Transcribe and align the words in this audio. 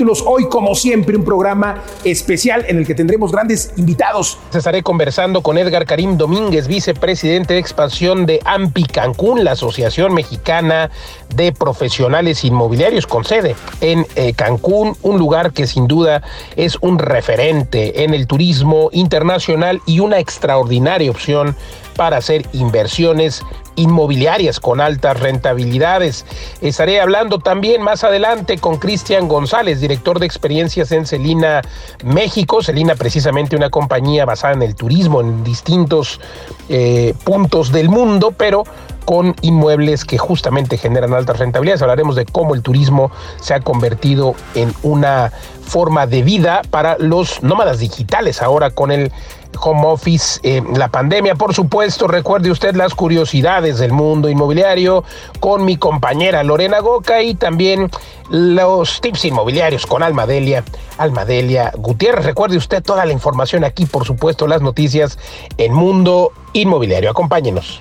Hoy, 0.00 0.48
como 0.48 0.74
siempre, 0.74 1.14
un 1.14 1.24
programa 1.26 1.82
especial 2.04 2.64
en 2.66 2.78
el 2.78 2.86
que 2.86 2.94
tendremos 2.94 3.32
grandes 3.32 3.70
invitados. 3.76 4.38
Estaré 4.54 4.82
conversando 4.82 5.42
con 5.42 5.58
Edgar 5.58 5.84
Karim 5.84 6.16
Domínguez, 6.16 6.68
vicepresidente 6.68 7.52
de 7.52 7.60
expansión 7.60 8.24
de 8.24 8.40
AMPI 8.46 8.84
Cancún, 8.84 9.44
la 9.44 9.52
Asociación 9.52 10.14
Mexicana 10.14 10.90
de 11.34 11.52
Profesionales 11.52 12.44
Inmobiliarios, 12.44 13.06
con 13.06 13.24
sede 13.24 13.54
en 13.82 14.06
eh, 14.16 14.32
Cancún, 14.32 14.96
un 15.02 15.18
lugar 15.18 15.52
que 15.52 15.66
sin 15.66 15.86
duda 15.86 16.22
es 16.56 16.78
un 16.80 16.98
referente 16.98 18.02
en 18.02 18.14
el 18.14 18.26
turismo 18.26 18.88
internacional 18.92 19.82
y 19.84 20.00
una 20.00 20.18
extraordinaria 20.18 21.10
opción 21.10 21.56
para 22.00 22.16
hacer 22.16 22.46
inversiones 22.54 23.42
inmobiliarias 23.76 24.58
con 24.58 24.80
altas 24.80 25.20
rentabilidades. 25.20 26.24
Estaré 26.62 26.98
hablando 26.98 27.40
también 27.40 27.82
más 27.82 28.04
adelante 28.04 28.56
con 28.56 28.78
Cristian 28.78 29.28
González, 29.28 29.82
director 29.82 30.18
de 30.18 30.24
experiencias 30.24 30.92
en 30.92 31.04
Celina, 31.04 31.60
México. 32.02 32.62
Celina 32.62 32.94
precisamente 32.94 33.54
una 33.54 33.68
compañía 33.68 34.24
basada 34.24 34.54
en 34.54 34.62
el 34.62 34.76
turismo 34.76 35.20
en 35.20 35.44
distintos 35.44 36.22
eh, 36.70 37.12
puntos 37.22 37.70
del 37.70 37.90
mundo, 37.90 38.32
pero 38.34 38.64
con 39.04 39.36
inmuebles 39.42 40.06
que 40.06 40.16
justamente 40.16 40.78
generan 40.78 41.12
altas 41.12 41.38
rentabilidades. 41.38 41.82
Hablaremos 41.82 42.16
de 42.16 42.24
cómo 42.24 42.54
el 42.54 42.62
turismo 42.62 43.10
se 43.42 43.52
ha 43.52 43.60
convertido 43.60 44.34
en 44.54 44.72
una 44.82 45.32
forma 45.70 46.06
de 46.06 46.22
vida 46.22 46.62
para 46.70 46.96
los 46.98 47.42
nómadas 47.42 47.78
digitales 47.78 48.40
ahora 48.40 48.70
con 48.70 48.90
el 48.90 49.12
home 49.58 49.86
office, 49.86 50.40
eh, 50.42 50.62
la 50.74 50.88
pandemia. 50.88 51.34
Por 51.34 51.54
supuesto, 51.54 52.06
recuerde 52.06 52.50
usted 52.50 52.74
las 52.74 52.94
curiosidades 52.94 53.78
del 53.78 53.92
mundo 53.92 54.28
inmobiliario 54.28 55.04
con 55.40 55.64
mi 55.64 55.76
compañera 55.76 56.42
Lorena 56.42 56.80
Goca 56.80 57.22
y 57.22 57.34
también 57.34 57.90
los 58.30 59.00
tips 59.00 59.24
inmobiliarios 59.24 59.86
con 59.86 60.02
Almadelia, 60.02 60.64
Almadelia 60.98 61.72
Gutiérrez. 61.76 62.24
Recuerde 62.24 62.56
usted 62.56 62.82
toda 62.82 63.04
la 63.04 63.12
información 63.12 63.64
aquí, 63.64 63.86
por 63.86 64.04
supuesto, 64.04 64.46
las 64.46 64.62
noticias 64.62 65.18
en 65.58 65.72
Mundo 65.72 66.32
Inmobiliario. 66.52 67.10
Acompáñenos. 67.10 67.80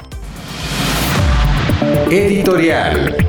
Editorial. 2.09 3.28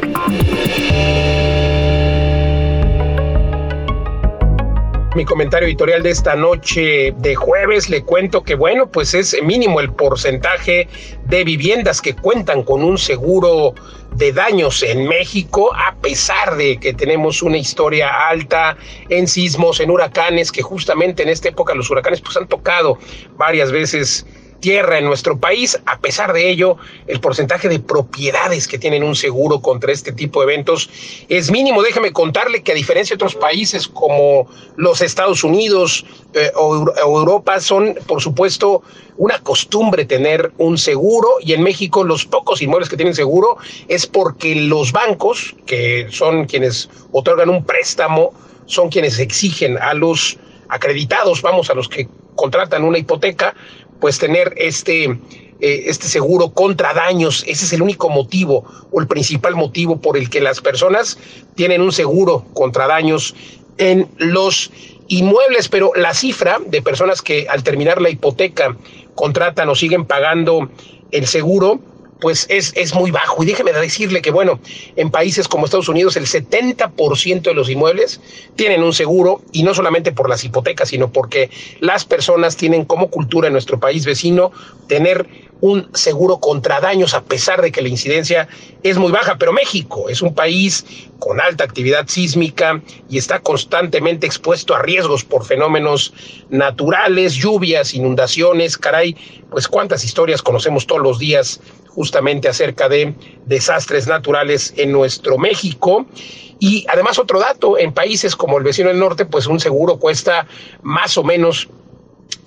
Mi 5.17 5.25
comentario 5.25 5.67
editorial 5.67 6.05
de 6.05 6.11
esta 6.11 6.37
noche 6.37 7.13
de 7.17 7.35
jueves. 7.35 7.89
Le 7.91 8.05
cuento 8.05 8.45
que 8.45 8.55
bueno, 8.55 8.89
pues 8.89 9.13
es 9.13 9.37
mínimo 9.43 9.81
el 9.81 9.93
porcentaje 9.93 10.87
de 11.27 11.43
viviendas 11.43 12.01
que 12.01 12.15
cuentan 12.15 12.63
con 12.63 12.85
un 12.85 12.97
seguro 12.97 13.75
de 14.15 14.33
daños 14.33 14.85
en 14.85 15.09
México, 15.09 15.73
a 15.75 15.97
pesar 15.97 16.57
de 16.57 16.79
que 16.79 16.93
tenemos 16.93 17.43
una 17.43 17.57
historia 17.57 18.29
alta 18.29 18.77
en 19.09 19.27
sismos, 19.27 19.81
en 19.81 19.91
huracanes, 19.91 20.53
que 20.53 20.63
justamente 20.63 21.25
en 21.25 21.29
esta 21.29 21.49
época 21.49 21.75
los 21.75 21.91
huracanes 21.91 22.21
pues 22.21 22.37
han 22.37 22.47
tocado 22.47 22.97
varias 23.37 23.73
veces 23.73 24.25
tierra 24.61 24.99
en 24.99 25.05
nuestro 25.05 25.39
país. 25.39 25.79
A 25.87 25.99
pesar 25.99 26.33
de 26.33 26.51
ello, 26.51 26.77
el 27.07 27.21
porcentaje 27.21 27.69
de 27.69 27.81
propiedades 27.81 28.69
que 28.69 28.79
tienen 28.79 29.03
un 29.03 29.17
seguro 29.17 29.61
contra 29.61 29.93
este 29.93 30.13
tipo 30.13 30.41
de 30.41 30.53
eventos 30.53 30.89
es 31.29 31.51
mínimo. 31.51 31.83
Déjeme 31.83 32.13
contarle 32.13 32.63
que 32.63 32.73
a 32.73 32.75
diferencia 32.75 33.15
de 33.15 33.25
otros 33.25 33.35
países 33.35 33.89
como 33.89 34.49
los 34.77 35.01
Estados 35.01 35.43
Unidos 35.45 36.05
eh, 36.35 36.51
o, 36.55 36.93
Europa, 36.97 37.61
son, 37.61 37.97
por 38.07 38.23
supuesto, 38.23 38.83
una 39.17 39.39
costumbre 39.41 40.05
tener 40.05 40.53
un 40.59 40.79
seguro 40.79 41.29
y 41.41 41.53
en 41.53 41.63
México 41.63 42.05
los 42.05 42.25
pocos 42.25 42.63
inmuebles 42.63 42.89
que 42.89 42.97
tienen 42.97 43.15
seguro 43.15 43.57
es 43.89 44.07
porque 44.07 44.55
los 44.55 44.93
bancos, 44.93 45.57
que 45.67 46.07
son 46.11 46.45
quienes 46.47 46.89
otorgan 47.13 47.51
un 47.51 47.65
préstamo, 47.65 48.33
son 48.67 48.89
quienes 48.89 49.19
exigen 49.19 49.77
a 49.79 49.95
los 49.95 50.39
acreditados, 50.69 51.43
vamos, 51.43 51.69
a 51.71 51.75
los 51.75 51.89
que 51.89 52.09
contratan 52.37 52.85
una 52.85 52.99
hipoteca, 52.99 53.55
pues 54.01 54.19
tener 54.19 54.55
este, 54.57 55.05
eh, 55.05 55.19
este 55.61 56.09
seguro 56.09 56.51
contra 56.51 56.95
daños. 56.95 57.45
Ese 57.47 57.65
es 57.65 57.73
el 57.73 57.83
único 57.83 58.09
motivo 58.09 58.65
o 58.91 59.01
el 59.01 59.07
principal 59.07 59.55
motivo 59.55 60.01
por 60.01 60.17
el 60.17 60.31
que 60.31 60.41
las 60.41 60.61
personas 60.61 61.19
tienen 61.55 61.83
un 61.83 61.93
seguro 61.93 62.45
contra 62.55 62.87
daños 62.87 63.35
en 63.79 64.09
los 64.19 64.71
inmuebles, 65.09 65.69
pero 65.69 65.93
la 65.97 66.15
cifra 66.15 66.59
de 66.65 66.83
personas 66.83 67.23
que 67.23 67.47
al 67.49 67.63
terminar 67.63 68.01
la 68.01 68.11
hipoteca 68.11 68.77
contratan 69.15 69.69
o 69.69 69.75
siguen 69.75 70.05
pagando 70.05 70.71
el 71.11 71.27
seguro 71.27 71.81
pues 72.21 72.47
es, 72.49 72.73
es 72.77 72.95
muy 72.95 73.11
bajo. 73.11 73.43
Y 73.43 73.47
déjeme 73.47 73.73
decirle 73.73 74.23
que, 74.23 74.31
bueno, 74.31 74.61
en 74.97 75.11
países 75.11 75.49
como 75.49 75.65
Estados 75.65 75.89
Unidos 75.89 76.17
el 76.17 76.27
70% 76.27 77.43
de 77.43 77.55
los 77.55 77.71
inmuebles 77.71 78.21
tienen 78.57 78.83
un 78.83 78.93
seguro 78.93 79.43
y 79.53 79.63
no 79.63 79.75
solamente 79.75 80.13
por 80.13 80.29
las 80.29 80.45
hipotecas, 80.45 80.91
sino 80.91 81.13
porque 81.13 81.51
las 81.81 82.05
personas 82.05 82.57
tienen 82.57 82.85
como 82.85 83.11
cultura 83.11 83.47
en 83.47 83.53
nuestro 83.53 83.81
país 83.81 84.05
vecino 84.05 84.53
tener 84.87 85.51
un 85.61 85.91
seguro 85.95 86.39
contra 86.39 86.81
daños 86.81 87.15
a 87.15 87.23
pesar 87.23 87.61
de 87.61 87.71
que 87.71 87.83
la 87.83 87.89
incidencia 87.89 88.49
es 88.83 88.97
muy 88.97 89.13
baja. 89.13 89.37
Pero 89.39 89.53
México 89.53 90.09
es 90.09 90.23
un 90.23 90.35
país 90.35 90.85
con 91.19 91.41
alta 91.41 91.65
actividad 91.65 92.09
sísmica 92.09 92.81
y 93.09 93.19
está 93.19 93.41
constantemente 93.41 94.27
expuesto 94.27 94.75
a 94.75 94.83
riesgos 94.83 95.25
por 95.25 95.45
fenómenos 95.45 96.15
naturales, 96.49 97.35
lluvias, 97.35 97.95
inundaciones, 97.95 98.79
caray, 98.79 99.17
pues 99.51 99.69
cuántas 99.69 100.05
historias 100.05 100.43
conocemos 100.43 100.87
todos 100.87 101.03
los 101.03 101.19
días 101.19 101.61
justamente 101.95 102.49
acerca 102.49 102.89
de 102.89 103.15
desastres 103.47 104.07
naturales 104.07 104.73
en 104.77 104.93
nuestro 104.93 105.39
México. 105.39 106.07
Y 106.59 106.87
además 106.89 107.19
otro 107.19 107.41
dato, 107.41 107.79
en 107.79 107.93
países 107.93 108.37
como 108.37 108.59
el 108.59 108.65
vecino 108.65 108.89
del 108.89 108.99
norte, 108.99 109.25
pues 109.25 109.47
un 109.47 109.61
seguro 109.61 109.99
cuesta 109.99 110.47
más 110.83 111.17
o 111.17 111.25
menos 111.25 111.69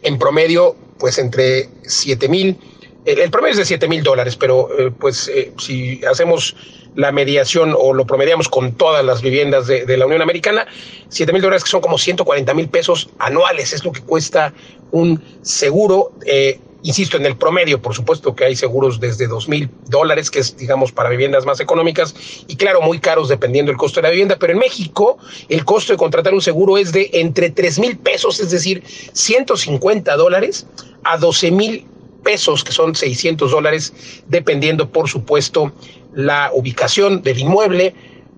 en 0.02 0.20
promedio, 0.20 0.76
pues 1.00 1.18
entre 1.18 1.70
7 1.84 2.30
mil, 2.30 2.58
el, 3.06 3.32
promedio 3.32 3.54
es 3.54 3.58
de 3.58 3.66
7 3.66 3.88
mil 3.88 4.04
dólares, 4.04 4.36
pero 4.36 4.70
eh, 4.78 4.92
pues 4.98 5.28
eh, 5.28 5.52
si 5.58 6.02
hacemos 6.06 6.56
la 6.96 7.12
mediación 7.12 7.76
o 7.78 7.94
lo 7.94 8.06
promediamos 8.06 8.48
con 8.48 8.74
todas 8.74 9.04
las 9.04 9.22
viviendas 9.22 9.68
de, 9.68 9.98
la 9.98 10.06
Unión 10.06 10.22
Americana, 10.22 10.68
7 11.10 11.34
mil 11.34 11.42
dólares 11.42 11.64
que 11.64 11.70
son 11.70 11.82
como 11.82 11.98
140 11.98 12.54
mil 12.54 12.70
pesos 12.70 13.10
anuales, 13.20 13.74
es 13.74 13.84
lo 13.84 13.92
que 13.92 14.02
cuesta 14.02 14.54
un 14.92 15.22
seguro. 15.42 16.12
Eh, 16.26 16.60
Insisto, 16.86 17.16
en 17.16 17.26
el 17.26 17.38
promedio, 17.38 17.82
por 17.82 17.96
supuesto 17.96 18.36
que 18.36 18.44
hay 18.44 18.58
seguros 18.58 19.00
desde 19.00 19.28
dos 19.28 19.48
mil 19.48 19.70
dólares, 19.88 20.30
que 20.30 20.40
es, 20.40 20.58
digamos, 20.58 20.92
para 20.92 21.08
viviendas 21.08 21.46
más 21.46 21.62
económicas, 21.62 22.14
y 22.48 22.58
claro, 22.58 22.82
muy 22.82 23.00
caros 23.00 23.30
dependiendo 23.30 23.72
del 23.72 23.78
costo 23.78 24.02
de 24.02 24.08
la 24.08 24.10
vivienda, 24.10 24.36
pero 24.38 24.52
en 24.52 24.60
México 24.60 25.18
el 25.48 25.64
costo 25.64 25.94
de 25.94 25.98
contratar 25.98 26.34
un 26.34 26.42
seguro 26.42 26.78
es 26.78 26.92
de 26.92 27.10
entre 27.14 27.52
tres 27.52 27.80
mil 27.80 27.98
pesos, 27.98 28.42
es 28.42 28.52
decir, 28.52 28.84
150 29.14 30.14
dólares, 30.18 30.68
a 31.06 31.18
12 31.18 31.52
mil 31.52 31.88
pesos, 32.24 32.64
que 32.64 32.72
son 32.72 32.96
600 32.96 33.52
dólares, 33.52 33.94
dependiendo, 34.28 34.90
por 34.90 35.10
supuesto, 35.10 35.72
la 36.14 36.50
ubicación 36.54 37.22
del 37.22 37.40
inmueble, 37.40 37.94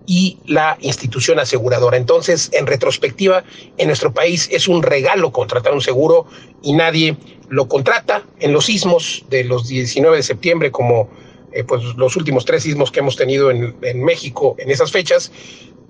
y 0.08 0.38
la 0.46 0.78
institución 0.82 1.40
aseguradora. 1.40 1.98
Entonces, 1.98 2.50
en 2.54 2.68
retrospectiva, 2.68 3.44
en 3.78 3.88
nuestro 3.88 4.14
país 4.14 4.48
es 4.52 4.68
un 4.68 4.84
regalo 4.84 5.32
contratar 5.32 5.74
un 5.74 5.82
seguro 5.82 6.28
y 6.62 6.74
nadie 6.74 7.18
lo 7.50 7.68
contrata. 7.68 8.24
En 8.40 8.54
los 8.54 8.66
sismos 8.66 9.26
de 9.30 9.44
los 9.44 9.68
19 9.68 10.18
de 10.18 10.24
septiembre, 10.24 10.72
como 10.72 11.10
eh, 11.52 11.64
pues 11.64 11.84
los 11.96 12.16
últimos 12.16 12.46
tres 12.46 12.64
sismos 12.64 12.92
que 12.92 13.00
hemos 13.00 13.16
tenido 13.16 13.52
en, 13.52 13.76
en 13.82 14.04
México 14.04 14.56
en 14.60 14.70
esas 14.70 14.92
fechas, 14.92 15.32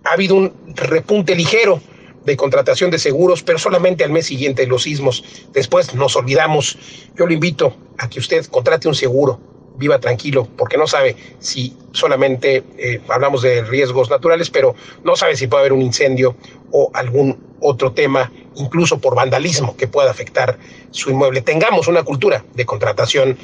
ha 0.03 0.13
habido 0.13 0.36
un 0.36 0.53
repunte 0.75 1.36
ligero 1.36 1.81
de 2.25 2.38
contratación 2.38 2.92
de 2.92 3.00
seguros, 3.00 3.44
pero 3.44 3.60
solamente 3.60 4.04
al 4.04 4.12
mes 4.12 4.25
siguiente 4.25 4.68
los 4.68 4.83
sismos. 4.83 5.24
Después 5.54 5.94
nos 5.94 6.16
olvidamos. 6.16 6.77
Yo 7.18 7.25
lo 7.25 7.33
invito 7.33 7.75
a 7.98 8.10
que 8.10 8.19
usted 8.19 8.45
contrate 8.48 8.88
un 8.88 8.95
seguro 8.95 9.39
viva 9.77 10.00
tranquilo, 10.00 10.48
porque 10.57 10.77
no 10.77 10.88
sabe 10.88 11.16
si 11.39 11.75
solamente 11.92 12.63
eh, 12.77 13.01
hablamos 13.10 13.42
de 13.42 13.62
riesgos 13.63 14.10
naturales, 14.10 14.50
pero 14.50 14.75
no 15.04 15.16
sabe 15.16 15.36
si 15.36 15.48
puede 15.48 15.62
haber 15.62 15.74
un 15.74 15.81
incendio 15.81 16.36
o 16.72 16.89
algún 16.94 17.56
otro 17.60 17.92
tema, 17.92 18.31
incluso 18.56 19.00
por 19.00 19.16
vandalismo 19.16 19.75
que 19.75 19.88
pueda 19.88 20.12
afectar 20.12 20.57
su 20.92 21.10
inmueble. 21.10 21.42
Tengamos 21.42 21.88
una 21.88 22.04
cultura 22.04 22.45
de 22.54 22.66
contratación 22.66 23.38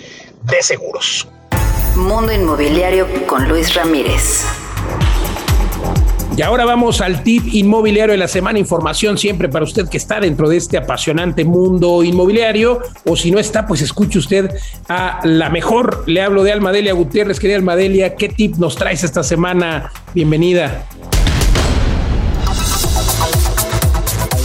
de 0.44 0.62
seguros. 0.62 1.28
Mundo 1.95 2.31
Inmobiliario 2.31 3.07
con 3.28 3.48
Luis 3.48 3.74
Ramírez. 3.75 4.45
Y 6.38 6.42
ahora 6.44 6.63
vamos 6.63 7.01
al 7.01 7.24
tip 7.24 7.44
inmobiliario 7.51 8.13
de 8.13 8.18
la 8.18 8.28
semana. 8.28 8.57
Información 8.57 9.18
siempre 9.18 9.50
para 9.50 9.66
usted 9.66 9.89
que 9.89 9.98
está 9.98 10.19
dentro 10.19 10.48
de 10.48 10.57
este 10.57 10.78
apasionante 10.78 11.44
mundo 11.44 12.04
inmobiliario. 12.04 12.80
O 13.06 13.18
si 13.18 13.31
no 13.31 13.39
está, 13.39 13.68
pues 13.68 13.81
escuche 13.81 14.18
usted 14.18 14.50
a 14.88 15.19
la 15.24 15.50
mejor. 15.50 16.04
Le 16.07 16.22
hablo 16.22 16.44
de 16.44 16.54
Almadelia 16.54 16.94
Gutiérrez. 16.94 17.39
Querida 17.39 17.57
Almadelia, 17.57 18.16
¿qué 18.16 18.30
tip 18.30 18.56
nos 18.56 18.75
traes 18.75 19.04
esta 19.04 19.24
semana? 19.24 19.92
Bienvenida. 20.13 20.86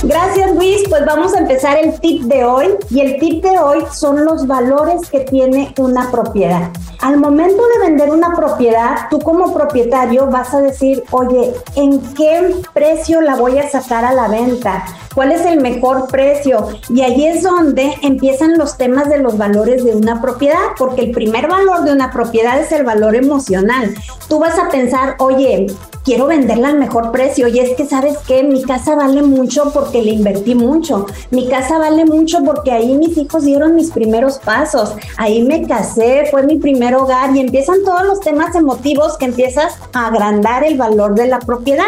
Gracias 0.09 0.55
Luis, 0.55 0.85
pues 0.89 1.05
vamos 1.05 1.35
a 1.35 1.41
empezar 1.41 1.77
el 1.79 1.99
tip 1.99 2.23
de 2.23 2.45
hoy 2.45 2.67
y 2.91 3.01
el 3.01 3.19
tip 3.19 3.43
de 3.43 3.59
hoy 3.59 3.83
son 3.93 4.25
los 4.25 4.47
valores 4.47 5.11
que 5.11 5.21
tiene 5.21 5.75
una 5.79 6.13
propiedad. 6.13 6.71
Al 7.01 7.19
momento 7.19 7.61
de 7.75 7.89
vender 7.89 8.11
una 8.11 8.31
propiedad, 8.37 9.09
tú 9.11 9.19
como 9.19 9.53
propietario 9.53 10.27
vas 10.27 10.55
a 10.55 10.61
decir, 10.61 11.03
oye, 11.11 11.53
¿en 11.75 12.01
qué 12.15 12.55
precio 12.73 13.21
la 13.21 13.35
voy 13.35 13.59
a 13.59 13.69
sacar 13.69 14.05
a 14.05 14.13
la 14.13 14.29
venta? 14.29 14.85
¿Cuál 15.13 15.33
es 15.33 15.45
el 15.45 15.61
mejor 15.61 16.07
precio? 16.07 16.69
Y 16.89 17.01
ahí 17.01 17.27
es 17.27 17.43
donde 17.43 17.95
empiezan 18.03 18.59
los 18.59 18.77
temas 18.77 19.09
de 19.09 19.19
los 19.19 19.37
valores 19.37 19.83
de 19.83 19.97
una 19.97 20.21
propiedad, 20.21 20.61
porque 20.79 21.03
el 21.03 21.11
primer 21.11 21.49
valor 21.49 21.83
de 21.83 21.93
una 21.93 22.13
propiedad 22.13 22.61
es 22.61 22.71
el 22.71 22.85
valor 22.85 23.17
emocional. 23.17 23.95
Tú 24.29 24.39
vas 24.39 24.59
a 24.59 24.69
pensar, 24.69 25.17
oye, 25.19 25.67
quiero 26.07 26.27
venderla 26.27 26.69
al 26.69 26.79
mejor 26.79 27.11
precio. 27.13 27.49
Y 27.49 27.59
es 27.59 27.77
que, 27.77 27.85
¿sabes 27.85 28.17
qué? 28.27 28.45
Mi 28.45 28.63
casa 28.63 28.95
vale 28.95 29.23
mucho 29.23 29.73
porque 29.75 29.96
le 30.03 30.13
invertí 30.13 30.55
mucho. 30.55 31.07
Mi 31.31 31.49
casa 31.49 31.79
vale 31.79 32.05
mucho 32.05 32.43
porque 32.45 32.73
ahí 32.73 32.97
mis 32.97 33.17
hijos 33.17 33.45
dieron 33.45 33.75
mis 33.75 33.91
primeros 33.91 34.39
pasos. 34.39 34.95
Ahí 35.17 35.43
me 35.43 35.67
casé, 35.67 36.27
fue 36.31 36.43
mi 36.45 36.57
primer 36.57 36.95
hogar 36.95 37.35
y 37.35 37.41
empiezan 37.41 37.85
todos 37.85 38.05
los 38.05 38.21
temas 38.21 38.55
emotivos 38.55 39.17
que 39.19 39.27
empiezas 39.27 39.75
a 39.93 40.09
agrandar 40.09 40.65
el 40.65 40.77
valor 40.77 41.15
de 41.15 41.27
la 41.27 41.39
propiedad 41.39 41.87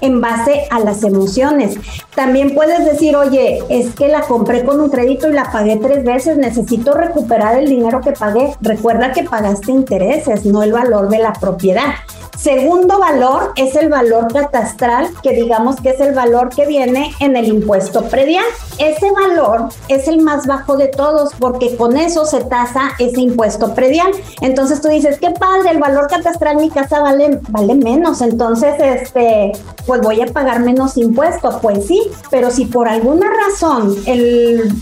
en 0.00 0.20
base 0.20 0.66
a 0.70 0.80
las 0.80 1.02
emociones. 1.02 1.76
También 2.14 2.54
puedes 2.54 2.84
decir, 2.84 3.16
oye, 3.16 3.62
es 3.68 3.94
que 3.94 4.08
la 4.08 4.22
compré 4.22 4.64
con 4.64 4.80
un 4.80 4.90
crédito 4.90 5.28
y 5.28 5.32
la 5.32 5.50
pagué 5.52 5.76
tres 5.76 6.04
veces, 6.04 6.36
necesito 6.36 6.94
recuperar 6.94 7.58
el 7.58 7.68
dinero 7.68 8.00
que 8.00 8.12
pagué. 8.12 8.54
Recuerda 8.60 9.12
que 9.12 9.24
pagaste 9.24 9.72
intereses, 9.72 10.44
no 10.44 10.62
el 10.62 10.72
valor 10.72 11.08
de 11.08 11.18
la 11.18 11.32
propiedad. 11.32 11.94
Segundo 12.40 12.98
valor 12.98 13.52
es 13.56 13.76
el 13.76 13.90
valor 13.90 14.32
catastral, 14.32 15.10
que 15.22 15.34
digamos 15.34 15.76
que 15.76 15.90
es 15.90 16.00
el 16.00 16.14
valor 16.14 16.48
que 16.48 16.64
viene 16.64 17.12
en 17.20 17.36
el 17.36 17.48
impuesto 17.48 18.04
predial. 18.04 18.46
Ese 18.78 19.10
valor 19.10 19.68
es 19.88 20.08
el 20.08 20.22
más 20.22 20.46
bajo 20.46 20.78
de 20.78 20.88
todos 20.88 21.34
porque 21.38 21.76
con 21.76 21.98
eso 21.98 22.24
se 22.24 22.40
tasa 22.44 22.92
ese 22.98 23.20
impuesto 23.20 23.74
predial. 23.74 24.10
Entonces 24.40 24.80
tú 24.80 24.88
dices, 24.88 25.18
qué 25.20 25.32
padre, 25.32 25.72
el 25.72 25.80
valor 25.80 26.06
catastral 26.08 26.56
mi 26.56 26.70
casa 26.70 27.00
vale, 27.00 27.40
vale 27.50 27.74
menos, 27.74 28.22
entonces 28.22 28.74
este, 28.78 29.52
pues 29.86 30.00
voy 30.00 30.22
a 30.22 30.26
pagar 30.26 30.60
menos 30.60 30.96
impuesto. 30.96 31.58
Pues 31.60 31.86
sí, 31.86 32.10
pero 32.30 32.50
si 32.50 32.64
por 32.64 32.88
alguna 32.88 33.26
razón 33.28 33.94
el 34.06 34.72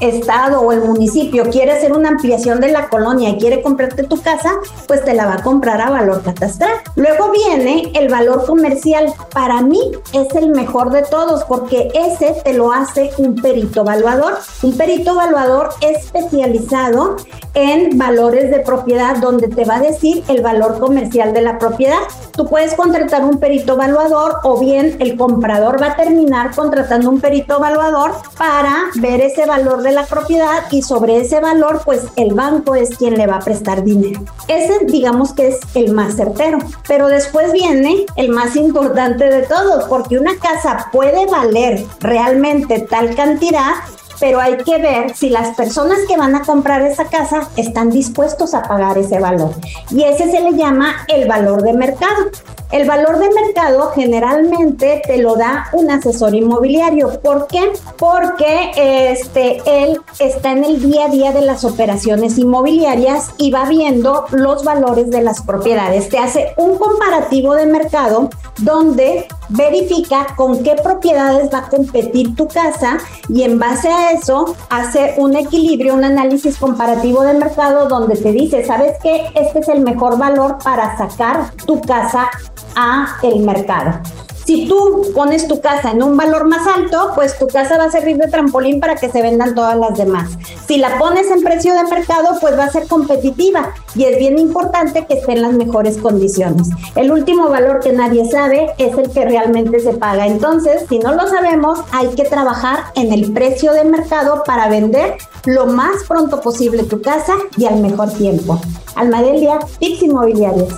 estado 0.00 0.60
o 0.60 0.72
el 0.72 0.80
municipio 0.80 1.44
quiere 1.50 1.72
hacer 1.72 1.92
una 1.92 2.10
ampliación 2.10 2.60
de 2.60 2.68
la 2.68 2.88
colonia 2.88 3.30
y 3.30 3.38
quiere 3.38 3.62
comprarte 3.62 4.04
tu 4.04 4.20
casa, 4.20 4.54
pues 4.86 5.04
te 5.04 5.14
la 5.14 5.26
va 5.26 5.34
a 5.34 5.42
comprar 5.42 5.80
a 5.80 5.90
valor 5.90 6.22
catastral. 6.22 6.72
Luego 6.96 7.30
viene 7.30 7.92
el 7.94 8.08
valor 8.08 8.46
comercial. 8.46 9.12
Para 9.32 9.60
mí 9.62 9.80
es 10.12 10.34
el 10.34 10.50
mejor 10.50 10.90
de 10.90 11.02
todos 11.02 11.44
porque 11.44 11.88
ese 11.94 12.34
te 12.44 12.54
lo 12.54 12.72
hace 12.72 13.10
un 13.18 13.36
perito 13.36 13.80
evaluador. 13.82 14.38
Un 14.62 14.76
perito 14.76 15.12
evaluador 15.12 15.70
especializado 15.80 17.16
en 17.54 17.98
valores 17.98 18.50
de 18.50 18.60
propiedad 18.60 19.16
donde 19.16 19.48
te 19.48 19.64
va 19.64 19.76
a 19.76 19.80
decir 19.80 20.22
el 20.28 20.42
valor 20.42 20.78
comercial 20.78 21.32
de 21.32 21.42
la 21.42 21.58
propiedad. 21.58 21.98
Tú 22.32 22.46
puedes 22.46 22.74
contratar 22.74 23.24
un 23.24 23.38
perito 23.38 23.72
evaluador 23.74 24.36
o 24.44 24.58
bien 24.58 24.96
el 25.00 25.16
comprador 25.16 25.80
va 25.82 25.88
a 25.88 25.96
terminar 25.96 26.54
contratando 26.54 27.10
un 27.10 27.20
perito 27.20 27.56
evaluador 27.56 28.12
para 28.36 28.86
ver 29.00 29.20
ese 29.20 29.44
valor 29.46 29.82
de 29.82 29.87
la 29.92 30.06
propiedad 30.06 30.64
y 30.70 30.82
sobre 30.82 31.20
ese 31.20 31.40
valor, 31.40 31.82
pues 31.84 32.02
el 32.16 32.34
banco 32.34 32.74
es 32.74 32.96
quien 32.96 33.14
le 33.14 33.26
va 33.26 33.36
a 33.36 33.40
prestar 33.40 33.84
dinero. 33.84 34.20
Ese 34.48 34.84
digamos 34.86 35.32
que 35.32 35.48
es 35.48 35.60
el 35.74 35.92
más 35.92 36.16
certero, 36.16 36.58
pero 36.86 37.08
después 37.08 37.52
viene 37.52 38.06
el 38.16 38.30
más 38.30 38.56
importante 38.56 39.28
de 39.28 39.42
todos, 39.42 39.84
porque 39.84 40.18
una 40.18 40.36
casa 40.38 40.88
puede 40.92 41.26
valer 41.26 41.84
realmente 42.00 42.80
tal 42.80 43.14
cantidad 43.14 43.74
pero 44.20 44.40
hay 44.40 44.56
que 44.58 44.78
ver 44.78 45.14
si 45.14 45.30
las 45.30 45.56
personas 45.56 45.98
que 46.08 46.16
van 46.16 46.34
a 46.34 46.42
comprar 46.42 46.82
esa 46.82 47.04
casa 47.06 47.48
están 47.56 47.90
dispuestos 47.90 48.54
a 48.54 48.62
pagar 48.62 48.98
ese 48.98 49.18
valor. 49.18 49.54
Y 49.90 50.04
ese 50.04 50.30
se 50.30 50.40
le 50.40 50.52
llama 50.54 51.06
el 51.08 51.28
valor 51.28 51.62
de 51.62 51.72
mercado. 51.72 52.30
El 52.70 52.86
valor 52.86 53.18
de 53.18 53.30
mercado 53.30 53.92
generalmente 53.94 55.00
te 55.06 55.16
lo 55.18 55.36
da 55.36 55.68
un 55.72 55.90
asesor 55.90 56.34
inmobiliario. 56.34 57.18
¿Por 57.20 57.46
qué? 57.46 57.72
Porque 57.96 59.10
este, 59.10 59.62
él 59.64 59.98
está 60.18 60.52
en 60.52 60.64
el 60.64 60.82
día 60.82 61.06
a 61.06 61.08
día 61.08 61.32
de 61.32 61.40
las 61.40 61.64
operaciones 61.64 62.36
inmobiliarias 62.36 63.30
y 63.38 63.50
va 63.50 63.66
viendo 63.66 64.26
los 64.32 64.64
valores 64.64 65.10
de 65.10 65.22
las 65.22 65.40
propiedades. 65.40 66.10
Te 66.10 66.18
hace 66.18 66.52
un 66.58 66.76
comparativo 66.76 67.54
de 67.54 67.64
mercado 67.64 68.28
donde 68.58 69.26
verifica 69.48 70.26
con 70.36 70.62
qué 70.62 70.74
propiedades 70.74 71.50
va 71.52 71.60
a 71.60 71.68
competir 71.70 72.36
tu 72.36 72.48
casa 72.48 72.98
y 73.30 73.44
en 73.44 73.58
base 73.58 73.88
a 73.88 74.07
eso 74.12 74.56
hace 74.70 75.14
un 75.16 75.36
equilibrio, 75.36 75.94
un 75.94 76.04
análisis 76.04 76.56
comparativo 76.58 77.22
de 77.22 77.34
mercado 77.34 77.88
donde 77.88 78.16
te 78.16 78.32
dice, 78.32 78.64
¿sabes 78.64 78.96
qué? 79.02 79.26
Este 79.34 79.60
es 79.60 79.68
el 79.68 79.80
mejor 79.80 80.18
valor 80.18 80.58
para 80.62 80.96
sacar 80.96 81.52
tu 81.66 81.80
casa 81.80 82.30
a 82.74 83.18
el 83.22 83.40
mercado. 83.40 84.00
Si 84.48 84.66
tú 84.66 85.12
pones 85.14 85.46
tu 85.46 85.60
casa 85.60 85.90
en 85.90 86.02
un 86.02 86.16
valor 86.16 86.48
más 86.48 86.66
alto, 86.66 87.10
pues 87.14 87.38
tu 87.38 87.48
casa 87.48 87.76
va 87.76 87.84
a 87.84 87.90
servir 87.90 88.16
de 88.16 88.28
trampolín 88.28 88.80
para 88.80 88.96
que 88.96 89.10
se 89.10 89.20
vendan 89.20 89.54
todas 89.54 89.76
las 89.76 89.98
demás. 89.98 90.38
Si 90.66 90.78
la 90.78 90.98
pones 90.98 91.30
en 91.30 91.42
precio 91.42 91.74
de 91.74 91.82
mercado, 91.82 92.38
pues 92.40 92.58
va 92.58 92.64
a 92.64 92.70
ser 92.70 92.88
competitiva 92.88 93.74
y 93.94 94.04
es 94.04 94.16
bien 94.18 94.38
importante 94.38 95.04
que 95.04 95.18
esté 95.18 95.32
en 95.32 95.42
las 95.42 95.52
mejores 95.52 95.98
condiciones. 95.98 96.70
El 96.94 97.12
último 97.12 97.50
valor 97.50 97.80
que 97.80 97.92
nadie 97.92 98.24
sabe 98.24 98.70
es 98.78 98.96
el 98.96 99.10
que 99.10 99.26
realmente 99.26 99.80
se 99.80 99.92
paga. 99.92 100.26
Entonces, 100.26 100.86
si 100.88 100.98
no 100.98 101.12
lo 101.12 101.28
sabemos, 101.28 101.80
hay 101.92 102.08
que 102.14 102.24
trabajar 102.24 102.84
en 102.94 103.12
el 103.12 103.30
precio 103.34 103.74
de 103.74 103.84
mercado 103.84 104.44
para 104.46 104.70
vender 104.70 105.18
lo 105.44 105.66
más 105.66 106.04
pronto 106.08 106.40
posible 106.40 106.84
tu 106.84 107.02
casa 107.02 107.34
y 107.58 107.66
al 107.66 107.80
mejor 107.80 108.10
tiempo. 108.12 108.58
Almadelia, 108.96 109.58
tips 109.78 110.04
inmobiliarios. 110.04 110.72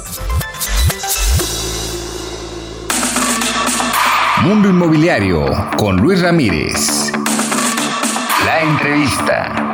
Mundo 4.42 4.70
Inmobiliario 4.70 5.44
con 5.76 5.98
Luis 5.98 6.22
Ramírez. 6.22 7.12
La 8.46 8.62
entrevista. 8.62 9.69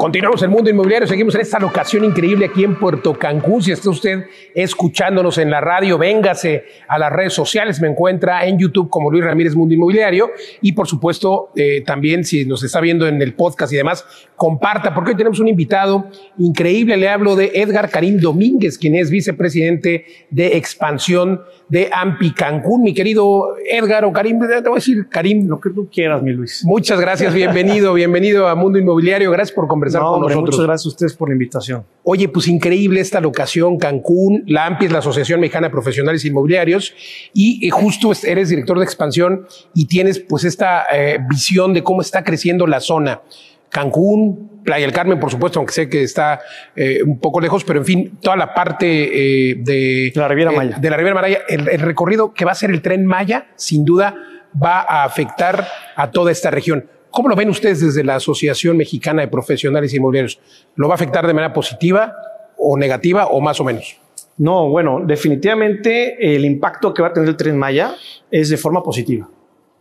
Continuamos 0.00 0.42
el 0.42 0.48
mundo 0.48 0.70
inmobiliario, 0.70 1.06
seguimos 1.06 1.34
en 1.34 1.42
esta 1.42 1.58
locación 1.58 2.06
increíble 2.06 2.46
aquí 2.46 2.64
en 2.64 2.78
Puerto 2.78 3.12
Cancún. 3.12 3.62
Si 3.62 3.70
está 3.70 3.90
usted 3.90 4.24
escuchándonos 4.54 5.36
en 5.36 5.50
la 5.50 5.60
radio, 5.60 5.98
véngase 5.98 6.64
a 6.88 6.98
las 6.98 7.12
redes 7.12 7.34
sociales, 7.34 7.82
me 7.82 7.88
encuentra 7.88 8.46
en 8.46 8.58
YouTube 8.58 8.88
como 8.88 9.10
Luis 9.10 9.22
Ramírez 9.22 9.54
Mundo 9.54 9.74
Inmobiliario 9.74 10.30
y 10.62 10.72
por 10.72 10.88
supuesto 10.88 11.50
eh, 11.54 11.82
también 11.84 12.24
si 12.24 12.46
nos 12.46 12.62
está 12.62 12.80
viendo 12.80 13.06
en 13.06 13.20
el 13.20 13.34
podcast 13.34 13.74
y 13.74 13.76
demás, 13.76 14.06
comparta 14.36 14.94
porque 14.94 15.10
hoy 15.10 15.16
tenemos 15.18 15.38
un 15.38 15.48
invitado 15.48 16.08
increíble. 16.38 16.96
Le 16.96 17.10
hablo 17.10 17.36
de 17.36 17.50
Edgar 17.52 17.90
Karim 17.90 18.20
Domínguez, 18.20 18.78
quien 18.78 18.94
es 18.94 19.10
vicepresidente 19.10 20.06
de 20.30 20.56
expansión 20.56 21.42
de 21.68 21.90
AMPI 21.92 22.32
Cancún. 22.32 22.84
Mi 22.84 22.94
querido 22.94 23.54
Edgar 23.70 24.06
o 24.06 24.14
Karim, 24.14 24.38
te 24.38 24.60
voy 24.60 24.72
a 24.72 24.74
decir 24.76 25.08
Karim. 25.10 25.46
Lo 25.46 25.60
que 25.60 25.68
tú 25.68 25.90
quieras, 25.92 26.22
mi 26.22 26.32
Luis. 26.32 26.64
Muchas 26.64 26.98
gracias, 26.98 27.34
bienvenido, 27.34 27.92
bienvenido 27.92 28.48
a 28.48 28.54
Mundo 28.54 28.78
Inmobiliario. 28.78 29.30
Gracias 29.30 29.54
por 29.54 29.68
conversar 29.68 29.89
Muchas 29.98 30.60
gracias 30.60 30.86
a 30.86 30.88
ustedes 30.88 31.14
por 31.14 31.28
la 31.28 31.34
invitación. 31.34 31.84
Oye, 32.04 32.28
pues 32.28 32.48
increíble 32.48 33.00
esta 33.00 33.20
locación, 33.20 33.78
Cancún. 33.78 34.44
La 34.46 34.66
AMPI 34.66 34.86
es 34.86 34.92
la 34.92 34.98
Asociación 34.98 35.40
Mexicana 35.40 35.68
de 35.68 35.70
Profesionales 35.70 36.24
Inmobiliarios 36.24 36.94
y 37.34 37.66
eh, 37.66 37.70
justo 37.70 38.12
eres 38.24 38.48
director 38.48 38.78
de 38.78 38.84
expansión 38.84 39.46
y 39.74 39.86
tienes 39.86 40.18
pues 40.18 40.44
esta 40.44 40.84
eh, 40.92 41.18
visión 41.28 41.74
de 41.74 41.82
cómo 41.82 42.00
está 42.00 42.24
creciendo 42.24 42.66
la 42.66 42.80
zona. 42.80 43.22
Cancún, 43.68 44.62
Playa 44.64 44.84
del 44.84 44.92
Carmen, 44.92 45.20
por 45.20 45.30
supuesto, 45.30 45.58
aunque 45.58 45.72
sé 45.72 45.88
que 45.88 46.02
está 46.02 46.40
eh, 46.74 47.02
un 47.04 47.18
poco 47.20 47.40
lejos, 47.40 47.64
pero 47.64 47.78
en 47.78 47.84
fin, 47.84 48.18
toda 48.20 48.36
la 48.36 48.52
parte 48.52 48.84
de 48.86 50.12
la 50.14 50.28
Riviera 50.28 50.50
Maya. 50.50 50.76
de 50.78 50.90
la 50.90 50.96
Riviera 50.96 51.20
Maya, 51.20 51.38
el, 51.48 51.80
recorrido 51.80 52.34
que 52.34 52.44
va 52.44 52.52
a 52.52 52.56
ser 52.56 52.70
el 52.70 52.82
tren 52.82 53.06
Maya, 53.06 53.46
sin 53.56 53.84
duda 53.84 54.14
va 54.62 54.80
a 54.80 55.04
afectar 55.04 55.66
a 55.96 56.10
toda 56.10 56.32
esta 56.32 56.50
región. 56.50 56.86
¿Cómo 57.10 57.28
lo 57.28 57.36
ven 57.36 57.50
ustedes 57.50 57.80
desde 57.80 58.04
la 58.04 58.16
Asociación 58.16 58.76
Mexicana 58.76 59.22
de 59.22 59.28
Profesionales 59.28 59.92
Inmobiliarios? 59.92 60.38
¿Lo 60.76 60.88
va 60.88 60.94
a 60.94 60.96
afectar 60.96 61.26
de 61.26 61.34
manera 61.34 61.52
positiva 61.52 62.14
o 62.56 62.76
negativa 62.76 63.26
o 63.26 63.40
más 63.40 63.60
o 63.60 63.64
menos? 63.64 63.98
No, 64.38 64.68
bueno, 64.68 65.02
definitivamente 65.04 66.34
el 66.34 66.44
impacto 66.44 66.94
que 66.94 67.02
va 67.02 67.08
a 67.08 67.12
tener 67.12 67.28
el 67.28 67.36
Tren 67.36 67.58
Maya 67.58 67.94
es 68.30 68.48
de 68.48 68.56
forma 68.56 68.82
positiva. 68.82 69.28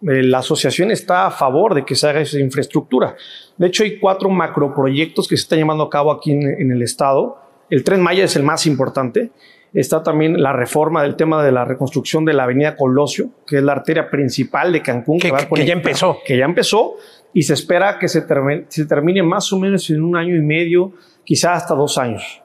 Eh, 0.02 0.24
la 0.24 0.40
asociación 0.40 0.92
está 0.92 1.28
a 1.28 1.32
favor 1.32 1.76
de 1.76 1.86
que 1.86 1.96
se 1.96 2.08
haga 2.08 2.22
esa 2.22 2.40
infraestructura. 2.40 3.16
De 3.58 3.68
hecho, 3.68 3.84
hay 3.84 4.00
cuatro 4.00 4.30
macroproyectos 4.30 5.28
que 5.28 5.38
se 5.38 5.44
están 5.44 5.60
llevando 5.60 5.84
a 5.84 5.90
cabo 5.90 6.12
aquí 6.12 6.32
en, 6.32 6.72
el 6.72 6.82
estado. 6.82 7.38
El 7.70 7.84
Tren 7.84 8.02
Maya 8.02 8.24
es 8.24 8.36
el 8.36 8.44
más 8.44 8.66
importante. 8.66 9.32
Está 9.74 10.02
también 10.02 10.42
la 10.42 10.52
reforma 10.52 11.04
del 11.04 11.16
tema 11.16 11.44
de 11.44 11.52
la 11.52 11.64
reconstrucción 11.64 12.26
de 12.26 12.34
la 12.34 12.44
avenida 12.44 12.76
Colosio, 12.76 13.30
que 13.46 13.58
es 13.58 13.64
la 13.64 13.74
arteria 13.74 14.10
principal 14.10 14.74
de 14.74 14.82
Cancún. 14.82 15.20
Que, 15.20 15.32
que 15.54 15.66
ya 15.66 15.74
empezó. 15.74 16.18
Que 16.26 16.38
ya 16.38 16.46
empezó 16.46 16.96
y 17.34 17.44
se 17.44 17.54
espera 17.54 17.98
que 18.00 18.08
se 18.08 18.22
termine, 18.22 18.66
se 18.70 18.86
termine 18.86 19.24
más 19.24 19.52
o 19.54 19.60
menos 19.60 19.90
en 19.90 20.04
un 20.04 20.16
año 20.16 20.36
y 20.36 20.42
medio, 20.42 20.94
quizá 21.24 21.54
hasta 21.54 21.76
dos 21.76 21.98
años. 21.98 22.42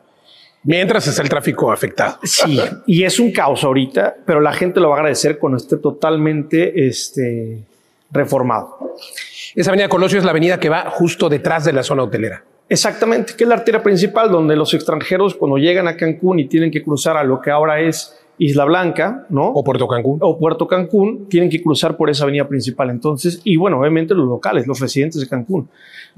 Mientras 0.64 1.07
está 1.07 1.23
el 1.23 1.29
tráfico 1.29 1.71
afectado. 1.71 2.19
Sí, 2.23 2.59
y 2.87 3.05
es 3.05 3.19
un 3.21 3.33
caos 3.33 3.64
ahorita, 3.64 4.17
pero 4.25 4.41
la 4.41 4.53
gente 4.53 4.81
lo 4.81 4.88
va 4.88 4.97
a 4.97 4.99
agradecer 4.99 5.38
cuando 5.38 5.59
esté 5.59 5.76
totalmente 5.76 6.87
este, 6.87 7.64
reformado. 8.11 8.95
Esa 9.55 9.71
avenida 9.71 9.88
Colosio 9.88 10.19
es 10.19 10.25
la 10.25 10.31
avenida 10.31 10.59
que 10.59 10.71
va 10.71 10.91
justo 10.91 11.29
detrás 11.29 11.64
de 11.64 11.75
la 11.75 11.83
zona 11.83 12.05
hotelera. 12.05 12.43
Exactamente, 12.67 13.35
que 13.37 13.45
es 13.45 13.49
la 13.49 13.57
arteria 13.57 13.83
principal 13.83 14.31
donde 14.31 14.57
los 14.57 14.73
extranjeros 14.73 15.35
cuando 15.35 15.59
llegan 15.59 15.87
a 15.87 15.97
Cancún 15.97 16.38
y 16.38 16.47
tienen 16.47 16.71
que 16.71 16.83
cruzar 16.83 17.17
a 17.19 17.25
lo 17.25 17.41
que 17.43 17.50
ahora 17.50 17.81
es 17.81 18.19
Isla 18.38 18.64
Blanca, 18.64 19.26
¿no? 19.31 19.49
O 19.49 19.62
Puerto 19.62 19.87
Cancún. 19.87 20.19
O 20.21 20.38
Puerto 20.38 20.67
Cancún, 20.67 21.29
tienen 21.29 21.49
que 21.49 21.62
cruzar 21.62 21.97
por 21.97 22.11
esa 22.11 22.25
avenida 22.25 22.49
principal. 22.49 22.91
Entonces, 22.91 23.41
y 23.45 23.57
bueno, 23.57 23.81
obviamente 23.81 24.14
los 24.14 24.26
locales, 24.26 24.67
los 24.67 24.81
residentes 24.81 25.21
de 25.21 25.29
Cancún. 25.29 25.69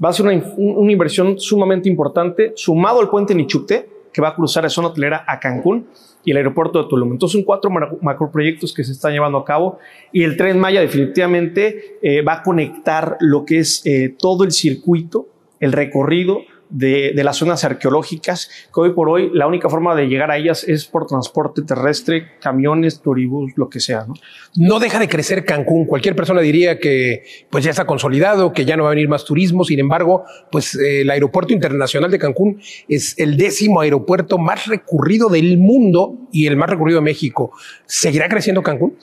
Va 0.03 0.09
a 0.09 0.13
ser 0.13 0.25
una, 0.25 0.43
una 0.57 0.91
inversión 0.91 1.39
sumamente 1.39 1.89
importante, 1.89 2.53
sumado 2.55 2.99
al 2.99 3.09
puente 3.09 3.35
Nichupté, 3.35 3.89
que 4.17 4.21
va 4.21 4.29
a 4.29 4.35
cruzar 4.35 4.63
de 4.63 4.71
zona 4.71 4.87
hotelera 4.87 5.25
a 5.27 5.39
Cancún 5.39 5.85
y 6.23 6.31
el 6.31 6.37
aeropuerto 6.37 6.81
de 6.81 6.89
Tulum. 6.89 7.11
Entonces 7.11 7.33
son 7.33 7.43
cuatro 7.43 7.69
macroproyectos 8.01 8.73
que 8.73 8.83
se 8.83 8.93
están 8.93 9.13
llevando 9.13 9.37
a 9.37 9.45
cabo 9.45 9.77
y 10.11 10.23
el 10.23 10.35
tren 10.37 10.59
Maya 10.59 10.81
definitivamente 10.81 11.99
eh, 12.01 12.23
va 12.23 12.33
a 12.33 12.41
conectar 12.43 13.17
lo 13.19 13.45
que 13.45 13.59
es 13.59 13.85
eh, 13.85 14.15
todo 14.17 14.43
el 14.43 14.51
circuito, 14.51 15.27
el 15.59 15.71
recorrido 15.71 16.39
de, 16.69 17.13
las 17.23 17.37
zonas 17.37 17.63
arqueológicas, 17.63 18.49
que 18.73 18.81
hoy 18.81 18.93
por 18.93 19.09
hoy 19.09 19.29
la 19.33 19.47
única 19.47 19.69
forma 19.69 19.95
de 19.95 20.07
llegar 20.07 20.31
a 20.31 20.37
ellas 20.37 20.63
es 20.63 20.85
por 20.85 21.05
transporte 21.05 21.61
terrestre, 21.61 22.31
camiones, 22.39 23.01
turibús, 23.01 23.53
lo 23.55 23.69
que 23.69 23.79
sea. 23.79 24.05
¿no? 24.07 24.13
no 24.55 24.79
deja 24.79 24.99
de 24.99 25.07
crecer 25.07 25.45
Cancún. 25.45 25.85
Cualquier 25.85 26.15
persona 26.15 26.41
diría 26.41 26.79
que 26.79 27.23
pues 27.49 27.63
ya 27.63 27.71
está 27.71 27.85
consolidado, 27.85 28.53
que 28.53 28.65
ya 28.65 28.75
no 28.75 28.83
va 28.83 28.89
a 28.89 28.93
venir 28.93 29.07
más 29.07 29.25
turismo. 29.25 29.63
Sin 29.63 29.79
embargo, 29.79 30.23
pues 30.51 30.75
eh, 30.75 31.01
el 31.01 31.09
aeropuerto 31.09 31.53
internacional 31.53 32.11
de 32.11 32.19
Cancún 32.19 32.59
es 32.87 33.17
el 33.17 33.37
décimo 33.37 33.81
aeropuerto 33.81 34.37
más 34.37 34.67
recurrido 34.67 35.29
del 35.29 35.57
mundo 35.57 36.27
y 36.31 36.47
el 36.47 36.57
más 36.57 36.69
recurrido 36.69 36.99
de 36.99 37.05
México. 37.05 37.51
¿Seguirá 37.85 38.27
creciendo 38.27 38.63
Cancún? 38.63 38.97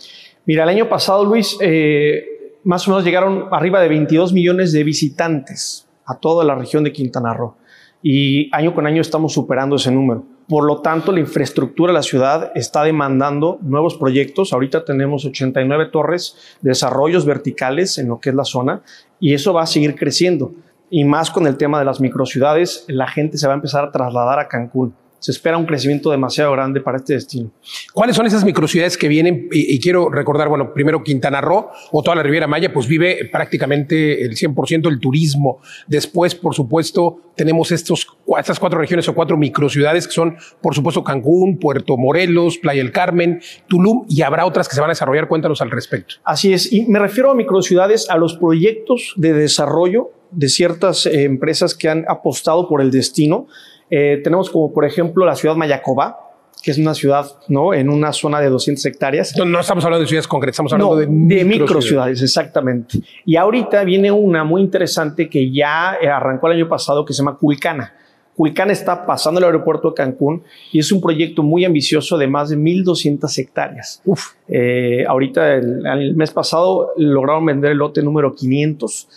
Mira, 0.46 0.64
el 0.64 0.68
año 0.68 0.88
pasado, 0.88 1.24
Luis, 1.24 1.56
eh, 1.60 2.58
más 2.64 2.86
o 2.86 2.90
menos 2.90 3.04
llegaron 3.04 3.46
arriba 3.50 3.80
de 3.80 3.88
22 3.88 4.32
millones 4.32 4.72
de 4.72 4.84
visitantes 4.84 5.83
a 6.06 6.16
toda 6.16 6.44
la 6.44 6.54
región 6.54 6.84
de 6.84 6.92
Quintana 6.92 7.34
Roo. 7.34 7.56
Y 8.02 8.54
año 8.54 8.74
con 8.74 8.86
año 8.86 9.00
estamos 9.00 9.32
superando 9.32 9.76
ese 9.76 9.90
número. 9.90 10.24
Por 10.46 10.64
lo 10.64 10.82
tanto, 10.82 11.10
la 11.10 11.20
infraestructura 11.20 11.90
de 11.90 11.98
la 11.98 12.02
ciudad 12.02 12.52
está 12.54 12.82
demandando 12.82 13.58
nuevos 13.62 13.96
proyectos. 13.96 14.52
Ahorita 14.52 14.84
tenemos 14.84 15.24
89 15.24 15.86
torres 15.86 16.36
de 16.60 16.70
desarrollos 16.70 17.24
verticales 17.24 17.96
en 17.96 18.08
lo 18.08 18.20
que 18.20 18.28
es 18.28 18.34
la 18.34 18.44
zona 18.44 18.82
y 19.20 19.32
eso 19.32 19.54
va 19.54 19.62
a 19.62 19.66
seguir 19.66 19.94
creciendo. 19.94 20.52
Y 20.90 21.04
más 21.04 21.30
con 21.30 21.46
el 21.46 21.56
tema 21.56 21.78
de 21.78 21.86
las 21.86 22.00
microciudades, 22.00 22.84
la 22.88 23.08
gente 23.08 23.38
se 23.38 23.46
va 23.46 23.54
a 23.54 23.56
empezar 23.56 23.84
a 23.84 23.90
trasladar 23.90 24.38
a 24.38 24.48
Cancún 24.48 24.94
se 25.24 25.30
espera 25.30 25.56
un 25.56 25.64
crecimiento 25.64 26.10
demasiado 26.10 26.52
grande 26.52 26.82
para 26.82 26.98
este 26.98 27.14
destino. 27.14 27.50
¿Cuáles 27.94 28.14
son 28.14 28.26
esas 28.26 28.44
microciudades 28.44 28.98
que 28.98 29.08
vienen? 29.08 29.48
Y, 29.50 29.80
quiero 29.80 30.10
recordar, 30.10 30.50
bueno, 30.50 30.74
primero 30.74 31.02
Quintana 31.02 31.40
Roo 31.40 31.70
o 31.92 32.02
toda 32.02 32.14
la 32.14 32.22
Riviera 32.22 32.46
Maya, 32.46 32.74
pues 32.74 32.86
vive 32.86 33.30
prácticamente 33.32 34.22
el 34.22 34.36
100% 34.36 34.82
del 34.82 35.00
turismo. 35.00 35.60
Después, 35.86 36.34
por 36.34 36.54
supuesto, 36.54 37.22
tenemos 37.36 37.72
estos, 37.72 38.06
estas 38.38 38.60
cuatro 38.60 38.78
regiones 38.78 39.08
o 39.08 39.14
cuatro 39.14 39.38
microciudades 39.38 40.06
que 40.06 40.12
son, 40.12 40.36
por 40.60 40.74
supuesto, 40.74 41.02
Cancún, 41.02 41.58
Puerto 41.58 41.96
Morelos, 41.96 42.58
Playa 42.58 42.82
del 42.82 42.92
Carmen, 42.92 43.40
Tulum 43.66 44.04
y 44.10 44.20
habrá 44.20 44.44
otras 44.44 44.68
que 44.68 44.74
se 44.74 44.82
van 44.82 44.90
a 44.90 44.92
desarrollar. 44.92 45.26
Cuéntanos 45.26 45.62
al 45.62 45.70
respecto. 45.70 46.16
Así 46.24 46.52
es. 46.52 46.70
Y 46.70 46.84
me 46.84 46.98
refiero 46.98 47.30
a 47.30 47.34
microciudades, 47.34 48.10
a 48.10 48.18
los 48.18 48.36
proyectos 48.36 49.14
de 49.16 49.32
desarrollo 49.32 50.10
de 50.32 50.50
ciertas 50.50 51.06
eh, 51.06 51.24
empresas 51.24 51.74
que 51.74 51.88
han 51.88 52.04
apostado 52.08 52.68
por 52.68 52.82
el 52.82 52.90
destino 52.90 53.46
eh, 53.90 54.20
tenemos 54.22 54.50
como, 54.50 54.72
por 54.72 54.84
ejemplo, 54.84 55.24
la 55.24 55.34
ciudad 55.34 55.56
Mayacoba, 55.56 56.24
que 56.62 56.70
es 56.70 56.78
una 56.78 56.94
ciudad, 56.94 57.26
¿no? 57.48 57.74
En 57.74 57.90
una 57.90 58.12
zona 58.12 58.40
de 58.40 58.48
200 58.48 58.84
hectáreas. 58.86 59.34
No, 59.36 59.60
estamos 59.60 59.84
hablando 59.84 60.02
de 60.02 60.08
ciudades 60.08 60.26
concretas, 60.26 60.54
estamos 60.54 60.72
hablando 60.72 60.96
de, 60.96 61.06
de 61.06 61.44
microciudades, 61.44 62.22
exactamente. 62.22 63.00
Y 63.26 63.36
ahorita 63.36 63.84
viene 63.84 64.10
una 64.10 64.44
muy 64.44 64.62
interesante 64.62 65.28
que 65.28 65.52
ya 65.52 65.98
eh, 66.00 66.08
arrancó 66.08 66.46
el 66.46 66.54
año 66.54 66.68
pasado 66.68 67.04
que 67.04 67.12
se 67.12 67.18
llama 67.18 67.36
Culcana. 67.36 67.92
Culcana 68.34 68.72
está 68.72 69.06
pasando 69.06 69.38
el 69.38 69.44
aeropuerto 69.44 69.90
de 69.90 69.94
Cancún 69.94 70.42
y 70.72 70.80
es 70.80 70.90
un 70.90 71.00
proyecto 71.00 71.42
muy 71.42 71.64
ambicioso 71.64 72.18
de 72.18 72.26
más 72.26 72.48
de 72.48 72.56
1.200 72.56 73.38
hectáreas. 73.38 74.00
Uf. 74.04 74.32
Eh, 74.48 75.04
ahorita, 75.06 75.54
el, 75.54 75.86
el, 75.86 76.16
mes 76.16 76.32
pasado, 76.32 76.92
lograron 76.96 77.44
vender 77.44 77.72
el 77.72 77.78
lote 77.78 78.02
número 78.02 78.34
500 78.34 79.08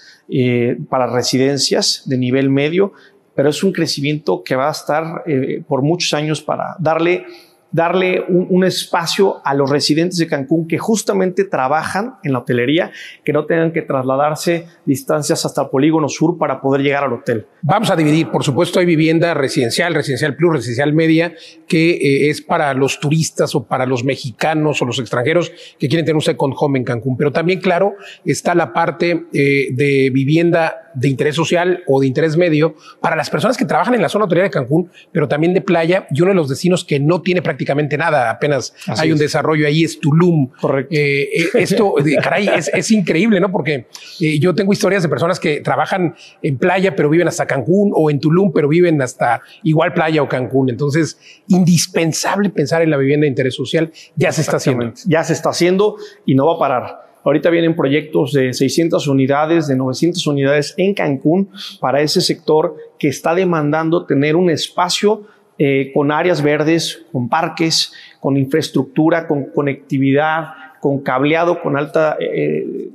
para 0.90 1.08
residencias 1.08 2.04
de 2.06 2.18
nivel 2.18 2.50
medio 2.50 2.92
pero 3.38 3.50
es 3.50 3.64
un 3.64 3.72
crecimiento 3.72 4.42
que 4.44 4.56
va 4.56 4.68
a 4.68 4.72
estar 4.72 5.22
eh, 5.28 5.62
por 5.68 5.84
muchos 5.84 6.12
años 6.16 6.42
para 6.42 6.76
darle 6.80 7.24
darle 7.72 8.24
un, 8.28 8.64
espacio 8.64 9.36
a 9.46 9.54
los 9.54 9.70
residentes 9.70 10.18
de 10.18 10.28
Cancún 10.28 10.68
que 10.68 10.78
justamente 10.78 11.44
trabajan 11.44 12.16
en 12.24 12.34
la 12.34 12.40
hotelería, 12.40 12.92
que 13.24 13.34
no 13.34 13.46
tengan 13.46 13.72
que 13.72 13.82
trasladarse 13.82 14.66
distancias 14.86 15.46
hasta 15.46 15.64
el 15.64 15.70
polígono 15.70 16.10
sur 16.10 16.38
para 16.38 16.60
poder 16.60 16.82
llegar 16.82 17.04
al 17.04 17.14
hotel. 17.14 17.46
Vamos 17.62 17.90
a 17.92 17.96
dividir, 17.96 18.30
por 18.30 18.44
supuesto, 18.44 18.80
hay 18.80 18.86
vivienda 18.86 19.34
residencial, 19.34 19.94
residencial 19.94 20.36
plus, 20.36 20.56
residencial 20.56 20.94
media, 20.94 21.34
que 21.68 21.92
eh, 21.92 22.30
es 22.30 22.42
para 22.42 22.74
los 22.74 23.00
turistas 23.00 23.54
o 23.54 23.66
para 23.66 23.86
los 23.86 24.04
mexicanos 24.04 24.82
o 24.82 24.86
los 24.86 25.00
extranjeros 25.00 25.52
que 25.78 25.88
quieren 25.88 26.06
tener 26.06 26.16
un 26.16 26.22
second 26.22 26.56
home 26.58 26.80
en 26.80 26.86
Cancún. 26.86 27.16
Pero 27.16 27.32
también, 27.32 27.60
claro, 27.60 27.94
está 28.26 28.56
la 28.56 28.74
parte 28.74 29.28
eh, 29.34 29.68
de 29.72 30.10
vivienda 30.12 30.87
de 30.98 31.08
interés 31.10 31.36
social 31.36 31.84
o 31.88 32.02
de 32.02 32.08
interés 32.08 32.36
medio 32.38 32.76
para 33.02 33.16
las 33.16 33.30
personas 33.30 33.58
que 33.58 33.66
trabajan 33.66 33.94
en 33.94 34.02
la 34.02 34.10
zona 34.10 34.26
hotelera 34.26 34.46
de 34.46 34.52
Cancún, 34.52 34.90
pero 35.12 35.28
también 35.28 35.54
de 35.54 35.62
playa 35.62 36.08
y 36.12 36.22
uno 36.22 36.32
de 36.32 36.36
los 36.36 36.50
destinos 36.50 36.84
que 36.84 37.00
no 37.00 37.22
tiene 37.22 37.42
prácticamente 37.42 37.98
nada, 37.98 38.30
apenas 38.30 38.74
hay 38.88 39.12
un 39.12 39.18
desarrollo 39.18 39.68
ahí, 39.68 39.84
es 39.84 40.00
Tulum. 40.00 40.50
Correcto. 40.60 40.94
Eh, 40.96 41.30
eh, 41.34 41.50
esto, 41.54 41.94
caray, 42.24 42.50
es, 42.74 42.92
increíble, 42.92 43.40
¿no? 43.40 43.52
Porque 43.52 43.88
eh, 44.20 44.40
yo 44.40 44.56
tengo 44.56 44.74
historias 44.74 45.04
de 45.04 45.10
personas 45.10 45.40
que 45.40 45.62
trabajan 45.62 46.16
en 46.42 46.58
playa, 46.58 46.96
pero 46.96 47.10
viven 47.10 47.28
hasta 47.28 47.46
Cancún, 47.46 47.92
o 47.94 48.10
en 48.10 48.20
Tulum, 48.20 48.52
pero 48.54 48.68
viven 48.68 49.02
hasta 49.02 49.42
igual 49.64 49.94
playa 49.94 50.22
o 50.24 50.28
Cancún. 50.28 50.70
Entonces, 50.70 51.20
indispensable 51.48 52.50
pensar 52.50 52.82
en 52.82 52.90
la 52.90 52.98
vivienda 52.98 53.26
de 53.26 53.30
interés 53.30 53.56
social. 53.56 53.92
Ya 54.16 54.32
se 54.32 54.42
está 54.42 54.58
haciendo. 54.58 54.94
Ya 55.06 55.24
se 55.24 55.34
está 55.34 55.50
haciendo 55.50 55.98
y 56.26 56.36
no 56.36 56.48
va 56.48 56.56
a 56.56 56.60
parar. 56.60 57.07
Ahorita 57.24 57.50
vienen 57.50 57.76
proyectos 57.76 58.32
de 58.34 58.54
600 58.54 59.08
unidades, 59.08 59.68
de 59.68 59.76
900 59.76 60.26
unidades 60.28 60.74
en 60.78 60.94
Cancún 60.94 61.50
para 61.80 62.02
ese 62.02 62.22
sector 62.22 62.76
que 62.98 63.10
está 63.10 63.36
demandando 63.36 64.06
tener 64.06 64.36
un 64.36 64.50
espacio 64.50 65.28
eh, 65.60 65.92
con 65.94 66.12
áreas 66.12 66.42
verdes, 66.42 67.06
con 67.12 67.30
parques, 67.30 67.92
con 68.20 68.38
infraestructura, 68.38 69.28
con 69.28 69.46
conectividad, 69.46 70.50
con 70.80 71.02
cableado, 71.02 71.62
con 71.62 71.78
alta... 71.78 72.18
Eh, 72.20 72.90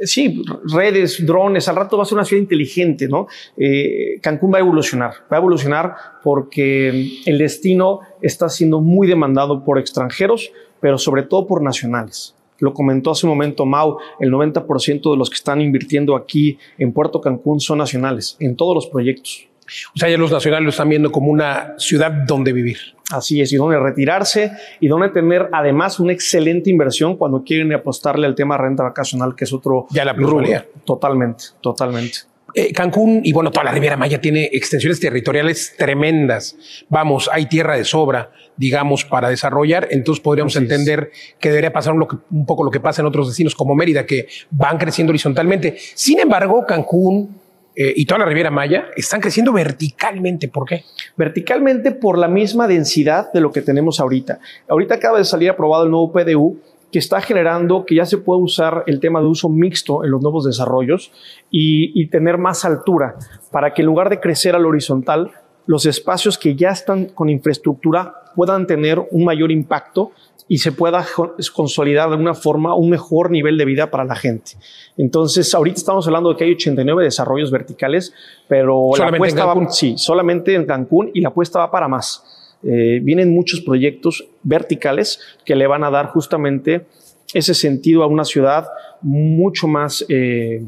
sí, 0.00 0.42
redes, 0.72 1.24
drones, 1.24 1.68
al 1.68 1.76
rato 1.76 1.96
va 1.96 2.02
a 2.02 2.06
ser 2.06 2.16
una 2.16 2.24
ciudad 2.24 2.42
inteligente, 2.42 3.08
¿no? 3.08 3.26
Eh, 3.56 4.18
Cancún 4.22 4.52
va 4.52 4.58
a 4.58 4.60
evolucionar, 4.60 5.12
va 5.30 5.36
a 5.36 5.40
evolucionar 5.40 5.94
porque 6.22 7.20
el 7.24 7.38
destino 7.38 8.00
está 8.22 8.48
siendo 8.48 8.80
muy 8.80 9.06
demandado 9.06 9.64
por 9.64 9.78
extranjeros, 9.78 10.52
pero 10.80 10.98
sobre 10.98 11.22
todo 11.22 11.46
por 11.46 11.62
nacionales. 11.62 12.34
Lo 12.58 12.72
comentó 12.72 13.10
hace 13.10 13.26
un 13.26 13.30
momento 13.30 13.66
Mau, 13.66 13.98
el 14.20 14.30
90% 14.30 15.10
de 15.10 15.16
los 15.16 15.30
que 15.30 15.36
están 15.36 15.60
invirtiendo 15.60 16.16
aquí 16.16 16.58
en 16.78 16.92
Puerto 16.92 17.20
Cancún 17.20 17.60
son 17.60 17.78
nacionales, 17.78 18.36
en 18.40 18.56
todos 18.56 18.74
los 18.74 18.86
proyectos. 18.86 19.48
O 19.94 19.98
sea, 19.98 20.08
ya 20.08 20.16
los 20.16 20.30
nacionales 20.30 20.64
lo 20.64 20.70
están 20.70 20.88
viendo 20.88 21.10
como 21.10 21.30
una 21.30 21.74
ciudad 21.78 22.12
donde 22.26 22.52
vivir. 22.52 22.78
Así 23.10 23.40
es, 23.40 23.52
y 23.52 23.56
donde 23.56 23.78
retirarse 23.78 24.52
y 24.80 24.88
donde 24.88 25.10
tener 25.10 25.48
además 25.52 26.00
una 26.00 26.12
excelente 26.12 26.70
inversión 26.70 27.16
cuando 27.16 27.42
quieren 27.44 27.72
apostarle 27.72 28.26
al 28.26 28.34
tema 28.34 28.56
renta 28.56 28.82
vacacional, 28.82 29.34
que 29.34 29.44
es 29.44 29.52
otro. 29.52 29.86
Ya 29.90 30.04
la 30.04 30.14
pluralidad. 30.14 30.66
Totalmente, 30.84 31.44
totalmente. 31.60 32.18
Eh, 32.58 32.72
Cancún 32.72 33.20
y 33.22 33.34
bueno, 33.34 33.50
toda 33.50 33.64
la 33.64 33.70
Riviera 33.70 33.98
Maya 33.98 34.18
tiene 34.18 34.48
extensiones 34.50 34.98
territoriales 34.98 35.74
tremendas. 35.76 36.56
Vamos, 36.88 37.28
hay 37.30 37.44
tierra 37.50 37.76
de 37.76 37.84
sobra, 37.84 38.32
digamos, 38.56 39.04
para 39.04 39.28
desarrollar. 39.28 39.88
Entonces 39.90 40.22
podríamos 40.22 40.56
entender 40.56 41.10
que 41.38 41.50
debería 41.50 41.70
pasar 41.70 41.92
un, 41.92 42.08
un, 42.30 42.46
poco 42.46 42.64
lo 42.64 42.70
que 42.70 42.80
pasa 42.80 43.02
en 43.02 43.08
otros 43.08 43.28
destinos 43.28 43.54
como 43.54 43.74
Mérida, 43.74 44.06
que 44.06 44.28
van 44.50 44.78
creciendo 44.78 45.10
horizontalmente. 45.10 45.76
Sin 45.94 46.18
embargo, 46.18 46.64
Cancún 46.66 47.38
eh, 47.78 47.92
y 47.94 48.06
toda 48.06 48.20
la 48.20 48.24
Riviera 48.24 48.50
Maya 48.50 48.86
están 48.96 49.20
creciendo 49.20 49.52
verticalmente. 49.52 50.48
¿Por 50.48 50.66
qué? 50.66 50.84
Verticalmente 51.14 51.92
por 51.92 52.16
la 52.16 52.26
misma 52.26 52.66
densidad 52.66 53.30
de 53.34 53.42
lo 53.42 53.52
que 53.52 53.60
tenemos 53.60 54.00
ahorita. 54.00 54.40
Ahorita 54.66 54.94
acaba 54.94 55.18
de 55.18 55.26
salir 55.26 55.50
aprobado 55.50 55.84
el 55.84 55.90
nuevo 55.90 56.10
PDU 56.10 56.58
que 56.92 56.98
está 56.98 57.20
generando 57.20 57.84
que 57.84 57.96
ya 57.96 58.06
se 58.06 58.18
puede 58.18 58.40
usar 58.40 58.84
el 58.86 59.00
tema 59.00 59.20
de 59.20 59.26
uso 59.26 59.48
mixto 59.48 60.04
en 60.04 60.10
los 60.10 60.22
nuevos 60.22 60.44
desarrollos 60.44 61.12
y, 61.50 62.06
tener 62.08 62.38
más 62.38 62.64
altura 62.64 63.16
para 63.50 63.74
que 63.74 63.82
en 63.82 63.86
lugar 63.86 64.08
de 64.08 64.20
crecer 64.20 64.54
al 64.54 64.64
horizontal, 64.64 65.32
los 65.66 65.84
espacios 65.86 66.38
que 66.38 66.54
ya 66.54 66.70
están 66.70 67.06
con 67.06 67.28
infraestructura 67.28 68.14
puedan 68.36 68.66
tener 68.66 69.04
un 69.10 69.24
mayor 69.24 69.50
impacto 69.50 70.12
y 70.48 70.58
se 70.58 70.70
pueda 70.70 71.04
consolidar 71.52 72.08
de 72.08 72.14
alguna 72.14 72.34
forma 72.34 72.76
un 72.76 72.88
mejor 72.88 73.32
nivel 73.32 73.58
de 73.58 73.64
vida 73.64 73.90
para 73.90 74.04
la 74.04 74.14
gente. 74.14 74.52
Entonces, 74.96 75.52
ahorita 75.52 75.78
estamos 75.78 76.06
hablando 76.06 76.30
de 76.30 76.36
que 76.36 76.44
hay 76.44 76.52
89 76.52 77.02
desarrollos 77.02 77.50
verticales, 77.50 78.14
pero 78.46 78.90
la 78.96 79.08
apuesta 79.08 79.44
va, 79.44 79.68
sí, 79.70 79.94
solamente 79.98 80.54
en 80.54 80.64
Cancún 80.64 81.10
y 81.12 81.20
la 81.20 81.30
apuesta 81.30 81.58
va 81.58 81.70
para 81.70 81.88
más. 81.88 82.24
Eh, 82.66 83.00
vienen 83.02 83.32
muchos 83.32 83.60
proyectos 83.60 84.26
verticales 84.42 85.20
que 85.44 85.54
le 85.54 85.66
van 85.66 85.84
a 85.84 85.90
dar 85.90 86.06
justamente 86.06 86.86
ese 87.32 87.54
sentido 87.54 88.02
a 88.02 88.06
una 88.06 88.24
ciudad 88.24 88.66
mucho 89.02 89.68
más 89.68 90.04
eh, 90.08 90.64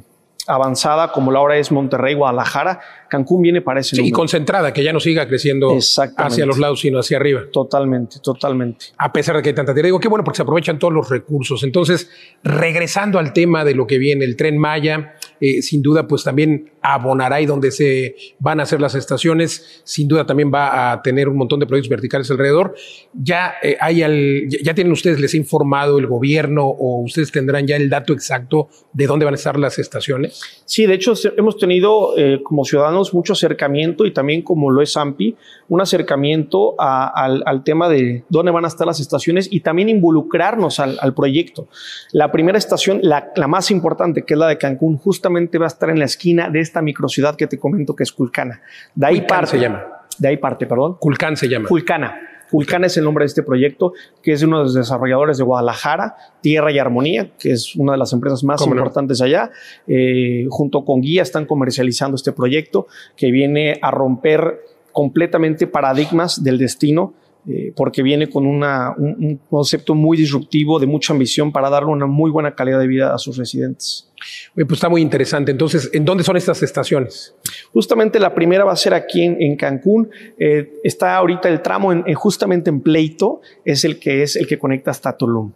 avanzada 0.49 1.12
como 1.12 1.31
la 1.31 1.40
hora 1.40 1.59
es 1.59 1.71
Monterrey, 1.71 2.14
Guadalajara, 2.14 2.81
Cancún 3.09 3.43
viene 3.43 3.61
para 3.61 3.81
ese 3.81 4.00
Y 4.00 4.11
concentrada, 4.11 4.73
que 4.73 4.83
ya 4.83 4.93
no 4.93 5.00
siga 5.00 5.28
creciendo 5.28 5.76
hacia 6.17 6.47
los 6.47 6.59
lados, 6.59 6.81
sino 6.81 6.99
hacia 6.99 7.19
arriba. 7.19 7.43
Totalmente, 7.52 8.17
totalmente. 8.23 8.87
A 8.97 9.12
pesar 9.12 9.37
de 9.37 9.43
que 9.43 9.50
hay 9.50 9.55
tanta 9.55 9.75
tierra. 9.75 9.87
Digo, 9.87 10.00
qué 10.00 10.09
bueno, 10.09 10.25
porque 10.25 10.37
se 10.37 10.43
aprovechan 10.43 10.78
todos 10.78 10.93
los 10.93 11.09
recursos. 11.11 11.62
Entonces, 11.62 12.11
regresando 12.43 13.19
al 13.19 13.33
tema 13.33 13.64
de 13.64 13.75
lo 13.75 13.87
que 13.87 13.99
viene, 13.99 14.25
el 14.25 14.37
tren 14.37 14.59
Maya, 14.59 15.14
eh, 15.40 15.62
sin 15.62 15.83
duda, 15.83 16.09
pues 16.09 16.25
también 16.25 16.71
abonará 16.95 17.40
y 17.40 17.47
donde 17.47 17.71
se 17.71 18.16
van 18.38 18.61
a 18.61 18.62
hacer 18.62 18.80
las 18.80 18.95
estaciones, 18.95 19.83
sin 19.85 20.09
duda 20.09 20.25
también 20.25 20.50
va 20.52 20.92
a 20.92 21.02
tener 21.02 21.28
un 21.28 21.37
montón 21.37 21.61
de 21.61 21.66
proyectos 21.66 21.90
verticales 21.90 22.30
alrededor. 22.30 22.75
Ya 23.12 23.54
eh, 23.62 23.76
hay 23.78 24.02
al, 24.02 24.49
ya 24.49 24.75
tienen 24.75 24.92
ustedes, 24.92 25.21
les 25.21 25.35
ha 25.35 25.37
informado 25.37 25.99
el 25.99 26.07
gobierno 26.07 26.66
o 26.66 27.02
ustedes 27.02 27.30
tendrán 27.30 27.66
ya 27.66 27.76
el 27.76 27.90
dato 27.90 28.14
exacto 28.14 28.68
de 28.92 29.07
dónde 29.07 29.26
van 29.26 29.35
a 29.35 29.37
estar 29.37 29.59
las 29.59 29.78
estaciones. 29.78 30.40
Sí, 30.64 30.87
de 30.87 30.95
hecho, 30.95 31.12
hemos 31.37 31.59
tenido 31.59 32.16
eh, 32.16 32.40
como 32.42 32.64
ciudadanos 32.64 33.12
mucho 33.12 33.35
acercamiento 33.35 34.07
y 34.07 34.12
también 34.12 34.40
como 34.40 34.71
lo 34.71 34.80
es 34.80 34.97
AMPI, 34.97 35.37
un 35.68 35.80
acercamiento 35.83 36.75
al, 36.78 37.62
tema 37.64 37.88
de 37.88 38.25
dónde 38.30 38.50
van 38.50 38.64
a 38.64 38.68
estar 38.68 38.87
las 38.87 39.00
estaciones 39.00 39.49
y 39.50 39.61
también 39.61 39.90
involucrarnos 39.90 40.80
al, 40.80 41.14
proyecto. 41.14 41.68
La 42.12 42.33
primera 42.33 42.57
estación, 42.57 43.00
la, 43.02 43.30
más 43.47 43.71
importante, 43.71 44.25
que 44.25 44.35
es 44.35 44.40
la 44.40 44.49
de 44.49 44.57
Cancún, 44.57 44.97
justamente 44.97 45.59
va 45.59 45.66
a 45.66 45.68
estar 45.68 45.90
en 45.90 45.99
la 45.99 46.04
esquina 46.07 46.49
de 46.49 46.61
esta 46.61 46.77
microciudad 46.82 47.37
que 47.37 47.47
te 47.47 47.58
comento 47.58 47.94
que 47.94 48.02
es 48.02 48.12
Culcana. 48.12 48.61
De 48.94 49.06
ahí 49.06 49.20
parte. 49.23 49.52
se 49.52 49.58
llama. 49.58 49.85
De 50.18 50.28
ahí 50.28 50.37
parte, 50.37 50.66
perdón. 50.66 50.97
Culcán 50.99 51.37
se 51.37 51.49
llama. 51.49 51.68
Culcana. 51.68 52.20
Vulcana 52.50 52.87
es 52.87 52.97
el 52.97 53.04
nombre 53.04 53.25
de 53.25 53.26
este 53.26 53.42
proyecto, 53.42 53.92
que 54.23 54.32
es 54.32 54.42
uno 54.42 54.58
de 54.58 54.64
los 54.64 54.75
desarrolladores 54.75 55.38
de 55.38 55.44
Guadalajara, 55.44 56.16
Tierra 56.40 56.73
y 56.73 56.78
Armonía, 56.78 57.30
que 57.38 57.52
es 57.52 57.76
una 57.76 57.92
de 57.92 57.99
las 57.99 58.12
empresas 58.12 58.42
más 58.42 58.66
importantes 58.66 59.20
allá. 59.20 59.50
Eh, 59.87 60.47
junto 60.49 60.85
con 60.85 61.00
Guía 61.02 61.23
están 61.23 61.44
comercializando 61.44 62.16
este 62.16 62.32
proyecto 62.32 62.87
que 63.16 63.30
viene 63.30 63.78
a 63.82 63.90
romper 63.90 64.61
completamente 64.92 65.66
paradigmas 65.66 66.42
del 66.42 66.58
destino 66.58 67.14
eh, 67.47 67.73
porque 67.75 68.02
viene 68.02 68.28
con 68.28 68.47
un, 68.47 69.40
concepto 69.49 69.95
muy 69.95 70.18
disruptivo, 70.18 70.78
de 70.78 70.87
mucha 70.87 71.12
ambición 71.12 71.52
para 71.52 71.71
darle 71.71 71.90
una 71.90 72.07
muy 72.07 72.30
buena 72.30 72.54
calidad 72.54 72.78
de 72.78 72.87
vida 72.87 73.14
a 73.14 73.18
sus 73.18 73.37
residentes. 73.37 74.11
pues 74.54 74.73
está 74.73 74.88
muy 74.88 75.00
interesante. 75.00 75.52
Entonces, 75.52 75.88
¿en 75.92 76.04
dónde 76.04 76.25
son 76.25 76.37
estas 76.37 76.62
estaciones? 76.62 77.35
Justamente 77.73 78.18
la 78.18 78.35
primera 78.35 78.64
va 78.64 78.73
a 78.73 78.76
ser 78.76 78.92
aquí 78.92 79.23
en, 79.23 79.57
Cancún. 79.57 80.11
Eh, 80.38 80.75
está 80.85 81.16
ahorita 81.16 81.49
el 81.49 81.62
tramo 81.62 81.92
en, 81.92 82.12
justamente 82.14 82.71
en 82.71 82.80
Pleito, 82.80 83.40
es 83.64 83.85
el 83.85 83.99
que 83.99 84.23
es 84.23 84.37
el 84.37 84.47
que 84.47 84.59
conecta 84.59 84.90
hasta 84.90 85.16
Tulum. 85.16 85.53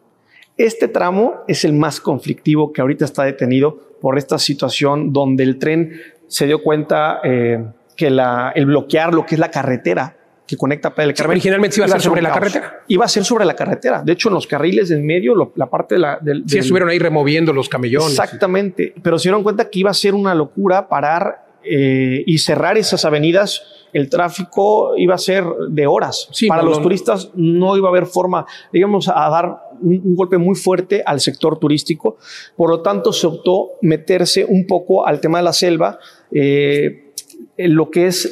Este 0.57 0.89
tramo 0.89 1.41
es 1.49 1.65
el 1.65 1.73
más 1.73 2.01
conflictivo 2.01 2.73
que 2.73 2.81
ahorita 2.81 3.05
está 3.05 3.25
detenido 3.25 3.79
por 4.01 4.19
esta 4.19 4.39
situación 4.39 5.13
donde 5.13 5.45
el 5.45 5.59
tren 5.59 5.93
se 6.27 6.47
dio 6.47 6.63
cuenta 6.63 7.21
eh, 7.25 7.65
que 7.97 8.07
el 8.07 8.67
bloquear 8.67 9.13
lo 9.13 9.27
que 9.27 9.35
es 9.35 9.39
la 9.39 9.51
carretera 9.51 10.17
que 10.53 10.59
conecta 10.59 10.95
Playa 10.95 11.07
del 11.07 11.17
Carmen. 11.17 11.37
originalmente 11.37 11.77
iba 11.79 11.87
a 11.87 11.89
ser 11.89 12.03
sobre 12.03 12.21
la 12.21 12.31
carretera. 12.31 12.83
Iba 12.87 13.05
a 13.07 13.09
ser 13.09 13.25
sobre 13.25 13.47
la 13.47 13.57
carretera. 13.57 14.03
De 14.05 14.13
hecho, 14.13 14.29
en 14.29 14.35
los 14.35 14.47
carriles 14.47 14.91
en 14.91 15.05
medio, 15.07 15.35
la 15.57 15.71
parte 15.71 15.95
de 15.95 16.01
la. 16.01 16.19
Del, 16.21 16.45
sí, 16.47 16.59
estuvieron 16.59 16.91
ahí 16.91 16.99
removiendo 16.99 17.55
los 17.55 17.71
camellones. 17.71 18.11
Exactamente. 18.11 18.93
Pero 19.03 19.19
se 19.19 19.31
dieron 19.31 19.43
cuenta 19.43 19.71
que 19.71 19.79
iba 19.79 19.91
a 19.91 19.95
ser 19.95 20.15
una 20.15 20.35
locura 20.35 20.89
parar 20.89 21.47
eh, 21.65 22.23
y 22.27 22.37
cerrar 22.37 22.77
esas 22.77 23.07
avenidas. 23.07 23.63
El 23.95 24.11
tráfico 24.11 24.95
iba 24.99 25.15
a 25.15 25.19
ser 25.19 25.43
de 25.71 25.87
horas. 25.87 26.29
Para 26.49 26.63
los 26.63 26.83
turistas 26.83 27.31
no 27.35 27.75
iba 27.79 27.89
a 27.89 27.91
haber 27.91 28.05
forma, 28.05 28.45
digamos, 28.71 29.09
a 29.09 29.31
dar 29.31 29.57
un, 29.81 30.15
golpe 30.15 30.37
muy 30.37 30.55
fuerte 30.55 31.03
al 31.07 31.21
sector 31.21 31.59
turístico. 31.59 32.19
Por 32.57 32.69
lo 32.69 32.83
tanto, 32.83 33.11
se 33.11 33.27
optó 33.27 33.71
meterse 33.81 34.45
un 34.47 34.67
poco 34.67 35.07
al 35.07 35.19
tema 35.19 35.39
de 35.39 35.45
la 35.45 35.55
selva. 35.55 35.99
Eh, 36.31 37.09
en 37.57 37.75
lo 37.75 37.91
que 37.91 38.07
es 38.07 38.31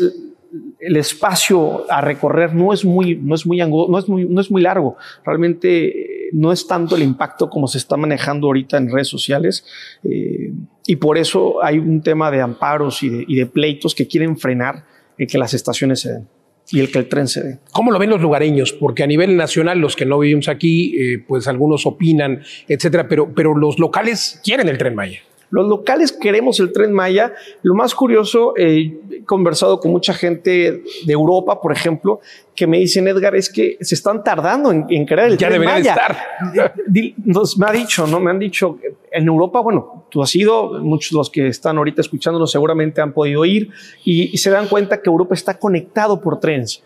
el 0.80 0.96
espacio 0.96 1.84
a 1.90 2.00
recorrer 2.00 2.54
no 2.54 2.72
es 2.72 2.84
muy, 2.84 3.16
no 3.16 3.34
es 3.34 3.46
muy, 3.46 3.58
no 3.58 3.98
es 3.98 4.08
muy, 4.08 4.24
no 4.24 4.40
es 4.40 4.50
muy 4.50 4.62
largo. 4.62 4.96
Realmente 5.24 5.86
eh, 5.86 6.28
no 6.32 6.52
es 6.52 6.66
tanto 6.66 6.96
el 6.96 7.02
impacto 7.02 7.50
como 7.50 7.66
se 7.66 7.78
está 7.78 7.96
manejando 7.96 8.46
ahorita 8.46 8.78
en 8.78 8.90
redes 8.90 9.08
sociales. 9.08 9.64
Eh, 10.04 10.52
y 10.86 10.96
por 10.96 11.18
eso 11.18 11.62
hay 11.62 11.78
un 11.78 12.02
tema 12.02 12.30
de 12.30 12.40
amparos 12.40 13.02
y 13.02 13.34
de, 13.34 13.46
pleitos 13.46 13.94
que 13.94 14.06
quieren 14.06 14.38
frenar 14.38 14.84
el 15.18 15.26
que 15.26 15.38
las 15.38 15.54
estaciones 15.54 16.00
se 16.00 16.12
den 16.12 16.28
y 16.72 16.80
el 16.80 16.90
que 16.90 16.98
el 16.98 17.08
tren 17.08 17.26
se 17.26 17.42
dé. 17.42 17.58
¿Cómo 17.72 17.90
lo 17.90 17.98
ven 17.98 18.10
los 18.10 18.20
lugareños? 18.20 18.72
Porque 18.72 19.02
a 19.02 19.06
nivel 19.06 19.36
nacional, 19.36 19.78
los 19.78 19.96
que 19.96 20.06
no 20.06 20.18
vivimos 20.18 20.48
aquí, 20.48 20.96
eh, 20.96 21.24
pues 21.26 21.48
algunos 21.48 21.84
opinan, 21.84 22.42
etcétera, 22.68 23.08
pero, 23.08 23.34
pero 23.34 23.56
los 23.56 23.78
locales 23.78 24.40
quieren 24.44 24.68
el 24.68 24.78
tren 24.78 24.94
Maya. 24.94 25.20
Los 25.50 25.68
locales 25.68 26.12
queremos 26.12 26.60
el 26.60 26.72
tren 26.72 26.92
Maya. 26.92 27.34
Lo 27.62 27.74
más 27.74 27.94
curioso, 27.94 28.54
eh, 28.56 28.98
he 29.10 29.24
conversado 29.24 29.80
con 29.80 29.90
mucha 29.90 30.14
gente 30.14 30.82
de 31.04 31.12
Europa, 31.12 31.60
por 31.60 31.72
ejemplo, 31.72 32.20
que 32.54 32.66
me 32.66 32.78
dicen, 32.78 33.08
Edgar, 33.08 33.34
es 33.34 33.50
que 33.50 33.76
se 33.80 33.96
están 33.96 34.22
tardando 34.22 34.70
en, 34.70 35.04
crear 35.04 35.28
el 35.28 35.36
tren 35.36 35.64
Maya. 35.64 35.92
Estar. 35.92 36.74
Nos, 37.24 37.58
me 37.58 37.66
ha 37.66 37.72
dicho, 37.72 38.06
¿no? 38.06 38.20
Me 38.20 38.30
han 38.30 38.38
dicho, 38.38 38.78
en 39.10 39.26
Europa, 39.26 39.60
bueno, 39.60 40.06
tú 40.08 40.22
has 40.22 40.34
ido, 40.36 40.78
muchos 40.80 41.10
de 41.10 41.16
los 41.16 41.30
que 41.30 41.48
están 41.48 41.78
ahorita 41.78 42.00
escuchándonos 42.00 42.50
seguramente 42.50 43.00
han 43.00 43.12
podido 43.12 43.44
ir 43.44 43.70
y, 44.04 44.32
y 44.32 44.38
se 44.38 44.50
dan 44.50 44.68
cuenta 44.68 45.02
que 45.02 45.10
Europa 45.10 45.34
está 45.34 45.58
conectado 45.58 46.20
por 46.20 46.38
trenes. 46.38 46.82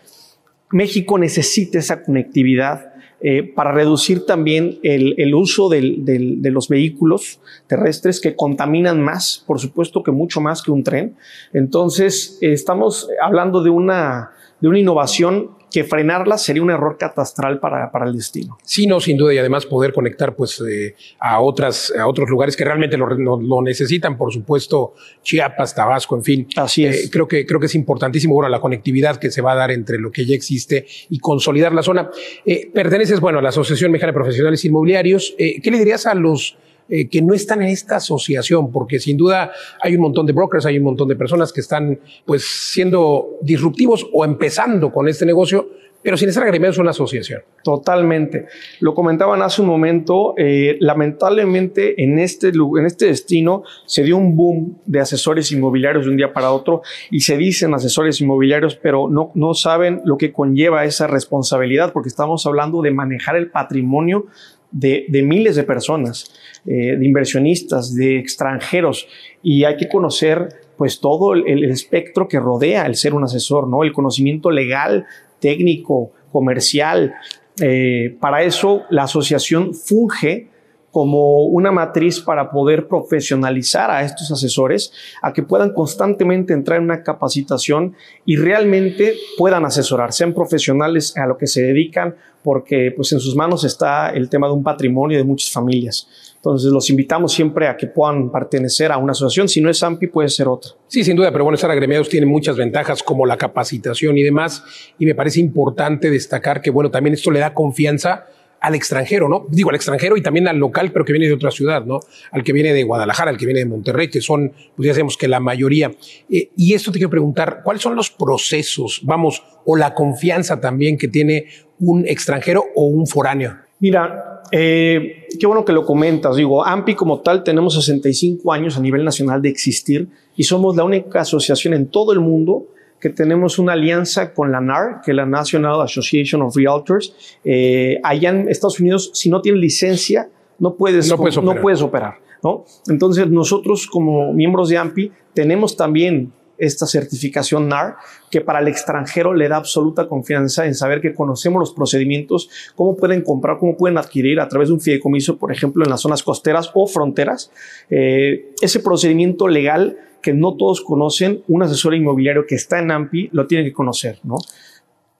México 0.71 1.19
necesita 1.19 1.77
esa 1.77 2.01
conectividad 2.03 2.94
eh, 3.21 3.43
para 3.43 3.71
reducir 3.71 4.25
también 4.25 4.79
el, 4.83 5.33
uso 5.33 5.69
de 5.69 6.49
los 6.51 6.67
vehículos 6.67 7.39
terrestres 7.67 8.19
que 8.19 8.35
contaminan 8.35 9.01
más, 9.01 9.43
por 9.47 9.59
supuesto 9.59 10.03
que 10.03 10.11
mucho 10.11 10.41
más 10.41 10.61
que 10.61 10.71
un 10.71 10.83
tren. 10.83 11.15
Entonces, 11.53 12.37
estamos 12.41 13.09
hablando 13.21 13.63
de 13.63 13.69
una, 13.69 14.31
de 14.59 14.67
una 14.67 14.79
innovación 14.79 15.51
que 15.75 15.83
frenarla 15.83 16.37
sería 16.37 16.63
un 16.63 16.71
error 16.71 16.95
catastral 16.97 17.59
para, 17.59 17.91
para 17.91 18.05
el 18.05 18.15
destino. 18.15 18.57
Sí, 18.63 18.87
no, 18.87 19.01
sin 19.01 19.17
duda, 19.17 19.33
y 19.33 19.39
además 19.39 19.65
poder 19.65 19.91
conectar 19.91 20.33
pues 20.33 20.63
eh, 20.65 20.95
a, 21.19 21.41
otras, 21.41 21.91
a 21.99 22.07
otros 22.07 22.29
lugares 22.29 22.55
que 22.55 22.63
realmente 22.63 22.95
lo, 22.95 23.09
lo, 23.09 23.61
necesitan, 23.61 24.17
por 24.17 24.31
supuesto, 24.31 24.93
Chiapas, 25.21 25.75
Tabasco, 25.75 26.15
en 26.15 26.23
fin. 26.23 26.47
Así 26.55 26.85
es. 26.85 27.07
Eh, 27.07 27.09
creo, 27.11 27.27
que, 27.27 27.45
creo 27.45 27.59
que 27.59 27.65
es 27.65 27.75
importantísimo, 27.75 28.35
bueno, 28.35 28.47
la 28.47 28.61
conectividad 28.61 29.17
que 29.17 29.29
se 29.29 29.41
va 29.41 29.51
a 29.51 29.55
dar 29.55 29.71
entre 29.71 29.99
lo 29.99 30.13
que 30.13 30.25
ya 30.25 30.33
existe 30.33 30.85
y 31.09 31.19
consolidar 31.19 31.73
la 31.73 31.83
zona. 31.83 32.09
Eh, 32.45 32.71
perteneces, 32.73 33.19
bueno, 33.19 33.39
a 33.39 33.41
la 33.41 33.49
Asociación 33.49 33.91
Mexicana 33.91 34.13
de 34.13 34.17
Profesionales 34.17 34.63
Inmobiliarios. 34.63 35.35
¿Qué 35.37 35.69
le 35.69 35.77
dirías 35.77 36.05
a 36.05 36.15
los 36.15 36.55
eh, 36.87 37.09
que 37.09 37.21
no 37.21 37.33
están 37.33 37.61
en 37.61 37.69
esta 37.69 37.95
asociación, 37.95 38.71
porque 38.71 38.99
sin 38.99 39.17
duda 39.17 39.51
hay 39.81 39.95
un 39.95 40.01
montón 40.01 40.25
de 40.25 40.33
brokers, 40.33 40.65
hay 40.65 40.77
un 40.77 40.83
montón 40.83 41.07
de 41.07 41.15
personas 41.15 41.51
que 41.51 41.61
están 41.61 41.99
pues 42.25 42.45
siendo 42.45 43.37
disruptivos 43.41 44.07
o 44.13 44.23
empezando 44.23 44.91
con 44.91 45.07
este 45.07 45.25
negocio, 45.25 45.67
pero 46.05 46.17
sin 46.17 46.29
estar 46.29 46.43
agremiados 46.43 46.77
a 46.77 46.81
una 46.81 46.91
asociación. 46.91 47.41
Totalmente. 47.63 48.45
Lo 48.79 48.93
comentaban 48.93 49.41
hace 49.41 49.63
un 49.63 49.67
momento, 49.67 50.35
eh, 50.37 50.77
lamentablemente 50.79 52.03
en 52.03 52.19
este, 52.19 52.49
en 52.49 52.85
este 52.85 53.07
destino 53.07 53.63
se 53.87 54.03
dio 54.03 54.15
un 54.15 54.37
boom 54.37 54.77
de 54.85 54.99
asesores 54.99 55.51
inmobiliarios 55.51 56.05
de 56.05 56.11
un 56.11 56.17
día 56.17 56.31
para 56.31 56.51
otro 56.51 56.83
y 57.09 57.21
se 57.21 57.35
dicen 57.37 57.73
asesores 57.73 58.21
inmobiliarios, 58.21 58.75
pero 58.75 59.09
no, 59.09 59.31
no 59.33 59.55
saben 59.55 60.01
lo 60.05 60.15
que 60.17 60.31
conlleva 60.31 60.85
esa 60.85 61.07
responsabilidad, 61.07 61.91
porque 61.91 62.09
estamos 62.09 62.45
hablando 62.45 62.83
de 62.83 62.91
manejar 62.91 63.35
el 63.35 63.49
patrimonio 63.49 64.27
de, 64.69 65.05
de 65.09 65.23
miles 65.23 65.55
de 65.55 65.63
personas. 65.63 66.31
Eh, 66.67 66.97
de 66.97 67.05
inversionistas, 67.05 67.93
de 67.93 68.17
extranjeros, 68.17 69.07
y 69.43 69.65
hay 69.65 69.77
que 69.77 69.87
conocer 69.87 70.49
pues 70.77 70.99
todo 70.99 71.35
el, 71.35 71.63
espectro 71.65 72.27
que 72.27 72.39
rodea 72.39 72.87
el 72.87 72.95
ser 72.95 73.13
un 73.13 73.23
asesor, 73.23 73.67
¿no? 73.67 73.83
El 73.83 73.93
conocimiento 73.93 74.49
legal, 74.49 75.05
técnico, 75.39 76.11
comercial. 76.31 77.13
Eh, 77.61 78.17
para 78.19 78.41
eso 78.41 78.81
la 78.89 79.03
asociación 79.03 79.75
funge 79.75 80.47
como 80.89 81.43
una 81.43 81.71
matriz 81.71 82.19
para 82.19 82.49
poder 82.49 82.87
profesionalizar 82.87 83.91
a 83.91 84.01
estos 84.01 84.31
asesores, 84.31 84.91
a 85.21 85.33
que 85.33 85.43
puedan 85.43 85.73
constantemente 85.73 86.53
entrar 86.53 86.79
en 86.79 86.85
una 86.85 87.03
capacitación 87.03 87.95
y 88.25 88.37
realmente 88.37 89.13
puedan 89.37 89.65
asesorar, 89.65 90.13
sean 90.13 90.33
profesionales 90.33 91.15
a 91.15 91.27
lo 91.27 91.37
que 91.37 91.47
se 91.47 91.61
dedican, 91.61 92.15
porque 92.41 92.93
pues 92.95 93.11
en 93.11 93.19
sus 93.19 93.35
manos 93.35 93.65
está 93.65 94.09
el 94.09 94.29
tema 94.29 94.47
de 94.47 94.53
un 94.53 94.63
patrimonio 94.63 95.17
de 95.17 95.25
muchas 95.25 95.51
familias. 95.51 96.07
Entonces 96.45 96.71
los 96.71 96.91
invitamos 96.91 97.33
siempre 97.33 97.67
a 97.67 97.75
que 97.75 97.87
puedan 97.87 98.31
pertenecer 98.31 98.91
a 98.91 98.99
una 98.99 99.13
asociación. 99.13 99.49
Si 99.49 99.61
no 99.61 99.69
es 99.71 99.81
AMPI, 99.81 100.05
puede 100.05 100.29
ser 100.29 100.47
otra. 100.47 100.73
Sí, 100.87 101.03
sin 101.03 101.15
duda, 101.15 101.31
pero 101.31 101.43
bueno, 101.43 101.55
estar 101.55 101.71
agremiados 101.71 102.07
tiene 102.07 102.27
muchas 102.27 102.55
ventajas 102.55 103.01
como 103.01 103.25
la 103.25 103.35
capacitación 103.35 104.15
y 104.15 104.21
demás. 104.21 104.63
Y 104.99 105.07
me 105.07 105.15
parece 105.15 105.39
importante 105.39 106.11
destacar 106.11 106.61
que, 106.61 106.69
bueno, 106.69 106.91
también 106.91 107.15
esto 107.15 107.31
le 107.31 107.39
da 107.39 107.55
confianza 107.55 108.27
al 108.61 108.75
extranjero, 108.75 109.27
¿no? 109.27 109.47
Digo, 109.49 109.71
al 109.71 109.75
extranjero 109.75 110.17
y 110.17 110.21
también 110.21 110.47
al 110.47 110.57
local, 110.57 110.91
pero 110.91 111.03
que 111.03 111.13
viene 111.13 111.25
de 111.25 111.33
otra 111.33 111.49
ciudad, 111.49 111.83
¿no? 111.83 111.99
Al 112.31 112.43
que 112.43 112.53
viene 112.53 112.73
de 112.73 112.83
Guadalajara, 112.83 113.31
al 113.31 113.37
que 113.37 113.45
viene 113.45 113.61
de 113.61 113.65
Monterrey, 113.65 114.11
que 114.11 114.21
son, 114.21 114.53
pues 114.75 114.85
ya 114.85 114.93
sabemos 114.93 115.17
que 115.17 115.27
la 115.27 115.39
mayoría. 115.39 115.93
Eh, 116.29 116.51
y 116.55 116.75
esto 116.75 116.91
te 116.91 116.99
quiero 116.99 117.09
preguntar, 117.09 117.61
¿cuáles 117.63 117.81
son 117.81 117.95
los 117.95 118.11
procesos, 118.11 119.01
vamos, 119.03 119.41
o 119.65 119.75
la 119.75 119.95
confianza 119.95 120.61
también 120.61 120.99
que 120.99 121.07
tiene 121.07 121.47
un 121.79 122.07
extranjero 122.07 122.65
o 122.75 122.85
un 122.85 123.07
foráneo? 123.07 123.64
Mira, 123.85 124.41
eh, 124.51 125.27
qué 125.39 125.45
bueno 125.45 125.63
que 125.63 125.71
lo 125.71 125.85
comentas. 125.85 126.35
Digo, 126.35 126.65
AMPI 126.65 126.95
como 126.95 127.19
tal 127.19 127.43
tenemos 127.43 127.75
65 127.75 128.51
años 128.51 128.75
a 128.77 128.81
nivel 128.81 129.05
nacional 129.05 129.43
de 129.43 129.49
existir 129.49 130.07
y 130.35 130.41
somos 130.41 130.75
la 130.75 130.83
única 130.83 131.21
asociación 131.21 131.75
en 131.75 131.89
todo 131.89 132.11
el 132.11 132.19
mundo 132.19 132.65
que 132.99 133.11
tenemos 133.11 133.59
una 133.59 133.73
alianza 133.73 134.33
con 134.33 134.51
la 134.51 134.59
NAR, 134.59 135.01
que 135.05 135.11
es 135.11 135.17
la 135.17 135.27
National 135.27 135.81
Association 135.81 136.41
of 136.41 136.55
Realtors. 136.55 137.13
Eh, 137.43 137.99
allá 138.01 138.31
en 138.31 138.49
Estados 138.49 138.79
Unidos, 138.79 139.11
si 139.13 139.29
no 139.29 139.39
tienes 139.39 139.61
licencia, 139.61 140.29
no 140.57 140.73
puedes, 140.73 141.07
no 141.07 141.17
puedes 141.17 141.37
operar. 141.37 141.55
No 141.55 141.61
puedes 141.61 141.81
operar 141.83 142.13
¿no? 142.43 142.65
Entonces, 142.87 143.29
nosotros 143.29 143.85
como 143.85 144.33
miembros 144.33 144.69
de 144.69 144.79
AMPI 144.79 145.11
tenemos 145.35 145.77
también 145.77 146.33
esta 146.57 146.85
certificación 146.85 147.67
NAR, 147.67 147.97
que 148.29 148.41
para 148.41 148.59
el 148.59 148.67
extranjero 148.67 149.33
le 149.33 149.47
da 149.47 149.57
absoluta 149.57 150.07
confianza 150.07 150.65
en 150.65 150.75
saber 150.75 151.01
que 151.01 151.13
conocemos 151.13 151.59
los 151.59 151.73
procedimientos, 151.73 152.49
cómo 152.75 152.95
pueden 152.95 153.21
comprar, 153.21 153.57
cómo 153.57 153.77
pueden 153.77 153.97
adquirir 153.97 154.39
a 154.39 154.47
través 154.47 154.69
de 154.69 154.75
un 154.75 154.81
fideicomiso, 154.81 155.37
por 155.37 155.51
ejemplo, 155.51 155.83
en 155.83 155.89
las 155.89 156.01
zonas 156.01 156.23
costeras 156.23 156.71
o 156.73 156.87
fronteras. 156.87 157.51
Eh, 157.89 158.53
ese 158.61 158.79
procedimiento 158.79 159.47
legal 159.47 159.97
que 160.21 160.33
no 160.33 160.55
todos 160.55 160.81
conocen, 160.81 161.43
un 161.47 161.61
asesor 161.61 161.93
inmobiliario 161.93 162.45
que 162.47 162.55
está 162.55 162.79
en 162.79 162.89
AMPI 162.89 163.29
lo 163.31 163.45
tiene 163.45 163.63
que 163.63 163.73
conocer, 163.73 164.19
¿no? 164.23 164.37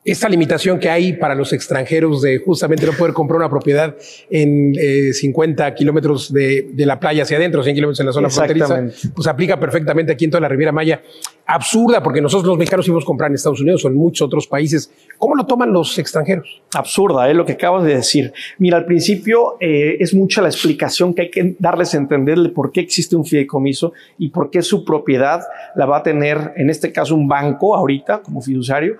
Esta 0.05 0.29
limitación 0.29 0.79
que 0.79 0.87
hay 0.87 1.13
para 1.13 1.33
los 1.33 1.51
extranjeros 1.51 2.21
de 2.21 2.37
justamente 2.37 2.85
no 2.85 2.93
poder 2.93 3.13
comprar 3.13 3.39
una 3.39 3.49
propiedad 3.49 3.95
en 4.29 4.75
50 5.11 5.67
eh, 5.67 5.73
kilómetros 5.73 6.31
de, 6.31 6.67
la 6.77 6.99
playa 6.99 7.23
hacia 7.23 7.37
adentro, 7.37 7.63
100 7.63 7.75
kilómetros 7.75 7.99
en 8.01 8.05
la 8.05 8.13
zona 8.13 8.29
fronteriza, 8.29 8.85
pues 9.15 9.27
aplica 9.27 9.59
perfectamente 9.59 10.11
aquí 10.11 10.25
en 10.25 10.31
toda 10.31 10.41
la 10.41 10.47
Riviera 10.47 10.71
Maya. 10.71 11.01
Absurda, 11.47 12.01
porque 12.03 12.21
nosotros 12.21 12.47
los 12.47 12.57
mexicanos 12.57 12.87
íbamos 12.87 13.03
a 13.03 13.07
comprar 13.07 13.29
en 13.29 13.35
Estados 13.35 13.61
Unidos 13.61 13.83
o 13.85 13.87
en 13.87 13.95
muchos 13.95 14.25
otros 14.25 14.47
países. 14.47 14.91
¿Cómo 15.17 15.35
lo 15.35 15.45
toman 15.45 15.71
los 15.71 15.97
extranjeros? 15.97 16.61
Absurda, 16.75 17.25
es 17.27 17.31
¿eh? 17.31 17.35
lo 17.35 17.45
que 17.45 17.53
acabas 17.53 17.83
de 17.83 17.95
decir. 17.95 18.33
Mira, 18.57 18.77
al 18.77 18.85
principio 18.85 19.57
eh, 19.59 19.97
es 19.99 20.13
mucha 20.13 20.41
la 20.41 20.49
explicación 20.49 21.13
que 21.13 21.23
hay 21.23 21.31
que 21.31 21.55
darles 21.59 21.93
a 21.93 21.97
entenderle 21.97 22.49
por 22.49 22.71
qué 22.71 22.81
existe 22.81 23.15
un 23.15 23.25
fideicomiso 23.25 23.93
y 24.17 24.29
por 24.29 24.49
qué 24.49 24.61
su 24.61 24.85
propiedad 24.85 25.41
la 25.75 25.85
va 25.85 25.97
a 25.97 26.03
tener, 26.03 26.53
en 26.57 26.69
este 26.69 26.91
caso, 26.91 27.15
un 27.15 27.27
banco 27.27 27.75
ahorita 27.75 28.21
como 28.21 28.41
fiduciario, 28.41 28.97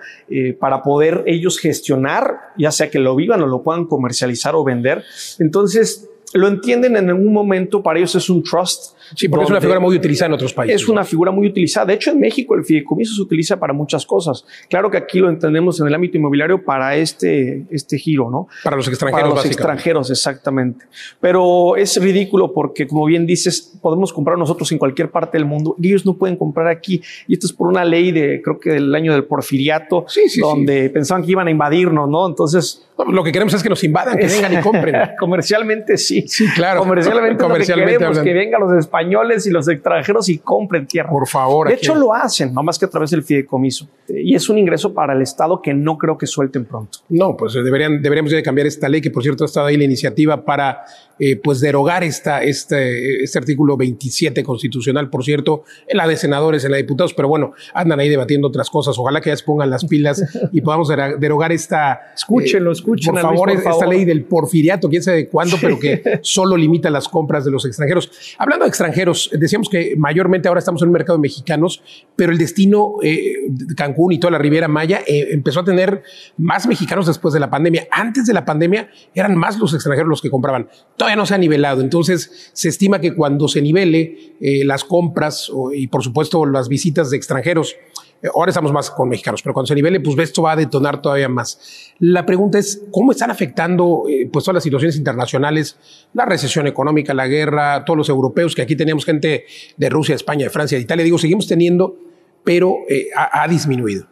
para 0.58 0.82
poder 0.82 0.96
poder 0.96 1.24
ellos 1.26 1.58
gestionar, 1.58 2.38
ya 2.56 2.70
sea 2.70 2.88
que 2.88 2.98
lo 2.98 3.14
vivan 3.14 3.42
o 3.42 3.46
lo 3.46 3.62
puedan 3.62 3.84
comercializar 3.84 4.54
o 4.54 4.64
vender. 4.64 5.04
Entonces, 5.38 6.08
lo 6.34 6.48
entienden 6.48 6.96
en 6.96 7.08
algún 7.08 7.32
momento, 7.32 7.82
para 7.82 7.98
ellos 7.98 8.14
es 8.14 8.28
un 8.28 8.42
trust 8.42 8.96
Sí, 9.14 9.28
porque 9.28 9.44
es 9.44 9.50
una 9.50 9.60
figura 9.60 9.80
muy 9.80 9.96
utilizada 9.96 10.26
en 10.26 10.32
otros 10.32 10.52
países. 10.52 10.82
Es 10.82 10.88
una 10.88 11.04
figura 11.04 11.30
muy 11.30 11.46
utilizada. 11.46 11.86
De 11.86 11.94
hecho, 11.94 12.10
en 12.10 12.18
México 12.18 12.54
el 12.54 12.64
fideicomiso 12.64 13.14
se 13.14 13.22
utiliza 13.22 13.58
para 13.58 13.72
muchas 13.72 14.04
cosas. 14.04 14.44
Claro 14.68 14.90
que 14.90 14.96
aquí 14.96 15.18
lo 15.18 15.28
entendemos 15.28 15.80
en 15.80 15.86
el 15.86 15.94
ámbito 15.94 16.16
inmobiliario 16.16 16.64
para 16.64 16.96
este, 16.96 17.64
este 17.70 17.98
giro, 17.98 18.30
¿no? 18.30 18.48
Para 18.64 18.76
los 18.76 18.88
extranjeros. 18.88 19.30
Para 19.30 19.42
los 19.42 19.46
extranjeros, 19.46 20.10
exactamente. 20.10 20.86
Pero 21.20 21.76
es 21.76 22.00
ridículo 22.00 22.52
porque, 22.52 22.86
como 22.86 23.04
bien 23.06 23.26
dices, 23.26 23.78
podemos 23.80 24.12
comprar 24.12 24.38
nosotros 24.38 24.70
en 24.72 24.78
cualquier 24.78 25.10
parte 25.10 25.38
del 25.38 25.46
mundo 25.46 25.76
y 25.80 25.88
ellos 25.88 26.04
no 26.04 26.14
pueden 26.14 26.36
comprar 26.36 26.66
aquí. 26.66 27.00
Y 27.28 27.34
esto 27.34 27.46
es 27.46 27.52
por 27.52 27.68
una 27.68 27.84
ley 27.84 28.10
de, 28.10 28.42
creo 28.42 28.58
que 28.58 28.70
del 28.70 28.94
año 28.94 29.12
del 29.12 29.24
porfiriato, 29.24 30.06
donde 30.40 30.90
pensaban 30.90 31.24
que 31.24 31.30
iban 31.30 31.46
a 31.46 31.50
invadirnos, 31.50 32.08
¿no? 32.08 32.26
Entonces... 32.26 32.82
lo 33.08 33.22
que 33.22 33.32
queremos 33.32 33.52
es 33.52 33.62
que 33.62 33.68
nos 33.68 33.82
invadan, 33.84 34.16
que 34.16 34.26
vengan 34.26 34.52
y 34.52 34.60
compren. 34.60 34.94
Comercialmente 35.18 35.98
sí. 35.98 36.24
Sí, 36.26 36.46
claro. 36.54 36.80
Comercialmente, 36.80 37.42
Comercialmente 37.42 37.92
lo 37.92 37.98
que 37.98 38.04
queremos, 38.06 38.18
que 38.20 38.32
vengan 38.32 38.60
los 38.60 38.72
españoles 38.72 39.46
y 39.46 39.50
los 39.50 39.68
extranjeros 39.68 40.28
y 40.28 40.38
compren 40.38 40.86
tierra. 40.86 41.10
Por 41.10 41.28
favor. 41.28 41.68
De 41.68 41.74
hecho, 41.74 41.94
lo 41.94 42.14
hacen, 42.14 42.54
no 42.54 42.62
más 42.62 42.78
que 42.78 42.86
a 42.86 42.88
través 42.88 43.10
del 43.10 43.22
fideicomiso. 43.22 43.88
Y 44.08 44.34
es 44.34 44.48
un 44.48 44.58
ingreso 44.58 44.94
para 44.94 45.12
el 45.12 45.22
Estado 45.22 45.60
que 45.60 45.74
no 45.74 45.98
creo 45.98 46.16
que 46.16 46.26
suelten 46.26 46.64
pronto. 46.64 47.00
No, 47.08 47.36
pues 47.36 47.52
deberían, 47.52 48.00
deberíamos 48.00 48.32
de 48.32 48.42
cambiar 48.42 48.66
esta 48.66 48.88
ley, 48.88 49.00
que 49.00 49.10
por 49.10 49.22
cierto 49.22 49.44
ha 49.44 49.46
estado 49.46 49.66
ahí 49.66 49.76
la 49.76 49.84
iniciativa 49.84 50.44
para 50.44 50.84
eh, 51.18 51.36
pues 51.36 51.60
derogar 51.60 52.04
esta, 52.04 52.42
este, 52.42 53.22
este 53.22 53.38
artículo 53.38 53.76
27 53.76 54.44
constitucional, 54.44 55.08
por 55.08 55.24
cierto, 55.24 55.64
en 55.88 55.96
la 55.96 56.06
de 56.06 56.16
senadores, 56.16 56.64
en 56.64 56.72
la 56.72 56.76
de 56.76 56.82
diputados, 56.82 57.14
pero 57.14 57.28
bueno, 57.28 57.52
andan 57.72 58.00
ahí 58.00 58.08
debatiendo 58.10 58.48
otras 58.48 58.68
cosas. 58.68 58.98
Ojalá 58.98 59.22
que 59.22 59.30
ya 59.30 59.36
se 59.36 59.44
pongan 59.44 59.70
las 59.70 59.86
pilas 59.86 60.22
y 60.52 60.60
podamos 60.60 60.88
derogar 60.88 61.52
esta. 61.52 62.12
Escúchenlo, 62.14 62.70
eh, 62.70 62.74
escuchen. 62.74 63.14
Por 63.14 63.22
favor, 63.22 63.50
esta 63.50 63.86
ley 63.86 64.04
del 64.04 64.24
porfiriato, 64.24 64.90
quién 64.90 65.02
sabe 65.02 65.16
de 65.18 65.28
cuándo, 65.28 65.56
pero 65.60 65.78
que 65.78 66.02
solo 66.22 66.56
limita 66.56 66.90
las 66.90 67.08
compras 67.08 67.44
de 67.46 67.50
los 67.50 67.64
extranjeros. 67.64 68.10
Hablando 68.36 68.64
de 68.64 68.68
extranjeros, 68.68 69.30
decíamos 69.32 69.70
que 69.70 69.94
mayormente 69.96 70.48
ahora 70.48 70.58
estamos 70.58 70.82
en 70.82 70.88
un 70.88 70.92
mercado 70.92 71.16
de 71.16 71.22
mexicanos, 71.22 71.82
pero 72.14 72.30
el 72.30 72.38
destino 72.38 72.96
eh, 73.02 73.36
Cancún 73.74 74.12
y 74.12 74.18
toda 74.18 74.32
la 74.32 74.38
Riviera 74.38 74.68
Maya 74.68 75.00
empezó 75.06 75.60
a 75.60 75.64
tener 75.64 76.02
más 76.36 76.66
mexicanos 76.66 77.06
después 77.06 77.32
de 77.32 77.40
la 77.40 77.48
pandemia. 77.48 77.88
Antes 77.90 78.26
de 78.26 78.34
la 78.34 78.44
pandemia 78.44 78.90
eran 79.14 79.34
más 79.34 79.58
los 79.58 79.72
extranjeros 79.72 80.08
los 80.08 80.20
que 80.20 80.30
compraban 80.30 80.68
todavía 81.06 81.22
no 81.22 81.26
se 81.26 81.34
ha 81.34 81.38
nivelado. 81.38 81.82
Entonces, 81.82 82.50
se 82.52 82.68
estima 82.68 83.00
que 83.00 83.14
cuando 83.14 83.46
se 83.46 83.62
nivele 83.62 84.34
eh, 84.40 84.64
las 84.64 84.82
compras 84.82 85.48
y, 85.72 85.86
por 85.86 86.02
supuesto, 86.02 86.44
las 86.44 86.68
visitas 86.68 87.10
de 87.10 87.16
extranjeros, 87.16 87.76
eh, 88.22 88.28
ahora 88.34 88.50
estamos 88.50 88.72
más 88.72 88.90
con 88.90 89.08
mexicanos, 89.08 89.40
pero 89.40 89.54
cuando 89.54 89.68
se 89.68 89.76
nivele, 89.76 90.00
pues 90.00 90.18
esto 90.18 90.42
va 90.42 90.52
a 90.52 90.56
detonar 90.56 91.00
todavía 91.00 91.28
más. 91.28 91.92
La 92.00 92.26
pregunta 92.26 92.58
es, 92.58 92.82
¿cómo 92.90 93.12
están 93.12 93.30
afectando 93.30 94.02
eh, 94.08 94.28
pues 94.32 94.44
todas 94.44 94.54
las 94.54 94.64
situaciones 94.64 94.96
internacionales, 94.96 95.76
la 96.12 96.24
recesión 96.24 96.66
económica, 96.66 97.14
la 97.14 97.28
guerra, 97.28 97.84
todos 97.84 97.98
los 97.98 98.08
europeos, 98.08 98.56
que 98.56 98.62
aquí 98.62 98.74
teníamos 98.74 99.04
gente 99.04 99.44
de 99.76 99.88
Rusia, 99.88 100.16
España, 100.16 100.46
de 100.46 100.50
Francia, 100.50 100.76
de 100.76 100.82
Italia, 100.82 101.04
digo, 101.04 101.18
seguimos 101.18 101.46
teniendo, 101.46 101.96
pero 102.42 102.78
ha, 103.14 103.44
ha 103.44 103.46
disminuido. 103.46 104.08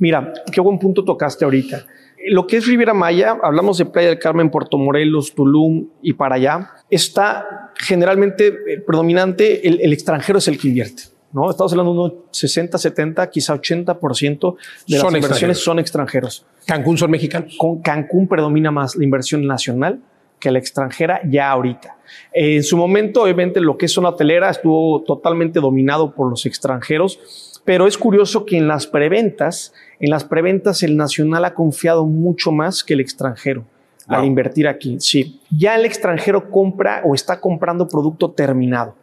Mira, 0.00 0.34
qué 0.52 0.60
buen 0.60 0.78
punto 0.78 1.02
tocaste 1.02 1.46
ahorita 1.46 1.86
lo 2.28 2.46
que 2.46 2.58
es 2.58 2.66
Riviera 2.66 2.94
Maya, 2.94 3.36
hablamos 3.42 3.78
de 3.78 3.86
Playa 3.86 4.08
del 4.08 4.18
Carmen, 4.18 4.50
Puerto 4.50 4.78
Morelos, 4.78 5.34
Tulum 5.34 5.88
y 6.02 6.12
para 6.14 6.36
allá, 6.36 6.70
está 6.90 7.72
generalmente 7.76 8.48
eh, 8.48 8.80
predominante, 8.86 9.66
el, 9.68 9.92
extranjero 9.92 10.38
es 10.38 10.48
el 10.48 10.58
que 10.58 10.68
invierte. 10.68 11.04
¿no? 11.32 11.50
Estamos 11.50 11.72
hablando 11.72 11.92
de 11.92 11.98
unos 11.98 12.12
60, 12.30 12.78
70, 12.78 13.30
quizá 13.30 13.54
80% 13.54 14.56
de 14.86 14.98
las 14.98 15.14
inversiones 15.14 15.58
son 15.58 15.78
extranjeros. 15.78 16.46
¿Cancún 16.66 16.96
son 16.96 17.10
mexicanos? 17.10 17.56
Con 17.58 17.82
Cancún 17.82 18.28
predomina 18.28 18.70
más 18.70 18.96
la 18.96 19.04
inversión 19.04 19.46
nacional 19.46 20.00
que 20.38 20.50
la 20.50 20.58
extranjera 20.58 21.20
ya 21.28 21.50
ahorita. 21.50 21.96
En 22.32 22.62
su 22.62 22.76
momento, 22.76 23.22
obviamente, 23.22 23.60
lo 23.60 23.76
que 23.76 23.86
es 23.86 23.92
zona 23.92 24.10
hotelera 24.10 24.50
estuvo 24.50 25.02
totalmente 25.02 25.60
dominado 25.60 26.14
por 26.14 26.28
los 26.28 26.46
extranjeros, 26.46 27.55
pero 27.66 27.86
es 27.86 27.98
curioso 27.98 28.46
que 28.46 28.56
en 28.56 28.68
las 28.68 28.86
preventas, 28.86 29.74
en 30.00 30.08
las 30.08 30.24
preventas 30.24 30.82
el 30.82 30.96
nacional 30.96 31.44
ha 31.44 31.52
confiado 31.52 32.06
mucho 32.06 32.52
más 32.52 32.82
que 32.82 32.94
el 32.94 33.00
extranjero 33.00 33.64
al 34.06 34.24
invertir 34.24 34.68
aquí. 34.68 34.96
Sí, 35.00 35.40
ya 35.50 35.74
el 35.74 35.84
extranjero 35.84 36.48
compra 36.48 37.02
o 37.04 37.14
está 37.14 37.40
comprando 37.40 37.88
producto 37.88 38.30
terminado 38.30 38.94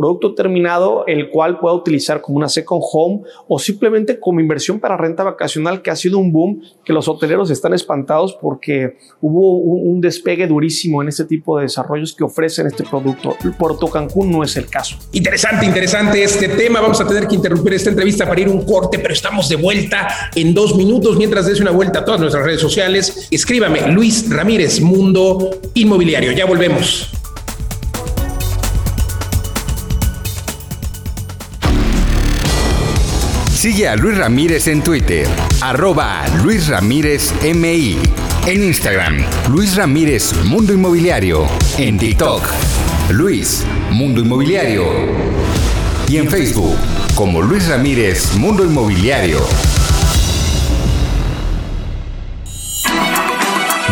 producto 0.00 0.34
terminado, 0.34 1.04
el 1.06 1.28
cual 1.28 1.58
pueda 1.58 1.74
utilizar 1.74 2.22
como 2.22 2.38
una 2.38 2.48
second 2.48 2.80
home 2.90 3.20
o 3.46 3.58
simplemente 3.58 4.18
como 4.18 4.40
inversión 4.40 4.80
para 4.80 4.96
renta 4.96 5.22
vacacional, 5.24 5.82
que 5.82 5.90
ha 5.90 5.96
sido 5.96 6.16
un 6.16 6.32
boom, 6.32 6.62
que 6.82 6.94
los 6.94 7.06
hoteleros 7.06 7.50
están 7.50 7.74
espantados 7.74 8.32
porque 8.40 8.96
hubo 9.20 9.58
un, 9.58 10.00
despegue 10.00 10.46
durísimo 10.46 11.02
en 11.02 11.08
este 11.08 11.26
tipo 11.26 11.58
de 11.58 11.64
desarrollos 11.64 12.14
que 12.14 12.24
ofrecen 12.24 12.66
este 12.66 12.84
producto. 12.84 13.36
Puerto 13.58 13.88
Cancún 13.88 14.32
no 14.32 14.42
es 14.42 14.56
el 14.56 14.66
caso. 14.66 14.96
Interesante, 15.12 15.66
interesante 15.66 16.22
este 16.22 16.48
tema. 16.48 16.80
Vamos 16.80 16.98
a 17.02 17.06
tener 17.06 17.28
que 17.28 17.34
interrumpir 17.34 17.74
esta 17.74 17.90
entrevista 17.90 18.26
para 18.26 18.40
ir 18.40 18.48
un 18.48 18.64
corte, 18.64 18.98
pero 18.98 19.12
estamos 19.12 19.50
de 19.50 19.56
vuelta 19.56 20.08
en 20.34 20.54
dos 20.54 20.74
minutos. 20.74 21.18
Mientras 21.18 21.44
des 21.44 21.60
una 21.60 21.72
vuelta 21.72 21.98
a 21.98 22.04
todas 22.06 22.18
nuestras 22.18 22.46
redes 22.46 22.62
sociales, 22.62 23.28
escríbame 23.30 23.92
Luis 23.92 24.34
Ramírez, 24.34 24.80
Mundo 24.80 25.50
Inmobiliario. 25.74 26.32
Ya 26.32 26.46
volvemos. 26.46 27.19
Sigue 33.60 33.90
a 33.90 33.94
Luis 33.94 34.16
Ramírez 34.16 34.68
en 34.68 34.82
Twitter, 34.82 35.28
arroba 35.60 36.24
Luis 36.42 36.68
Ramírez 36.68 37.30
MI. 37.42 37.98
En 38.46 38.64
Instagram, 38.64 39.18
Luis 39.50 39.76
Ramírez 39.76 40.32
Mundo 40.46 40.72
Inmobiliario. 40.72 41.46
En 41.76 41.98
TikTok, 41.98 42.42
Luis 43.10 43.66
Mundo 43.90 44.22
Inmobiliario. 44.22 44.86
Y 46.08 46.16
en 46.16 46.30
Facebook, 46.30 46.74
como 47.14 47.42
Luis 47.42 47.68
Ramírez 47.68 48.34
Mundo 48.36 48.64
Inmobiliario. 48.64 49.40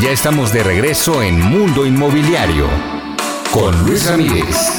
Ya 0.01 0.11
estamos 0.11 0.51
de 0.51 0.63
regreso 0.63 1.23
en 1.23 1.43
Mundo 1.43 1.85
Inmobiliario 1.85 2.69
con 3.53 3.79
Luis 3.85 4.07
Ramírez. 4.07 4.79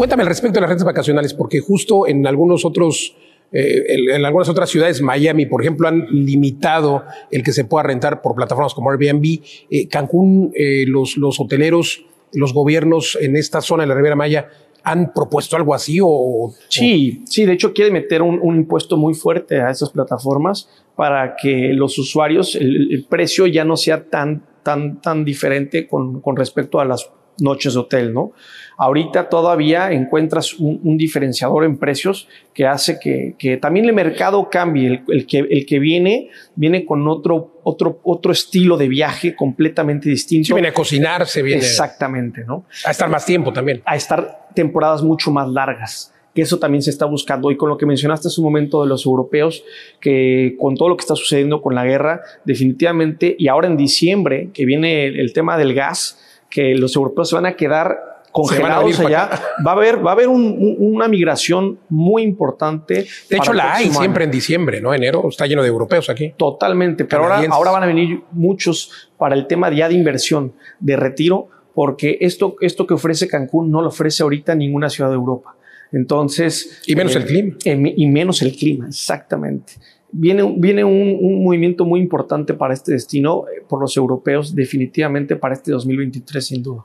Cuéntame 0.00 0.22
al 0.22 0.30
respecto 0.30 0.54
de 0.54 0.62
las 0.62 0.70
rentas 0.70 0.86
vacacionales, 0.86 1.34
porque 1.34 1.60
justo 1.60 2.06
en 2.06 2.26
algunos 2.26 2.64
otros, 2.64 3.14
eh, 3.52 3.84
en, 3.86 4.24
algunas 4.24 4.48
otras 4.48 4.70
ciudades, 4.70 5.02
Miami, 5.02 5.44
por 5.44 5.60
ejemplo, 5.60 5.88
han 5.88 6.06
limitado 6.10 7.04
el 7.30 7.42
que 7.42 7.52
se 7.52 7.66
pueda 7.66 7.82
rentar 7.82 8.22
por 8.22 8.34
plataformas 8.34 8.72
como 8.72 8.90
Airbnb. 8.90 9.42
Eh, 9.68 9.88
Cancún, 9.88 10.52
eh, 10.54 10.86
los, 10.88 11.18
los 11.18 11.38
hoteleros, 11.38 12.06
los 12.32 12.54
gobiernos 12.54 13.18
en 13.20 13.36
esta 13.36 13.60
zona 13.60 13.82
de 13.82 13.88
la 13.88 13.94
Riviera 13.94 14.16
Maya 14.16 14.48
han 14.84 15.12
propuesto 15.12 15.56
algo 15.56 15.74
así 15.74 15.98
o 16.02 16.50
Sí, 16.70 17.22
sí, 17.26 17.44
de 17.44 17.52
hecho 17.52 17.74
quiere 17.74 17.90
meter 17.90 18.22
un, 18.22 18.38
un 18.40 18.56
impuesto 18.56 18.96
muy 18.96 19.12
fuerte 19.12 19.60
a 19.60 19.68
esas 19.68 19.90
plataformas 19.90 20.70
para 20.96 21.36
que 21.36 21.74
los 21.74 21.98
usuarios, 21.98 22.54
el, 22.54 22.90
el 22.90 23.04
precio 23.04 23.46
ya 23.46 23.66
no 23.66 23.76
sea 23.76 24.08
tan, 24.08 24.46
tan, 24.62 25.02
tan 25.02 25.26
diferente 25.26 25.86
con, 25.86 26.22
con 26.22 26.36
respecto 26.36 26.80
a 26.80 26.86
las 26.86 27.10
noches 27.40 27.74
de 27.74 27.80
hotel, 27.80 28.12
¿no? 28.12 28.32
Ahorita 28.76 29.28
todavía 29.28 29.92
encuentras 29.92 30.54
un, 30.54 30.80
un 30.82 30.96
diferenciador 30.96 31.64
en 31.64 31.76
precios 31.76 32.28
que 32.54 32.66
hace 32.66 32.98
que, 32.98 33.34
que 33.38 33.58
también 33.58 33.86
el 33.86 33.92
mercado 33.92 34.48
cambie. 34.50 34.86
El, 34.86 35.02
el, 35.08 35.26
que, 35.26 35.38
el 35.38 35.66
que 35.66 35.78
viene, 35.78 36.30
viene 36.54 36.86
con 36.86 37.06
otro, 37.06 37.60
otro, 37.62 38.00
otro 38.04 38.32
estilo 38.32 38.76
de 38.76 38.88
viaje 38.88 39.36
completamente 39.36 40.08
distinto. 40.08 40.46
Sí, 40.46 40.52
viene 40.54 40.68
a 40.68 40.74
cocinar, 40.74 41.26
se 41.26 41.42
viene 41.42 41.60
Exactamente, 41.60 42.44
¿no? 42.46 42.64
a 42.84 42.90
estar 42.90 43.10
más 43.10 43.26
tiempo 43.26 43.52
también. 43.52 43.82
A 43.84 43.96
estar 43.96 44.48
temporadas 44.54 45.02
mucho 45.02 45.30
más 45.30 45.48
largas 45.48 46.14
que 46.34 46.42
eso 46.42 46.58
también 46.58 46.82
se 46.82 46.90
está 46.90 47.06
buscando. 47.06 47.50
Y 47.50 47.56
con 47.56 47.68
lo 47.68 47.76
que 47.76 47.86
mencionaste 47.86 48.28
hace 48.28 48.40
un 48.40 48.44
momento 48.44 48.82
de 48.82 48.88
los 48.88 49.04
europeos, 49.04 49.64
que 50.00 50.56
con 50.58 50.76
todo 50.76 50.88
lo 50.88 50.96
que 50.96 51.02
está 51.02 51.16
sucediendo 51.16 51.60
con 51.60 51.74
la 51.74 51.84
guerra, 51.84 52.20
definitivamente, 52.44 53.34
y 53.38 53.48
ahora 53.48 53.66
en 53.66 53.76
diciembre, 53.76 54.50
que 54.54 54.64
viene 54.64 55.06
el, 55.06 55.18
el 55.18 55.32
tema 55.32 55.58
del 55.58 55.74
gas, 55.74 56.18
que 56.50 56.74
los 56.74 56.94
europeos 56.96 57.28
se 57.30 57.36
van 57.36 57.46
a 57.46 57.54
quedar 57.54 57.96
congelados 58.32 59.00
a 59.00 59.06
allá, 59.06 59.30
va 59.66 59.72
a 59.72 59.74
haber, 59.74 60.04
va 60.06 60.10
a 60.10 60.14
haber 60.14 60.28
un- 60.28 60.40
un- 60.58 60.76
una 60.94 61.08
migración 61.08 61.80
muy 61.88 62.22
importante. 62.22 63.06
De 63.28 63.36
hecho, 63.36 63.52
la 63.52 63.74
hay 63.74 63.90
siempre 63.90 64.24
en 64.24 64.30
diciembre, 64.30 64.80
¿no? 64.80 64.94
Enero 64.94 65.28
está 65.28 65.46
lleno 65.46 65.62
de 65.62 65.68
europeos 65.68 66.08
aquí. 66.10 66.32
Totalmente, 66.36 67.04
pero 67.06 67.22
ahora, 67.24 67.42
ahora 67.50 67.70
van 67.72 67.82
a 67.82 67.86
venir 67.86 68.20
muchos 68.32 69.10
para 69.18 69.34
el 69.34 69.46
tema 69.48 69.68
ya 69.72 69.88
de 69.88 69.94
inversión, 69.94 70.52
de 70.78 70.96
retiro, 70.96 71.48
porque 71.74 72.18
esto, 72.20 72.54
esto 72.60 72.86
que 72.86 72.94
ofrece 72.94 73.26
Cancún 73.26 73.70
no 73.70 73.82
lo 73.82 73.88
ofrece 73.88 74.22
ahorita 74.22 74.54
ninguna 74.54 74.90
ciudad 74.90 75.10
de 75.10 75.16
Europa. 75.16 75.56
Entonces... 75.92 76.82
Y 76.86 76.94
menos 76.94 77.16
el 77.16 77.24
clima. 77.24 77.56
eh, 77.64 77.94
y 77.96 78.06
menos 78.06 78.42
el 78.42 78.52
clima, 78.56 78.86
exactamente. 78.88 79.72
Viene, 80.12 80.54
viene 80.56 80.84
un, 80.84 81.16
un 81.20 81.44
movimiento 81.44 81.84
muy 81.84 82.00
importante 82.00 82.54
para 82.54 82.74
este 82.74 82.92
destino 82.92 83.44
eh, 83.48 83.62
por 83.68 83.80
los 83.80 83.96
europeos, 83.96 84.54
definitivamente 84.54 85.36
para 85.36 85.54
este 85.54 85.72
2023, 85.72 86.44
sin 86.44 86.62
duda. 86.62 86.84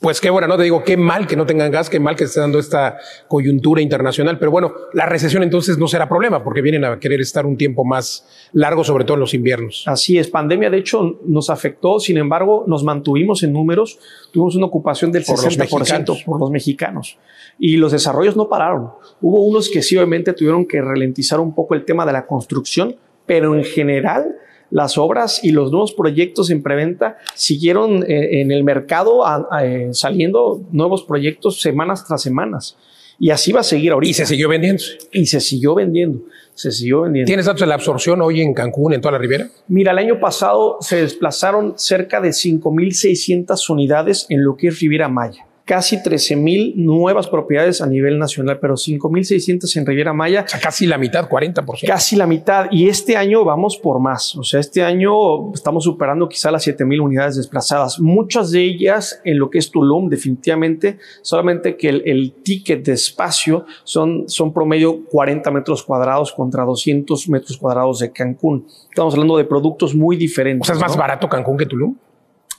Pues 0.00 0.18
qué 0.18 0.30
bueno, 0.30 0.48
no 0.48 0.56
te 0.56 0.62
digo, 0.62 0.82
qué 0.82 0.96
mal 0.96 1.26
que 1.26 1.36
no 1.36 1.44
tengan 1.44 1.70
gas, 1.70 1.90
qué 1.90 2.00
mal 2.00 2.16
que 2.16 2.24
esté 2.24 2.40
dando 2.40 2.58
esta 2.58 2.96
coyuntura 3.28 3.82
internacional, 3.82 4.38
pero 4.38 4.50
bueno, 4.50 4.72
la 4.94 5.04
recesión 5.04 5.42
entonces 5.42 5.76
no 5.76 5.88
será 5.88 6.08
problema 6.08 6.42
porque 6.42 6.62
vienen 6.62 6.86
a 6.86 6.98
querer 6.98 7.20
estar 7.20 7.44
un 7.44 7.58
tiempo 7.58 7.84
más 7.84 8.26
largo, 8.54 8.82
sobre 8.82 9.04
todo 9.04 9.14
en 9.16 9.20
los 9.20 9.34
inviernos. 9.34 9.84
Así 9.86 10.16
es, 10.16 10.28
pandemia 10.28 10.70
de 10.70 10.78
hecho 10.78 11.20
nos 11.26 11.50
afectó, 11.50 12.00
sin 12.00 12.16
embargo 12.16 12.64
nos 12.66 12.82
mantuvimos 12.82 13.42
en 13.42 13.52
números, 13.52 13.98
tuvimos 14.32 14.56
una 14.56 14.66
ocupación 14.66 15.12
del 15.12 15.22
Por 15.24 15.36
los 15.36 15.58
60% 15.58 15.58
mexicanos. 15.58 16.22
por 16.24 16.40
los 16.40 16.50
mexicanos 16.50 17.18
y 17.58 17.76
los 17.76 17.92
desarrollos 17.92 18.36
no 18.36 18.48
pararon. 18.48 18.92
Hubo 19.20 19.44
unos 19.44 19.68
que 19.68 19.82
sí 19.82 19.98
obviamente 19.98 20.32
tuvieron 20.32 20.66
que 20.66 20.80
ralentizar 20.80 21.40
un 21.40 21.54
poco 21.54 21.74
el 21.74 21.84
tema 21.84 22.06
de 22.06 22.12
la 22.14 22.26
construcción, 22.26 22.96
pero 23.26 23.54
en 23.54 23.64
general 23.64 24.34
las 24.70 24.98
obras 24.98 25.42
y 25.44 25.50
los 25.50 25.70
nuevos 25.70 25.92
proyectos 25.92 26.50
en 26.50 26.62
preventa 26.62 27.18
siguieron 27.34 28.02
eh, 28.04 28.40
en 28.40 28.52
el 28.52 28.62
mercado 28.64 29.26
a- 29.26 29.46
a, 29.50 29.66
eh, 29.66 29.88
saliendo 29.92 30.62
nuevos 30.70 31.02
proyectos 31.04 31.60
semanas 31.60 32.04
tras 32.06 32.22
semanas. 32.22 32.76
Y 33.18 33.30
así 33.30 33.52
va 33.52 33.60
a 33.60 33.64
seguir 33.64 33.92
ahorita. 33.92 34.10
Y 34.10 34.14
se 34.14 34.24
siguió 34.26 34.48
vendiendo. 34.48 34.82
Y 35.12 35.26
se 35.26 35.40
siguió 35.40 35.74
vendiendo. 35.74 36.20
Se 36.54 36.72
siguió 36.72 37.02
vendiendo. 37.02 37.26
¿Tienes 37.26 37.44
datos 37.46 37.60
de 37.60 37.66
la 37.66 37.74
absorción 37.74 38.22
hoy 38.22 38.40
en 38.40 38.54
Cancún, 38.54 38.94
en 38.94 39.00
toda 39.02 39.12
la 39.12 39.18
Riviera? 39.18 39.48
Mira, 39.68 39.92
el 39.92 39.98
año 39.98 40.18
pasado 40.20 40.78
se 40.80 40.96
desplazaron 41.02 41.74
cerca 41.76 42.20
de 42.22 42.30
5.600 42.30 43.68
unidades 43.70 44.26
en 44.30 44.42
lo 44.44 44.56
que 44.56 44.68
es 44.68 44.80
Riviera 44.80 45.08
Maya. 45.08 45.44
Casi 45.70 45.98
13.000 45.98 46.74
nuevas 46.74 47.28
propiedades 47.28 47.80
a 47.80 47.86
nivel 47.86 48.18
nacional, 48.18 48.58
pero 48.58 48.74
5.600 48.74 49.76
en 49.76 49.86
Riviera 49.86 50.12
Maya, 50.12 50.42
O 50.44 50.48
sea, 50.48 50.58
casi 50.58 50.84
la 50.84 50.98
mitad, 50.98 51.28
40%. 51.28 51.86
casi 51.86 52.16
la 52.16 52.26
mitad. 52.26 52.66
Y 52.72 52.88
este 52.88 53.16
año 53.16 53.44
vamos 53.44 53.76
por 53.76 54.00
más. 54.00 54.34
O 54.34 54.42
sea, 54.42 54.58
este 54.58 54.82
año 54.82 55.54
estamos 55.54 55.84
superando 55.84 56.28
quizá 56.28 56.50
las 56.50 56.66
7.000 56.66 57.00
unidades 57.00 57.36
desplazadas. 57.36 58.00
Muchas 58.00 58.50
de 58.50 58.64
ellas 58.64 59.20
en 59.24 59.38
lo 59.38 59.48
que 59.48 59.58
es 59.58 59.70
Tulum, 59.70 60.08
definitivamente, 60.08 60.98
solamente 61.22 61.76
que 61.76 61.88
el, 61.88 62.02
el 62.04 62.32
ticket 62.42 62.84
de 62.84 62.94
espacio 62.94 63.64
son, 63.84 64.28
son 64.28 64.52
promedio 64.52 65.04
40 65.04 65.52
metros 65.52 65.84
cuadrados 65.84 66.32
contra 66.32 66.64
200 66.64 67.28
metros 67.28 67.56
cuadrados 67.56 68.00
de 68.00 68.10
Cancún. 68.10 68.66
Estamos 68.88 69.14
hablando 69.14 69.36
de 69.36 69.44
productos 69.44 69.94
muy 69.94 70.16
diferentes. 70.16 70.62
O 70.62 70.66
sea, 70.66 70.74
es 70.74 70.80
más 70.80 70.96
¿no? 70.96 71.00
barato 71.00 71.28
Cancún 71.28 71.56
que 71.56 71.66
Tulum. 71.66 71.94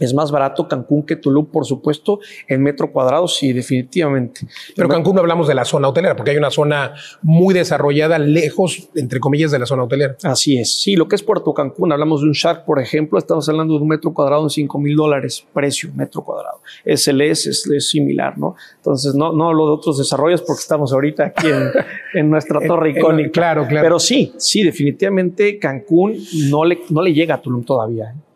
Es 0.02 0.14
más 0.14 0.32
barato 0.32 0.68
Cancún 0.68 1.06
que 1.06 1.16
Tulum, 1.16 1.46
por 1.46 1.66
supuesto, 1.66 2.20
en 2.48 2.64
metro 2.64 2.92
cuadrado, 2.92 3.28
sí, 3.28 3.54
definitivamente. 3.54 4.42
Pero 4.76 4.90
Cancún 4.90 5.16
no 5.16 5.22
hablamos 5.22 5.48
de 5.48 5.54
la 5.54 5.64
zona 5.64 5.88
hotelera, 5.88 6.16
porque 6.16 6.32
hay 6.32 6.38
una 6.38 6.50
zona 6.50 6.96
muy 7.22 7.54
desarrollada, 7.54 8.18
lejos, 8.20 8.90
entre 8.96 9.20
comillas, 9.20 9.52
de 9.52 9.60
la 9.60 9.66
zona 9.68 9.84
hotelera. 9.84 10.18
Así 10.24 10.58
es. 10.58 10.82
Sí, 10.82 10.96
lo 10.96 11.08
que 11.08 11.16
es 11.16 11.24
Puerto 11.24 11.54
Cancún, 11.54 11.92
hablamos 11.92 12.22
de 12.22 12.28
un 12.28 12.34
Shark, 12.34 12.66
por 12.66 12.82
ejemplo, 12.82 13.20
estamos 13.20 13.48
hablando 13.48 13.76
de 13.76 13.82
un 13.82 13.88
metro 13.88 14.12
cuadrado 14.14 14.44
en 14.44 14.50
5 14.50 14.80
mil 14.80 14.96
dólares, 14.96 15.46
precio, 15.54 15.92
metro 15.96 16.24
cuadrado. 16.24 16.62
SLS 16.84 17.48
es, 17.48 17.68
es 17.68 17.90
similar, 17.90 18.38
¿no? 18.38 18.56
Entonces, 18.78 19.14
no, 19.14 19.32
no 19.34 19.50
hablo 19.50 19.68
de 19.68 19.74
otros 19.74 20.00
desarrollos 20.00 20.42
porque 20.42 20.62
estamos 20.62 20.92
ahorita 20.92 21.26
aquí 21.26 21.48
en, 21.48 21.70
en 22.20 22.30
nuestra 22.30 22.60
torre 22.60 22.90
icónica. 22.92 23.32
claro, 23.32 23.68
claro. 23.68 23.86
Pero 23.86 24.00
sí, 24.00 24.34
sí, 24.38 24.64
definitivamente 24.64 25.60
Cancún 25.60 26.18
no 26.50 26.66
le, 26.66 26.80
no 26.90 27.02
le 27.02 27.14
llega 27.14 27.36
a 27.36 27.42
Tulum 27.42 27.64
todavía. 27.64 28.06
¿eh? 28.06 28.31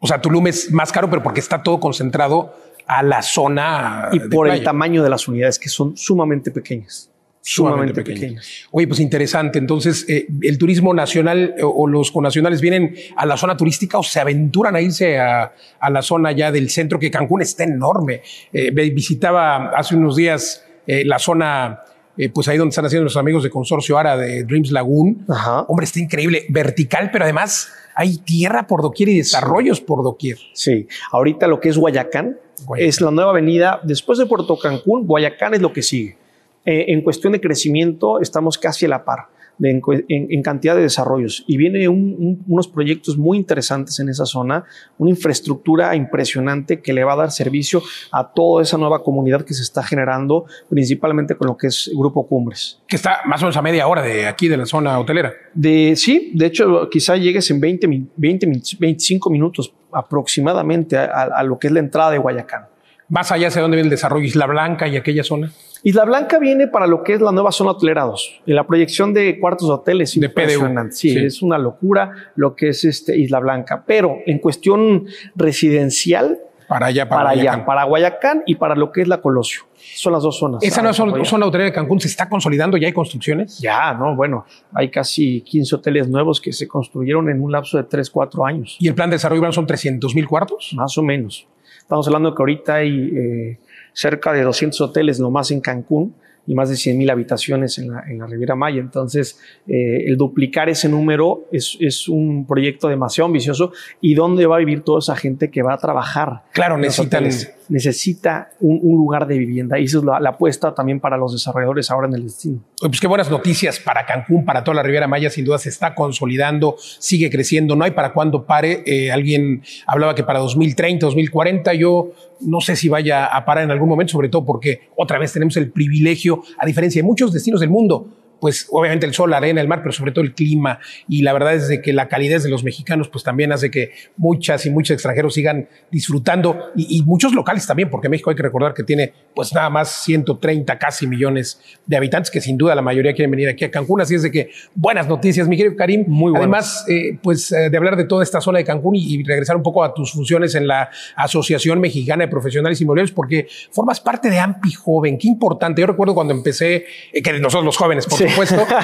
O 0.00 0.06
sea, 0.06 0.20
Tulum 0.20 0.46
es 0.46 0.72
más 0.72 0.90
caro, 0.90 1.08
pero 1.08 1.22
porque 1.22 1.40
está 1.40 1.62
todo 1.62 1.78
concentrado 1.78 2.54
a 2.86 3.02
la 3.02 3.22
zona. 3.22 4.08
Y 4.12 4.18
por 4.18 4.48
el 4.48 4.64
tamaño 4.64 5.02
de 5.02 5.10
las 5.10 5.28
unidades, 5.28 5.58
que 5.58 5.68
son 5.68 5.96
sumamente 5.96 6.50
pequeñas. 6.50 7.10
sumamente 7.42 8.02
pequeñas. 8.02 8.66
Oye, 8.70 8.88
pues 8.88 9.00
interesante. 9.00 9.58
Entonces, 9.58 10.04
eh, 10.08 10.26
el 10.42 10.58
turismo 10.58 10.92
nacional 10.92 11.54
eh, 11.56 11.62
o 11.62 11.86
los 11.86 12.10
conacionales 12.10 12.60
vienen 12.60 12.94
a 13.16 13.26
la 13.26 13.36
zona 13.36 13.56
turística 13.56 13.98
o 13.98 14.02
se 14.02 14.20
aventuran 14.20 14.74
a 14.74 14.80
irse 14.80 15.18
a, 15.18 15.52
a 15.78 15.90
la 15.90 16.02
zona 16.02 16.32
ya 16.32 16.50
del 16.50 16.68
centro, 16.70 16.98
que 16.98 17.10
Cancún 17.10 17.42
está 17.42 17.64
enorme. 17.64 18.22
Eh, 18.52 18.70
visitaba 18.70 19.70
hace 19.70 19.96
unos 19.96 20.16
días 20.16 20.64
la 20.86 21.20
zona, 21.20 21.80
eh, 22.16 22.28
pues 22.28 22.48
ahí 22.48 22.58
donde 22.58 22.70
están 22.70 22.86
haciendo 22.86 23.04
los 23.04 23.16
amigos 23.16 23.42
de 23.42 23.50
Consorcio 23.50 23.98
Ara 23.98 24.16
de 24.16 24.44
Dreams 24.44 24.70
Lagoon. 24.72 25.24
Ajá. 25.28 25.62
Hombre, 25.62 25.84
está 25.84 26.00
increíble, 26.00 26.44
vertical, 26.48 27.10
pero 27.12 27.24
además 27.24 27.72
hay 27.94 28.18
tierra 28.18 28.66
por 28.66 28.82
doquier 28.82 29.08
y 29.10 29.18
desarrollos 29.18 29.80
por 29.80 30.02
doquier. 30.02 30.38
Sí, 30.52 30.86
ahorita 31.12 31.46
lo 31.46 31.60
que 31.60 31.68
es 31.68 31.78
Guayacán, 31.78 32.38
Guayacán. 32.66 32.88
es 32.88 33.00
la 33.00 33.10
nueva 33.10 33.30
avenida. 33.30 33.80
Después 33.82 34.18
de 34.18 34.26
Puerto 34.26 34.58
Cancún, 34.58 35.06
Guayacán 35.06 35.54
es 35.54 35.60
lo 35.60 35.72
que 35.72 35.82
sigue. 35.82 36.16
Eh, 36.64 36.86
en 36.88 37.02
cuestión 37.02 37.32
de 37.32 37.40
crecimiento, 37.40 38.20
estamos 38.20 38.58
casi 38.58 38.86
a 38.86 38.88
la 38.88 39.04
par. 39.04 39.28
En, 39.62 40.42
cantidad 40.42 40.74
de 40.74 40.82
desarrollos. 40.82 41.44
Y 41.46 41.56
viene 41.56 41.88
unos 41.88 42.68
proyectos 42.68 43.16
muy 43.16 43.38
interesantes 43.38 43.98
en 44.00 44.08
esa 44.08 44.26
zona, 44.26 44.64
una 44.98 45.10
infraestructura 45.10 45.94
impresionante 45.94 46.80
que 46.80 46.92
le 46.92 47.04
va 47.04 47.14
a 47.14 47.16
dar 47.16 47.30
servicio 47.30 47.82
a 48.12 48.32
toda 48.32 48.62
esa 48.62 48.78
nueva 48.78 49.02
comunidad 49.02 49.42
que 49.44 49.54
se 49.54 49.62
está 49.62 49.82
generando, 49.82 50.46
principalmente 50.68 51.34
con 51.36 51.48
lo 51.48 51.56
que 51.56 51.68
es 51.68 51.90
Grupo 51.94 52.26
Cumbres. 52.26 52.80
Que 52.86 52.96
está 52.96 53.20
más 53.26 53.42
o 53.42 53.46
menos 53.46 53.56
a 53.56 53.62
media 53.62 53.86
hora 53.86 54.02
de 54.02 54.26
aquí, 54.26 54.48
de 54.48 54.56
la 54.56 54.66
zona 54.66 54.98
hotelera. 54.98 55.32
De, 55.54 55.94
sí, 55.96 56.32
de 56.34 56.46
hecho, 56.46 56.88
quizá 56.90 57.16
llegues 57.16 57.50
en 57.50 57.60
20, 57.60 57.86
20 58.16 58.46
25 58.78 59.30
minutos 59.30 59.74
aproximadamente 59.92 60.96
a, 60.96 61.42
lo 61.42 61.58
que 61.58 61.66
es 61.68 61.72
la 61.72 61.80
entrada 61.80 62.10
de 62.10 62.18
Guayacán. 62.18 62.69
Más 63.10 63.32
allá 63.32 63.48
hacia 63.48 63.60
dónde 63.60 63.76
viene 63.76 63.88
el 63.88 63.90
desarrollo, 63.90 64.24
Isla 64.24 64.46
Blanca 64.46 64.86
y 64.86 64.96
aquella 64.96 65.24
zona. 65.24 65.50
Isla 65.82 66.04
Blanca 66.04 66.38
viene 66.38 66.68
para 66.68 66.86
lo 66.86 67.02
que 67.02 67.14
es 67.14 67.20
la 67.20 67.32
nueva 67.32 67.50
zona 67.50 67.72
hotelera 67.72 68.04
2. 68.04 68.42
la 68.46 68.66
proyección 68.66 69.12
de 69.12 69.38
cuartos 69.40 69.66
de 69.68 69.74
hoteles 69.74 70.18
de 70.18 70.26
impresionante. 70.26 70.94
Sí, 70.94 71.16
es 71.18 71.42
una 71.42 71.58
locura 71.58 72.32
lo 72.36 72.54
que 72.54 72.68
es 72.68 72.84
este 72.84 73.18
Isla 73.18 73.40
Blanca. 73.40 73.82
Pero 73.84 74.18
en 74.26 74.38
cuestión 74.38 75.06
residencial, 75.34 76.38
para 76.68 76.86
allá, 76.86 77.08
para, 77.08 77.22
para 77.22 77.34
Guayacán. 77.34 77.54
allá, 77.54 77.66
para 77.66 77.84
Guayacán 77.84 78.42
y 78.46 78.54
para 78.54 78.76
lo 78.76 78.92
que 78.92 79.02
es 79.02 79.08
la 79.08 79.20
Colosio. 79.20 79.62
Son 79.74 80.12
las 80.12 80.22
dos 80.22 80.38
zonas. 80.38 80.62
¿Esa 80.62 80.82
no 80.82 80.92
zona, 80.92 81.24
zona 81.24 81.46
hotelera 81.46 81.70
de 81.70 81.72
Cancún 81.72 81.98
se 81.98 82.06
está 82.06 82.28
consolidando? 82.28 82.76
¿Ya 82.76 82.86
hay 82.86 82.92
construcciones? 82.92 83.58
Ya, 83.58 83.92
no, 83.94 84.14
bueno, 84.14 84.44
hay 84.72 84.88
casi 84.88 85.40
15 85.40 85.74
hoteles 85.74 86.08
nuevos 86.08 86.40
que 86.40 86.52
se 86.52 86.68
construyeron 86.68 87.28
en 87.28 87.40
un 87.40 87.50
lapso 87.50 87.76
de 87.76 87.84
3, 87.84 88.08
4 88.08 88.46
años. 88.46 88.76
¿Y 88.78 88.86
el 88.86 88.94
plan 88.94 89.10
de 89.10 89.14
desarrollo 89.16 89.50
son 89.50 89.66
300 89.66 90.14
mil 90.14 90.28
cuartos? 90.28 90.72
Más 90.76 90.96
o 90.96 91.02
menos. 91.02 91.48
Estamos 91.90 92.06
hablando 92.06 92.32
que 92.36 92.40
ahorita 92.40 92.74
hay 92.76 93.10
eh, 93.16 93.58
cerca 93.92 94.32
de 94.32 94.44
200 94.44 94.80
hoteles 94.80 95.18
nomás 95.18 95.50
en 95.50 95.60
Cancún 95.60 96.14
y 96.46 96.54
más 96.54 96.70
de 96.70 96.76
100 96.76 96.96
mil 96.96 97.10
habitaciones 97.10 97.78
en 97.78 97.90
la, 97.90 98.04
en 98.08 98.20
la, 98.20 98.28
Riviera 98.28 98.54
Maya. 98.54 98.78
Entonces, 98.78 99.40
eh, 99.66 100.04
el 100.06 100.16
duplicar 100.16 100.68
ese 100.68 100.88
número 100.88 101.48
es, 101.50 101.76
es, 101.80 102.08
un 102.08 102.46
proyecto 102.46 102.86
demasiado 102.86 103.26
ambicioso. 103.26 103.72
¿Y 104.00 104.14
dónde 104.14 104.46
va 104.46 104.54
a 104.54 104.58
vivir 104.60 104.82
toda 104.82 105.00
esa 105.00 105.16
gente 105.16 105.50
que 105.50 105.62
va 105.62 105.74
a 105.74 105.78
trabajar? 105.78 106.44
Claro, 106.52 106.78
necesitan 106.78 107.26
necesita 107.70 108.50
un, 108.60 108.80
lugar 108.82 109.26
de 109.26 109.38
vivienda 109.38 109.78
y 109.78 109.84
esa 109.84 109.98
es 109.98 110.04
la, 110.04 110.18
apuesta 110.28 110.74
también 110.74 111.00
para 111.00 111.16
los 111.16 111.32
desarrolladores 111.32 111.90
ahora 111.90 112.08
en 112.08 112.14
el 112.14 112.24
destino. 112.24 112.60
Pues 112.80 113.00
qué 113.00 113.06
buenas 113.06 113.30
noticias 113.30 113.78
para 113.78 114.04
Cancún, 114.04 114.44
para 114.44 114.62
toda 114.62 114.74
la 114.74 114.82
Riviera 114.82 115.06
Maya, 115.06 115.30
sin 115.30 115.44
duda 115.44 115.56
se 115.58 115.68
está 115.68 115.94
consolidando, 115.94 116.76
sigue 116.78 117.30
creciendo, 117.30 117.76
no 117.76 117.84
hay 117.84 117.92
para 117.92 118.12
cuándo 118.12 118.44
pare. 118.44 118.82
Eh, 118.84 119.10
alguien 119.10 119.62
hablaba 119.86 120.14
que 120.14 120.24
para 120.24 120.40
2030, 120.40 121.06
2040, 121.06 121.72
yo 121.74 122.10
no 122.40 122.60
sé 122.60 122.76
si 122.76 122.88
vaya 122.88 123.24
a 123.26 123.44
parar 123.44 123.64
en 123.64 123.70
algún 123.70 123.88
momento, 123.88 124.12
sobre 124.12 124.28
todo 124.28 124.44
porque 124.44 124.88
otra 124.96 125.18
vez 125.18 125.32
tenemos 125.32 125.56
el 125.56 125.70
privilegio, 125.70 126.42
a 126.58 126.66
diferencia 126.66 127.00
de 127.00 127.06
muchos 127.06 127.32
destinos 127.32 127.60
del 127.60 127.70
mundo, 127.70 128.08
pues 128.40 128.66
obviamente 128.70 129.06
el 129.06 129.14
sol, 129.14 129.30
la 129.30 129.36
arena, 129.36 129.60
el 129.60 129.68
mar, 129.68 129.80
pero 129.82 129.92
sobre 129.92 130.12
todo 130.12 130.24
el 130.24 130.34
clima. 130.34 130.78
Y 131.08 131.22
la 131.22 131.32
verdad 131.32 131.54
es 131.54 131.68
de 131.68 131.82
que 131.82 131.92
la 131.92 132.08
calidez 132.08 132.42
de 132.42 132.50
los 132.50 132.64
mexicanos, 132.64 133.08
pues 133.08 133.22
también 133.24 133.52
hace 133.52 133.70
que 133.70 133.92
muchas 134.16 134.66
y 134.66 134.70
muchos 134.70 134.94
extranjeros 134.94 135.34
sigan 135.34 135.68
disfrutando 135.90 136.70
y, 136.76 137.02
muchos 137.02 137.34
locales 137.34 137.66
también, 137.66 137.90
porque 137.90 138.08
México 138.08 138.30
hay 138.30 138.36
que 138.36 138.42
recordar 138.42 138.72
que 138.74 138.84
tiene 138.84 139.12
pues 139.34 139.52
nada 139.54 139.68
más 139.70 140.04
130 140.04 140.78
casi 140.78 141.06
millones 141.06 141.60
de 141.86 141.96
habitantes, 141.96 142.30
que 142.30 142.40
sin 142.40 142.56
duda 142.56 142.74
la 142.74 142.82
mayoría 142.82 143.12
quieren 143.14 143.30
venir 143.30 143.48
aquí 143.48 143.64
a 143.64 143.70
Cancún. 143.70 144.00
Así 144.00 144.14
es 144.14 144.22
de 144.22 144.30
que 144.30 144.50
buenas 144.74 145.08
noticias, 145.08 145.48
mi 145.48 145.56
querido 145.56 145.76
Karim. 145.76 146.04
Muy 146.06 146.32
Además, 146.36 146.84
eh, 146.88 147.18
pues 147.22 147.50
eh, 147.52 147.70
de 147.70 147.76
hablar 147.76 147.96
de 147.96 148.04
toda 148.04 148.22
esta 148.22 148.40
zona 148.40 148.58
de 148.58 148.64
Cancún 148.64 148.96
y, 148.96 149.22
regresar 149.24 149.56
un 149.56 149.62
poco 149.62 149.84
a 149.84 149.92
tus 149.92 150.12
funciones 150.12 150.54
en 150.54 150.66
la 150.66 150.90
Asociación 151.16 151.80
Mexicana 151.80 152.24
de 152.24 152.28
Profesionales 152.28 152.80
Inmobiliarios, 152.80 153.12
porque 153.12 153.48
formas 153.70 154.00
parte 154.00 154.30
de 154.30 154.38
AMPI 154.38 154.72
Joven. 154.72 155.18
Qué 155.18 155.28
importante. 155.28 155.80
Yo 155.80 155.86
recuerdo 155.86 156.14
cuando 156.14 156.32
empecé, 156.32 156.86
eh, 157.12 157.22
que 157.22 157.32
nosotros 157.34 157.64
los 157.64 157.76
jóvenes, 157.76 158.06
por 158.06 158.18
supuesto. 158.30 158.66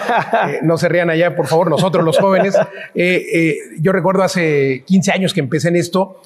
Eh, 0.46 0.60
no 0.62 0.76
se 0.76 0.88
rían 0.88 1.10
allá, 1.10 1.34
por 1.34 1.46
favor, 1.46 1.70
nosotros 1.70 2.04
los 2.04 2.18
jóvenes. 2.18 2.54
Eh, 2.94 3.26
eh, 3.32 3.56
yo 3.80 3.92
recuerdo 3.92 4.22
hace 4.22 4.84
15 4.86 5.12
años 5.12 5.34
que 5.34 5.40
empecé 5.40 5.68
en 5.68 5.76
esto, 5.76 6.20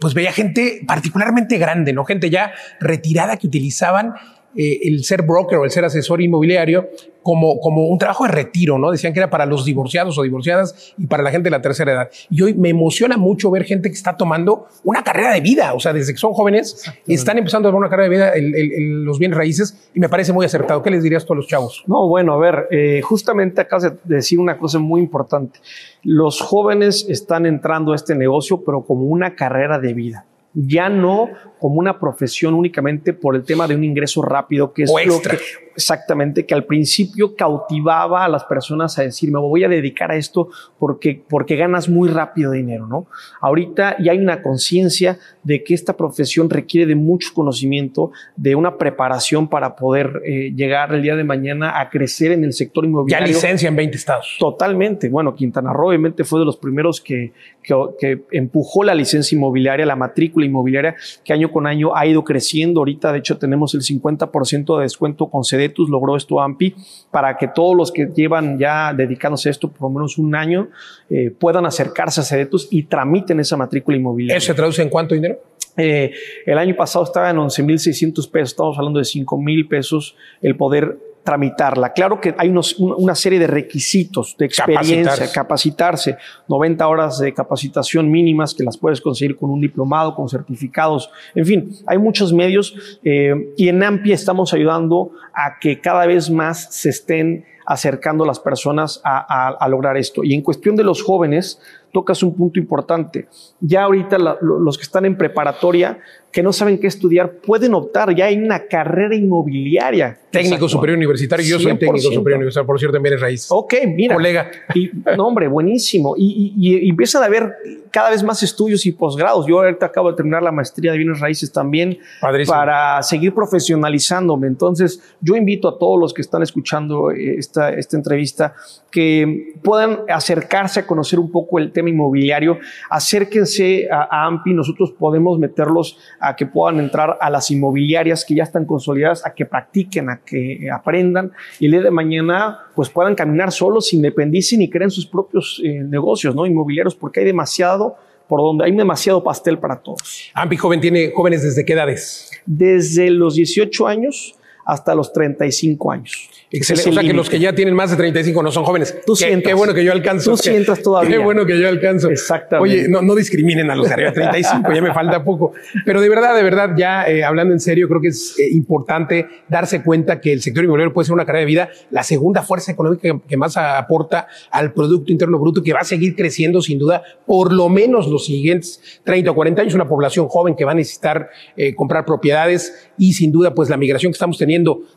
pues 0.00 0.14
veía 0.14 0.32
gente 0.32 0.82
particularmente 0.86 1.58
grande, 1.58 1.92
¿no? 1.92 2.04
Gente 2.04 2.28
ya 2.28 2.52
retirada 2.80 3.36
que 3.36 3.46
utilizaban 3.46 4.14
el 4.56 5.04
ser 5.04 5.22
broker 5.22 5.58
o 5.58 5.64
el 5.64 5.70
ser 5.70 5.84
asesor 5.84 6.20
inmobiliario 6.20 6.88
como, 7.22 7.60
como 7.60 7.86
un 7.86 7.98
trabajo 7.98 8.24
de 8.24 8.32
retiro, 8.32 8.78
¿no? 8.78 8.90
Decían 8.90 9.12
que 9.12 9.20
era 9.20 9.30
para 9.30 9.46
los 9.46 9.64
divorciados 9.64 10.18
o 10.18 10.22
divorciadas 10.22 10.94
y 10.98 11.06
para 11.06 11.22
la 11.22 11.30
gente 11.30 11.44
de 11.44 11.50
la 11.50 11.62
tercera 11.62 11.92
edad. 11.92 12.10
Y 12.30 12.42
hoy 12.42 12.54
me 12.54 12.68
emociona 12.68 13.16
mucho 13.16 13.50
ver 13.50 13.64
gente 13.64 13.88
que 13.88 13.94
está 13.94 14.16
tomando 14.16 14.66
una 14.84 15.02
carrera 15.02 15.32
de 15.32 15.40
vida, 15.40 15.72
o 15.74 15.80
sea, 15.80 15.92
desde 15.92 16.12
que 16.12 16.18
son 16.18 16.32
jóvenes, 16.32 16.84
están 17.06 17.38
empezando 17.38 17.68
a 17.68 17.72
tomar 17.72 17.86
una 17.86 17.90
carrera 17.90 18.08
de 18.08 18.16
vida 18.16 18.32
en, 18.34 19.04
los 19.04 19.18
bienes 19.18 19.36
raíces 19.36 19.90
y 19.94 20.00
me 20.00 20.08
parece 20.08 20.32
muy 20.32 20.44
acertado. 20.46 20.82
¿Qué 20.82 20.90
les 20.90 21.02
dirías 21.02 21.24
tú 21.24 21.32
a 21.32 21.36
los 21.36 21.46
chavos? 21.46 21.84
No, 21.86 22.08
bueno, 22.08 22.34
a 22.34 22.38
ver, 22.38 22.66
eh, 22.70 23.00
justamente 23.02 23.60
acabas 23.60 23.84
de 23.84 23.98
decir 24.04 24.38
una 24.38 24.58
cosa 24.58 24.78
muy 24.78 25.00
importante. 25.00 25.60
Los 26.02 26.40
jóvenes 26.40 27.06
están 27.08 27.46
entrando 27.46 27.92
a 27.92 27.96
este 27.96 28.14
negocio, 28.14 28.62
pero 28.64 28.84
como 28.84 29.04
una 29.04 29.34
carrera 29.34 29.78
de 29.78 29.94
vida 29.94 30.26
ya 30.54 30.88
no 30.88 31.30
como 31.58 31.76
una 31.76 31.98
profesión 31.98 32.54
únicamente 32.54 33.12
por 33.12 33.36
el 33.36 33.44
tema 33.44 33.66
de 33.66 33.74
un 33.74 33.84
ingreso 33.84 34.22
rápido, 34.22 34.72
que 34.72 34.84
es 34.84 34.90
lo 35.06 35.20
que 35.20 35.38
exactamente 35.74 36.46
que 36.46 36.54
al 36.54 36.64
principio 36.64 37.34
cautivaba 37.36 38.24
a 38.24 38.28
las 38.28 38.44
personas 38.44 38.98
a 38.98 39.02
decir, 39.02 39.30
me 39.30 39.38
voy 39.38 39.64
a 39.64 39.68
dedicar 39.68 40.10
a 40.10 40.16
esto 40.16 40.48
porque, 40.78 41.22
porque 41.28 41.56
ganas 41.56 41.88
muy 41.88 42.08
rápido 42.08 42.52
dinero, 42.52 42.86
¿no? 42.86 43.06
Ahorita 43.40 43.96
ya 43.98 44.12
hay 44.12 44.18
una 44.18 44.42
conciencia 44.42 45.18
de 45.42 45.64
que 45.64 45.74
esta 45.74 45.96
profesión 45.96 46.50
requiere 46.50 46.86
de 46.86 46.94
mucho 46.94 47.30
conocimiento, 47.34 48.12
de 48.36 48.54
una 48.54 48.78
preparación 48.78 49.48
para 49.48 49.76
poder 49.76 50.22
eh, 50.24 50.52
llegar 50.54 50.94
el 50.94 51.02
día 51.02 51.16
de 51.16 51.24
mañana 51.24 51.80
a 51.80 51.90
crecer 51.90 52.32
en 52.32 52.44
el 52.44 52.52
sector 52.52 52.84
inmobiliario. 52.84 53.26
Ya 53.26 53.32
licencia 53.32 53.68
en 53.68 53.76
20 53.76 53.96
estados. 53.96 54.36
Totalmente. 54.38 55.08
Bueno, 55.08 55.34
Quintana 55.34 55.72
Roo 55.72 55.88
obviamente 55.88 56.24
fue 56.24 56.40
de 56.40 56.46
los 56.46 56.56
primeros 56.56 57.00
que, 57.00 57.32
que, 57.62 57.74
que 57.98 58.22
empujó 58.30 58.84
la 58.84 58.94
licencia 58.94 59.36
inmobiliaria, 59.36 59.84
la 59.86 59.96
matrícula 59.96 60.46
inmobiliaria, 60.46 60.94
que 61.24 61.32
año 61.32 61.50
con 61.50 61.66
año 61.66 61.94
ha 61.94 62.06
ido 62.06 62.24
creciendo. 62.24 62.80
Ahorita, 62.80 63.12
de 63.12 63.18
hecho, 63.18 63.38
tenemos 63.38 63.74
el 63.74 63.82
50% 63.82 64.76
de 64.76 64.82
descuento 64.82 65.28
con 65.28 65.44
Cedetus, 65.62 65.88
logró 65.88 66.16
esto 66.16 66.40
AMPI, 66.40 66.74
para 67.10 67.36
que 67.36 67.48
todos 67.48 67.76
los 67.76 67.92
que 67.92 68.06
llevan 68.06 68.58
ya 68.58 68.92
dedicándose 68.92 69.48
a 69.48 69.52
esto 69.52 69.68
por 69.68 69.82
lo 69.82 69.90
menos 69.90 70.18
un 70.18 70.34
año 70.34 70.68
eh, 71.08 71.30
puedan 71.30 71.66
acercarse 71.66 72.20
a 72.20 72.24
Cedetus 72.24 72.68
y 72.70 72.84
tramiten 72.84 73.40
esa 73.40 73.56
matrícula 73.56 73.96
inmobiliaria. 73.96 74.38
¿Eso 74.38 74.48
se 74.48 74.54
traduce 74.54 74.82
en 74.82 74.88
cuánto 74.88 75.14
dinero? 75.14 75.38
Eh, 75.76 76.12
el 76.44 76.58
año 76.58 76.74
pasado 76.76 77.04
estaba 77.04 77.30
en 77.30 77.36
11.600 77.36 78.30
pesos, 78.30 78.50
estamos 78.50 78.76
hablando 78.76 78.98
de 78.98 79.04
5.000 79.04 79.68
pesos 79.68 80.16
el 80.42 80.56
poder 80.56 80.98
tramitarla. 81.22 81.92
Claro 81.92 82.20
que 82.20 82.34
hay 82.36 82.52
una 82.78 83.14
serie 83.14 83.38
de 83.38 83.46
requisitos 83.46 84.36
de 84.38 84.46
experiencia, 84.46 85.30
capacitarse. 85.32 86.16
90 86.48 86.86
horas 86.88 87.18
de 87.18 87.32
capacitación 87.32 88.10
mínimas 88.10 88.54
que 88.54 88.64
las 88.64 88.76
puedes 88.76 89.00
conseguir 89.00 89.36
con 89.36 89.50
un 89.50 89.60
diplomado, 89.60 90.14
con 90.14 90.28
certificados, 90.28 91.10
en 91.34 91.46
fin, 91.46 91.70
hay 91.86 91.98
muchos 91.98 92.32
medios 92.32 92.74
eh, 93.04 93.52
y 93.56 93.68
en 93.68 93.82
AMPI 93.82 94.12
estamos 94.12 94.52
ayudando 94.52 95.12
a 95.34 95.58
que 95.60 95.80
cada 95.80 96.06
vez 96.06 96.30
más 96.30 96.74
se 96.74 96.90
estén 96.90 97.44
acercando 97.64 98.24
las 98.24 98.40
personas 98.40 99.00
a, 99.04 99.66
lograr 99.68 99.96
esto. 99.96 100.24
Y 100.24 100.34
en 100.34 100.42
cuestión 100.42 100.76
de 100.76 100.84
los 100.84 101.02
jóvenes, 101.02 101.60
tocas 101.92 102.22
un 102.22 102.34
punto 102.34 102.58
importante. 102.58 103.28
Ya 103.60 103.84
ahorita 103.84 104.18
los 104.40 104.76
que 104.76 104.82
están 104.82 105.04
en 105.04 105.16
preparatoria 105.16 106.00
que 106.32 106.42
no 106.42 106.52
saben 106.52 106.78
qué 106.78 106.86
estudiar 106.86 107.30
pueden 107.30 107.74
optar. 107.74 108.14
Ya 108.14 108.24
hay 108.24 108.38
una 108.38 108.60
carrera 108.66 109.14
inmobiliaria. 109.14 110.18
Técnico 110.30 110.66
superior 110.66 110.96
universitario. 110.96 111.44
Yo 111.44 111.60
soy 111.60 111.76
técnico 111.76 112.10
superior 112.10 112.38
universitario, 112.38 112.66
por 112.66 112.78
cierto, 112.78 112.94
también 112.94 113.16
es 113.16 113.20
raíz. 113.20 113.46
Ok, 113.50 113.74
mira. 113.86 114.14
Colega. 114.14 114.50
Y, 114.74 114.90
no, 115.14 115.26
hombre, 115.26 115.46
buenísimo. 115.46 116.14
Y, 116.16 116.54
y, 116.56 116.88
empiezan 116.88 117.22
a 117.22 117.26
haber 117.26 117.52
cada 117.90 118.08
vez 118.08 118.22
más 118.22 118.42
estudios 118.42 118.86
y 118.86 118.92
posgrados. 118.92 119.46
Yo 119.46 119.58
ahorita 119.60 119.84
acabo 119.84 120.10
de 120.10 120.16
terminar 120.16 120.42
la 120.42 120.50
maestría 120.50 120.92
de 120.92 120.98
bienes 120.98 121.20
raíces 121.20 121.52
también 121.52 121.98
para 122.46 123.02
seguir 123.02 123.34
profesionalizándome. 123.34 124.46
Entonces, 124.46 125.02
yo 125.20 125.36
invito 125.36 125.68
a 125.68 125.78
todos 125.78 126.00
los 126.00 126.14
que 126.14 126.22
están 126.22 126.42
escuchando 126.42 127.10
esta, 127.10 127.68
esta 127.74 127.98
entrevista 127.98 128.54
que 128.90 129.54
puedan 129.62 130.00
acercarse 130.08 130.80
a 130.80 130.86
conocer 130.86 131.18
un 131.18 131.30
poco 131.30 131.58
el 131.58 131.72
tema 131.72 131.90
inmobiliario. 131.90 132.58
Acérquense 132.88 133.86
a, 133.90 134.08
a 134.10 134.26
AMPI. 134.26 134.54
Nosotros 134.54 134.92
podemos 134.98 135.38
meterlos 135.38 135.98
a 136.22 136.36
que 136.36 136.46
puedan 136.46 136.78
entrar 136.78 137.18
a 137.20 137.28
las 137.28 137.50
inmobiliarias 137.50 138.24
que 138.24 138.36
ya 138.36 138.44
están 138.44 138.64
consolidadas, 138.64 139.26
a 139.26 139.34
que 139.34 139.44
practiquen, 139.44 140.08
a 140.08 140.20
que 140.24 140.68
aprendan 140.72 141.32
y 141.58 141.66
el 141.66 141.72
día 141.72 141.82
de 141.82 141.90
mañana 141.90 142.60
pues 142.76 142.88
puedan 142.88 143.16
caminar 143.16 143.50
solos, 143.50 143.92
independicen 143.92 144.62
y 144.62 144.70
creen 144.70 144.90
sus 144.90 145.06
propios 145.06 145.60
eh, 145.64 145.82
negocios, 145.82 146.34
¿no? 146.34 146.46
Inmobiliarios, 146.46 146.94
porque 146.94 147.20
hay 147.20 147.26
demasiado 147.26 147.96
por 148.28 148.40
donde 148.40 148.64
hay 148.64 148.72
demasiado 148.72 149.22
pastel 149.22 149.58
para 149.58 149.80
todos. 149.80 150.30
Ampi 150.32 150.56
Joven 150.56 150.80
tiene 150.80 151.10
jóvenes 151.14 151.42
desde 151.42 151.64
qué 151.64 151.72
edades? 151.72 152.30
Desde 152.46 153.10
los 153.10 153.34
18 153.34 153.86
años 153.86 154.36
hasta 154.64 154.94
los 154.94 155.12
35 155.12 155.92
años. 155.92 156.28
Excelente. 156.50 156.90
O 156.90 156.92
sea 156.92 157.02
que 157.02 157.12
los 157.12 157.30
que 157.30 157.38
ya 157.38 157.54
tienen 157.54 157.74
más 157.74 157.90
de 157.90 157.96
35 157.96 158.42
no 158.42 158.52
son 158.52 158.64
jóvenes. 158.64 158.94
Tú 159.06 159.14
qué, 159.14 159.26
sientas. 159.26 159.48
qué 159.50 159.54
bueno 159.54 159.72
que 159.74 159.84
yo 159.84 159.92
alcanzo. 159.92 160.32
Tú 160.32 160.36
Qué- 160.42 160.50
sientas 160.50 160.82
todavía. 160.82 161.10
Qué 161.10 161.18
bueno 161.18 161.46
que 161.46 161.58
yo 161.58 161.68
alcanzo. 161.68 162.10
Exactamente. 162.10 162.78
Oye, 162.78 162.88
no, 162.88 163.00
no 163.02 163.14
discriminen 163.14 163.70
a 163.70 163.74
los 163.76 163.88
de 163.88 163.94
arriba 163.94 164.10
de 164.10 164.14
35, 164.14 164.72
ya 164.74 164.82
me 164.82 164.92
falta 164.92 165.24
poco. 165.24 165.52
Pero 165.86 166.00
de 166.00 166.08
verdad, 166.08 166.36
de 166.36 166.42
verdad, 166.42 166.70
ya 166.76 167.08
eh, 167.08 167.24
hablando 167.24 167.54
en 167.54 167.60
serio, 167.60 167.88
creo 167.88 168.00
que 168.00 168.08
es 168.08 168.38
eh, 168.38 168.48
importante 168.52 169.26
darse 169.48 169.82
cuenta 169.82 170.20
que 170.20 170.32
el 170.32 170.42
sector 170.42 170.62
inmobiliario 170.64 170.92
puede 170.92 171.06
ser 171.06 171.14
una 171.14 171.24
carrera 171.24 171.40
de 171.40 171.46
vida, 171.46 171.68
la 171.90 172.02
segunda 172.02 172.42
fuerza 172.42 172.72
económica 172.72 173.02
que, 173.02 173.20
que 173.26 173.36
más 173.36 173.56
aporta 173.56 174.26
al 174.50 174.72
Producto 174.74 175.10
Interno 175.10 175.38
Bruto, 175.38 175.62
que 175.62 175.72
va 175.72 175.80
a 175.80 175.84
seguir 175.84 176.14
creciendo 176.14 176.60
sin 176.60 176.78
duda 176.78 177.02
por 177.26 177.52
lo 177.52 177.68
menos 177.68 178.06
los 178.08 178.26
siguientes 178.26 179.00
30 179.04 179.30
o 179.30 179.34
40 179.34 179.62
años, 179.62 179.74
una 179.74 179.88
población 179.88 180.28
joven 180.28 180.54
que 180.54 180.64
va 180.64 180.72
a 180.72 180.74
necesitar 180.74 181.30
eh, 181.56 181.74
comprar 181.74 182.04
propiedades 182.04 182.90
y 182.98 183.14
sin 183.14 183.32
duda 183.32 183.54
pues 183.54 183.70
la 183.70 183.76
migración 183.76 184.12
que 184.12 184.16
estamos 184.16 184.36
teniendo 184.38 184.51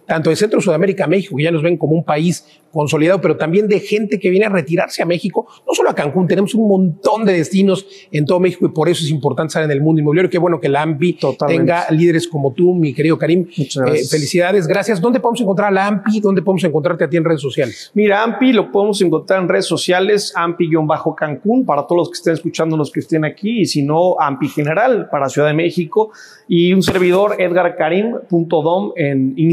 tanto 0.05 0.29
de 0.29 0.35
Centro 0.35 0.61
Sudamérica 0.61 1.05
a 1.05 1.07
México, 1.07 1.35
que 1.35 1.43
ya 1.43 1.51
nos 1.51 1.63
ven 1.63 1.77
como 1.77 1.93
un 1.93 2.03
país 2.03 2.45
consolidado, 2.71 3.21
pero 3.21 3.37
también 3.37 3.69
de 3.69 3.79
gente 3.79 4.19
que 4.19 4.29
viene 4.29 4.47
a 4.47 4.49
retirarse 4.49 5.01
a 5.01 5.05
México, 5.05 5.47
no 5.65 5.73
solo 5.73 5.89
a 5.89 5.95
Cancún, 5.95 6.27
tenemos 6.27 6.53
un 6.55 6.67
montón 6.67 7.23
de 7.23 7.31
destinos 7.31 7.87
en 8.11 8.25
todo 8.25 8.41
México 8.41 8.65
y 8.65 8.69
por 8.69 8.89
eso 8.89 9.03
es 9.03 9.09
importante 9.09 9.51
estar 9.51 9.63
en 9.63 9.71
el 9.71 9.79
mundo 9.79 10.01
inmobiliario. 10.01 10.29
Qué 10.29 10.37
bueno 10.37 10.59
que 10.59 10.67
la 10.67 10.81
AMPI 10.81 11.13
Totalmente. 11.13 11.61
tenga 11.61 11.89
líderes 11.91 12.27
como 12.27 12.51
tú, 12.51 12.73
mi 12.73 12.93
querido 12.93 13.17
Karim. 13.17 13.47
Muchas 13.57 13.81
gracias. 13.81 14.07
Eh, 14.07 14.09
felicidades, 14.09 14.67
gracias. 14.67 14.99
¿Dónde 14.99 15.21
podemos 15.21 15.39
encontrar 15.39 15.69
a 15.69 15.71
la 15.71 15.87
AMPI? 15.87 16.19
¿Dónde 16.19 16.41
podemos 16.41 16.65
encontrarte 16.65 17.05
a 17.05 17.09
ti 17.09 17.15
en 17.15 17.23
redes 17.23 17.39
sociales? 17.39 17.91
Mira, 17.93 18.21
AMPI 18.23 18.51
lo 18.51 18.69
podemos 18.71 19.01
encontrar 19.01 19.41
en 19.41 19.47
redes 19.47 19.65
sociales, 19.65 20.33
AMPI-Cancún, 20.35 21.65
para 21.65 21.83
todos 21.83 21.99
los 21.99 22.09
que 22.09 22.15
estén 22.15 22.33
escuchando, 22.33 22.75
los 22.75 22.91
que 22.91 22.99
estén 22.99 23.23
aquí, 23.23 23.61
y 23.61 23.65
si 23.65 23.83
no, 23.83 24.19
AMPI 24.19 24.49
General 24.49 25.07
para 25.09 25.29
Ciudad 25.29 25.47
de 25.47 25.53
México, 25.53 26.11
y 26.47 26.73
un 26.73 26.83
servidor, 26.83 27.37
edgarkarim.dom 27.39 28.91
en 28.97 29.33
Instagram, 29.37 29.44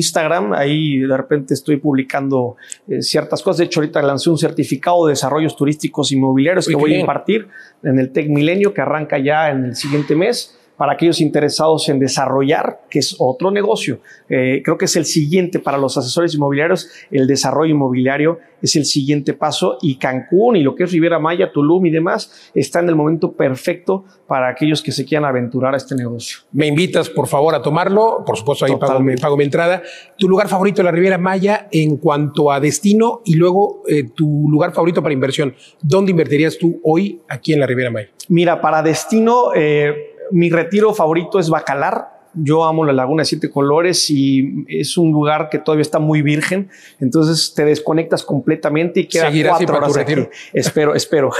ahí 0.54 0.98
de 0.98 1.16
repente 1.16 1.54
estoy 1.54 1.76
publicando 1.76 2.56
eh, 2.88 3.02
ciertas 3.02 3.42
cosas, 3.42 3.58
de 3.58 3.64
hecho 3.64 3.80
ahorita 3.80 4.02
lancé 4.02 4.30
un 4.30 4.38
certificado 4.38 5.06
de 5.06 5.12
desarrollos 5.12 5.56
turísticos 5.56 6.12
inmobiliarios 6.12 6.66
que 6.66 6.76
voy 6.76 6.94
a 6.94 7.00
impartir 7.00 7.48
en 7.82 7.98
el 7.98 8.12
TEC 8.12 8.28
Milenio, 8.28 8.72
que 8.72 8.80
arranca 8.80 9.18
ya 9.18 9.50
en 9.50 9.64
el 9.66 9.76
siguiente 9.76 10.14
mes 10.14 10.58
para 10.76 10.92
aquellos 10.92 11.20
interesados 11.20 11.88
en 11.88 11.98
desarrollar, 11.98 12.80
que 12.90 12.98
es 12.98 13.14
otro 13.18 13.50
negocio. 13.50 14.00
Eh, 14.28 14.62
creo 14.64 14.76
que 14.78 14.86
es 14.86 14.96
el 14.96 15.04
siguiente 15.04 15.58
para 15.58 15.78
los 15.78 15.96
asesores 15.96 16.34
inmobiliarios, 16.34 16.88
el 17.10 17.26
desarrollo 17.26 17.70
inmobiliario 17.74 18.38
es 18.62 18.76
el 18.76 18.84
siguiente 18.84 19.32
paso 19.34 19.76
y 19.82 19.96
Cancún 19.96 20.54
y 20.56 20.62
lo 20.62 20.76
que 20.76 20.84
es 20.84 20.92
Riviera 20.92 21.18
Maya, 21.18 21.50
Tulum 21.52 21.84
y 21.86 21.90
demás 21.90 22.50
está 22.54 22.78
en 22.78 22.88
el 22.88 22.94
momento 22.94 23.32
perfecto 23.32 24.04
para 24.28 24.48
aquellos 24.48 24.82
que 24.82 24.92
se 24.92 25.04
quieran 25.04 25.28
aventurar 25.28 25.74
a 25.74 25.76
este 25.76 25.96
negocio. 25.96 26.38
Me 26.52 26.68
invitas, 26.68 27.10
por 27.10 27.26
favor, 27.26 27.54
a 27.56 27.60
tomarlo. 27.62 28.22
Por 28.24 28.36
supuesto, 28.36 28.64
ahí 28.64 28.70
pago, 28.72 28.80
mi- 28.82 28.88
Totalmente. 28.88 29.22
pago 29.22 29.36
mi 29.36 29.44
entrada. 29.44 29.82
Tu 30.16 30.28
lugar 30.28 30.48
favorito 30.48 30.76
de 30.78 30.84
la 30.84 30.92
Riviera 30.92 31.18
Maya 31.18 31.66
en 31.72 31.96
cuanto 31.96 32.52
a 32.52 32.60
destino 32.60 33.20
y 33.24 33.34
luego 33.34 33.82
eh, 33.88 34.04
tu 34.14 34.46
lugar 34.48 34.72
favorito 34.72 35.02
para 35.02 35.12
inversión. 35.12 35.54
¿Dónde 35.82 36.12
invertirías 36.12 36.56
tú 36.56 36.80
hoy 36.84 37.20
aquí 37.28 37.52
en 37.52 37.58
la 37.60 37.66
Riviera 37.66 37.90
Maya? 37.90 38.08
Mira, 38.28 38.60
para 38.60 38.80
destino, 38.82 39.52
eh, 39.56 40.11
mi 40.30 40.50
retiro 40.50 40.94
favorito 40.94 41.38
es 41.38 41.50
Bacalar. 41.50 42.20
Yo 42.34 42.64
amo 42.64 42.82
la 42.86 42.94
Laguna 42.94 43.20
de 43.22 43.24
Siete 43.26 43.50
Colores 43.50 44.08
y 44.08 44.64
es 44.66 44.96
un 44.96 45.12
lugar 45.12 45.50
que 45.50 45.58
todavía 45.58 45.82
está 45.82 45.98
muy 45.98 46.22
virgen. 46.22 46.70
Entonces 46.98 47.52
te 47.54 47.62
desconectas 47.66 48.22
completamente 48.22 49.00
y 49.00 49.06
queda 49.06 49.26
Seguirá 49.26 49.54
así 49.56 49.66
cuatro 49.66 49.76
horas 49.84 49.96
aquí. 49.98 50.12
Espero, 50.54 50.94
espero. 50.94 51.30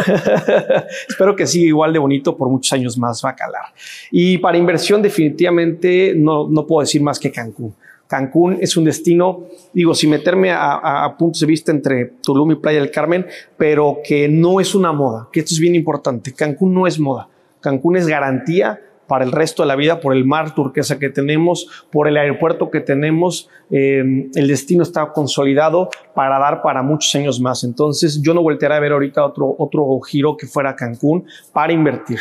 espero 1.09 1.35
que 1.35 1.47
siga 1.47 1.67
igual 1.67 1.93
de 1.95 1.99
bonito 1.99 2.37
por 2.37 2.49
muchos 2.51 2.73
años 2.75 2.99
más 2.99 3.23
Bacalar. 3.23 3.73
Y 4.11 4.37
para 4.39 4.59
inversión 4.59 5.01
definitivamente 5.03 6.13
no, 6.15 6.49
no 6.49 6.67
puedo 6.67 6.83
decir 6.83 7.03
más 7.03 7.19
que 7.19 7.31
Cancún. 7.33 7.75
Cancún 8.07 8.59
es 8.61 8.77
un 8.77 8.85
destino, 8.85 9.45
digo, 9.73 9.95
sin 9.95 10.11
meterme 10.11 10.51
a, 10.51 10.73
a- 10.75 11.05
a 11.07 11.17
puntos 11.17 11.41
de 11.41 11.47
vista 11.47 11.73
entre 11.73 12.13
Tulum 12.23 12.51
y 12.53 12.55
Playa 12.57 12.81
del 12.81 12.91
Carmen, 12.91 13.27
pero 13.57 14.01
que 14.07 14.29
no 14.29 14.61
es 14.61 14.75
una 14.75 14.93
moda, 14.93 15.29
que 15.33 15.41
esto 15.41 15.55
es 15.55 15.59
bien 15.59 15.75
importante. 15.75 16.35
Cancún 16.35 16.75
no 16.75 16.87
es 16.87 16.99
moda. 17.01 17.29
Cancún 17.63 17.97
es 17.97 18.07
garantía 18.07 18.81
para 19.13 19.27
el 19.27 19.33
resto 19.33 19.63
de 19.63 19.67
la 19.67 19.77
vida, 19.77 20.01
por 20.01 20.17
el 20.17 20.25
mar 20.25 20.55
turquesa 20.55 20.99
que 20.99 21.11
tenemos, 21.11 21.69
por 21.91 22.09
el 22.09 22.17
aeropuerto 22.17 22.71
que 22.71 22.81
tenemos, 22.81 23.51
eh, 23.71 24.03
el 24.35 24.49
destino 24.49 24.83
está 24.83 25.13
consolidado 25.13 25.91
para 26.15 26.39
dar 26.39 26.63
para 26.63 26.83
muchos 26.83 27.15
años 27.15 27.39
más. 27.39 27.63
Entonces 27.63 28.23
yo 28.23 28.33
no 28.33 28.41
voltearé 28.41 28.75
a 28.75 28.81
ver 28.81 28.93
ahorita 28.93 29.23
otro, 29.23 29.55
otro 29.59 30.01
giro 30.01 30.35
que 30.39 30.47
fuera 30.47 30.75
Cancún 30.77 31.27
para 31.53 31.75
invertir. 31.75 32.19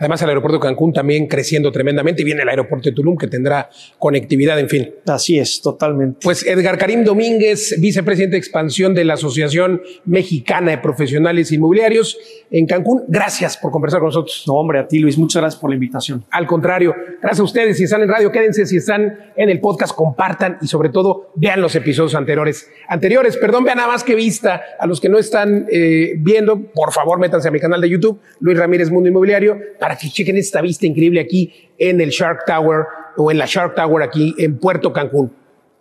Además, 0.00 0.20
el 0.22 0.30
aeropuerto 0.30 0.58
de 0.58 0.62
Cancún 0.62 0.92
también 0.92 1.28
creciendo 1.28 1.70
tremendamente. 1.70 2.22
Y 2.22 2.24
viene 2.24 2.42
el 2.42 2.48
aeropuerto 2.48 2.88
de 2.88 2.94
Tulum 2.96 3.16
que 3.16 3.28
tendrá 3.28 3.70
conectividad, 4.00 4.58
en 4.58 4.68
fin. 4.68 4.94
Así 5.06 5.38
es, 5.38 5.60
totalmente. 5.60 6.18
Pues 6.24 6.44
Edgar 6.44 6.76
Karim 6.76 7.04
Domínguez, 7.04 7.76
vicepresidente 7.80 8.32
de 8.32 8.38
expansión 8.38 8.94
de 8.94 9.04
la 9.04 9.14
Asociación 9.14 9.80
Mexicana 10.04 10.72
de 10.72 10.78
Profesionales 10.78 11.52
Inmobiliarios 11.52 12.18
en 12.50 12.66
Cancún. 12.66 13.04
Gracias 13.06 13.56
por 13.56 13.70
conversar 13.70 14.00
con 14.00 14.08
nosotros. 14.08 14.42
No, 14.48 14.54
hombre, 14.54 14.80
a 14.80 14.88
ti 14.88 14.98
Luis, 14.98 15.16
muchas 15.16 15.40
gracias 15.40 15.60
por 15.60 15.70
la 15.70 15.74
invitación. 15.74 16.24
Al 16.32 16.46
contrario, 16.46 16.94
gracias 17.20 17.40
a 17.40 17.42
ustedes. 17.42 17.76
Si 17.76 17.84
están 17.84 18.00
en 18.00 18.08
radio, 18.08 18.32
quédense. 18.32 18.64
Si 18.64 18.78
están 18.78 19.32
en 19.36 19.50
el 19.50 19.60
podcast, 19.60 19.94
compartan 19.94 20.56
y 20.62 20.66
sobre 20.66 20.88
todo 20.88 21.30
vean 21.36 21.60
los 21.60 21.76
episodios 21.76 22.14
anteriores. 22.14 22.70
Anteriores, 22.88 23.36
perdón, 23.36 23.64
vean 23.64 23.76
nada 23.76 23.88
más 23.88 24.02
que 24.02 24.14
vista. 24.14 24.62
A 24.80 24.86
los 24.86 24.98
que 24.98 25.10
no 25.10 25.18
están 25.18 25.66
eh, 25.70 26.14
viendo, 26.16 26.58
por 26.72 26.90
favor, 26.90 27.18
métanse 27.18 27.48
a 27.48 27.50
mi 27.50 27.60
canal 27.60 27.82
de 27.82 27.90
YouTube, 27.90 28.18
Luis 28.40 28.58
Ramírez 28.58 28.90
Mundo 28.90 29.10
Inmobiliario, 29.10 29.58
para 29.78 29.94
que 29.96 30.08
chequen 30.08 30.38
esta 30.38 30.62
vista 30.62 30.86
increíble 30.86 31.20
aquí 31.20 31.70
en 31.76 32.00
el 32.00 32.08
Shark 32.08 32.46
Tower 32.46 32.86
o 33.18 33.30
en 33.30 33.36
la 33.36 33.44
Shark 33.46 33.74
Tower 33.74 34.02
aquí 34.02 34.34
en 34.38 34.58
Puerto 34.58 34.90
Cancún. 34.90 35.30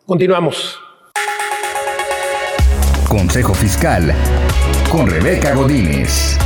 Continuamos. 0.06 0.78
Consejo 3.08 3.54
Fiscal 3.54 4.14
con 4.92 5.10
Rebeca 5.10 5.56
Godínez. 5.56 6.38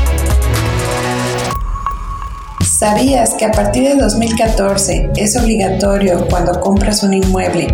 ¿Sabías 2.77 3.35
que 3.35 3.45
a 3.45 3.51
partir 3.51 3.87
de 3.87 3.95
2014 3.95 5.11
es 5.15 5.37
obligatorio 5.37 6.27
cuando 6.29 6.59
compras 6.59 7.03
un 7.03 7.13
inmueble 7.13 7.69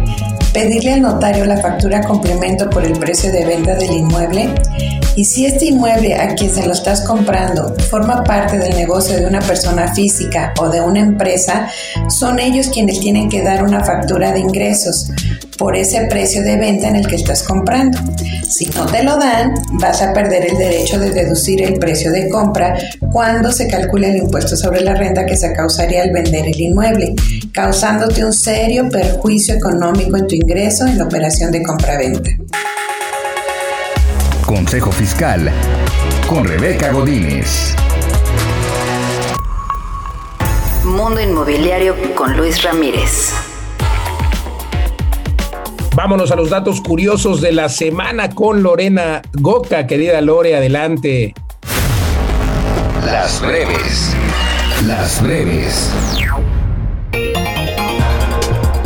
pedirle 0.53 0.93
al 0.93 1.01
notario 1.01 1.43
la 1.45 1.57
factura 1.57 2.03
complemento 2.03 2.69
por 2.69 2.85
el 2.85 2.93
precio 2.99 3.31
de 3.31 3.43
venta 3.43 3.73
del 3.73 3.93
inmueble? 3.93 4.53
Y 5.15 5.25
si 5.25 5.47
este 5.47 5.65
inmueble 5.65 6.13
a 6.13 6.35
quien 6.35 6.53
se 6.53 6.67
lo 6.67 6.73
estás 6.73 7.01
comprando 7.01 7.73
forma 7.89 8.23
parte 8.23 8.59
del 8.59 8.75
negocio 8.75 9.17
de 9.17 9.25
una 9.25 9.39
persona 9.39 9.91
física 9.95 10.53
o 10.59 10.69
de 10.69 10.81
una 10.81 10.99
empresa, 10.99 11.67
son 12.07 12.37
ellos 12.37 12.69
quienes 12.69 12.99
tienen 12.99 13.27
que 13.27 13.41
dar 13.41 13.63
una 13.63 13.83
factura 13.83 14.31
de 14.31 14.41
ingresos 14.41 15.09
por 15.61 15.75
ese 15.75 16.07
precio 16.07 16.41
de 16.41 16.57
venta 16.57 16.87
en 16.87 16.95
el 16.95 17.05
que 17.05 17.17
estás 17.17 17.43
comprando. 17.43 17.99
Si 18.49 18.65
no 18.71 18.87
te 18.87 19.03
lo 19.03 19.15
dan, 19.17 19.53
vas 19.73 20.01
a 20.01 20.11
perder 20.11 20.47
el 20.49 20.57
derecho 20.57 20.99
de 20.99 21.11
deducir 21.11 21.61
el 21.61 21.77
precio 21.77 22.11
de 22.11 22.29
compra 22.29 22.75
cuando 23.11 23.51
se 23.51 23.67
calcule 23.67 24.09
el 24.09 24.17
impuesto 24.17 24.57
sobre 24.57 24.81
la 24.81 24.95
renta 24.95 25.23
que 25.23 25.37
se 25.37 25.53
causaría 25.53 26.01
al 26.01 26.09
vender 26.09 26.47
el 26.47 26.59
inmueble, 26.59 27.13
causándote 27.53 28.25
un 28.25 28.33
serio 28.33 28.89
perjuicio 28.89 29.53
económico 29.53 30.17
en 30.17 30.25
tu 30.25 30.33
ingreso 30.33 30.87
en 30.87 30.97
la 30.97 31.03
operación 31.03 31.51
de 31.51 31.61
compra-venta. 31.61 32.31
Consejo 34.43 34.91
Fiscal 34.91 35.51
con 36.27 36.43
Rebeca 36.43 36.91
Godínez. 36.91 37.75
Mundo 40.83 41.21
Inmobiliario 41.21 41.95
con 42.15 42.35
Luis 42.35 42.63
Ramírez. 42.63 43.50
Vámonos 45.95 46.31
a 46.31 46.37
los 46.37 46.49
datos 46.49 46.79
curiosos 46.79 47.41
de 47.41 47.51
la 47.51 47.67
semana 47.67 48.29
con 48.29 48.63
Lorena 48.63 49.21
Goca. 49.33 49.87
Querida 49.87 50.21
Lore, 50.21 50.55
adelante. 50.55 51.33
Las 53.05 53.41
breves. 53.41 54.15
Las 54.87 55.21
breves. 55.21 55.91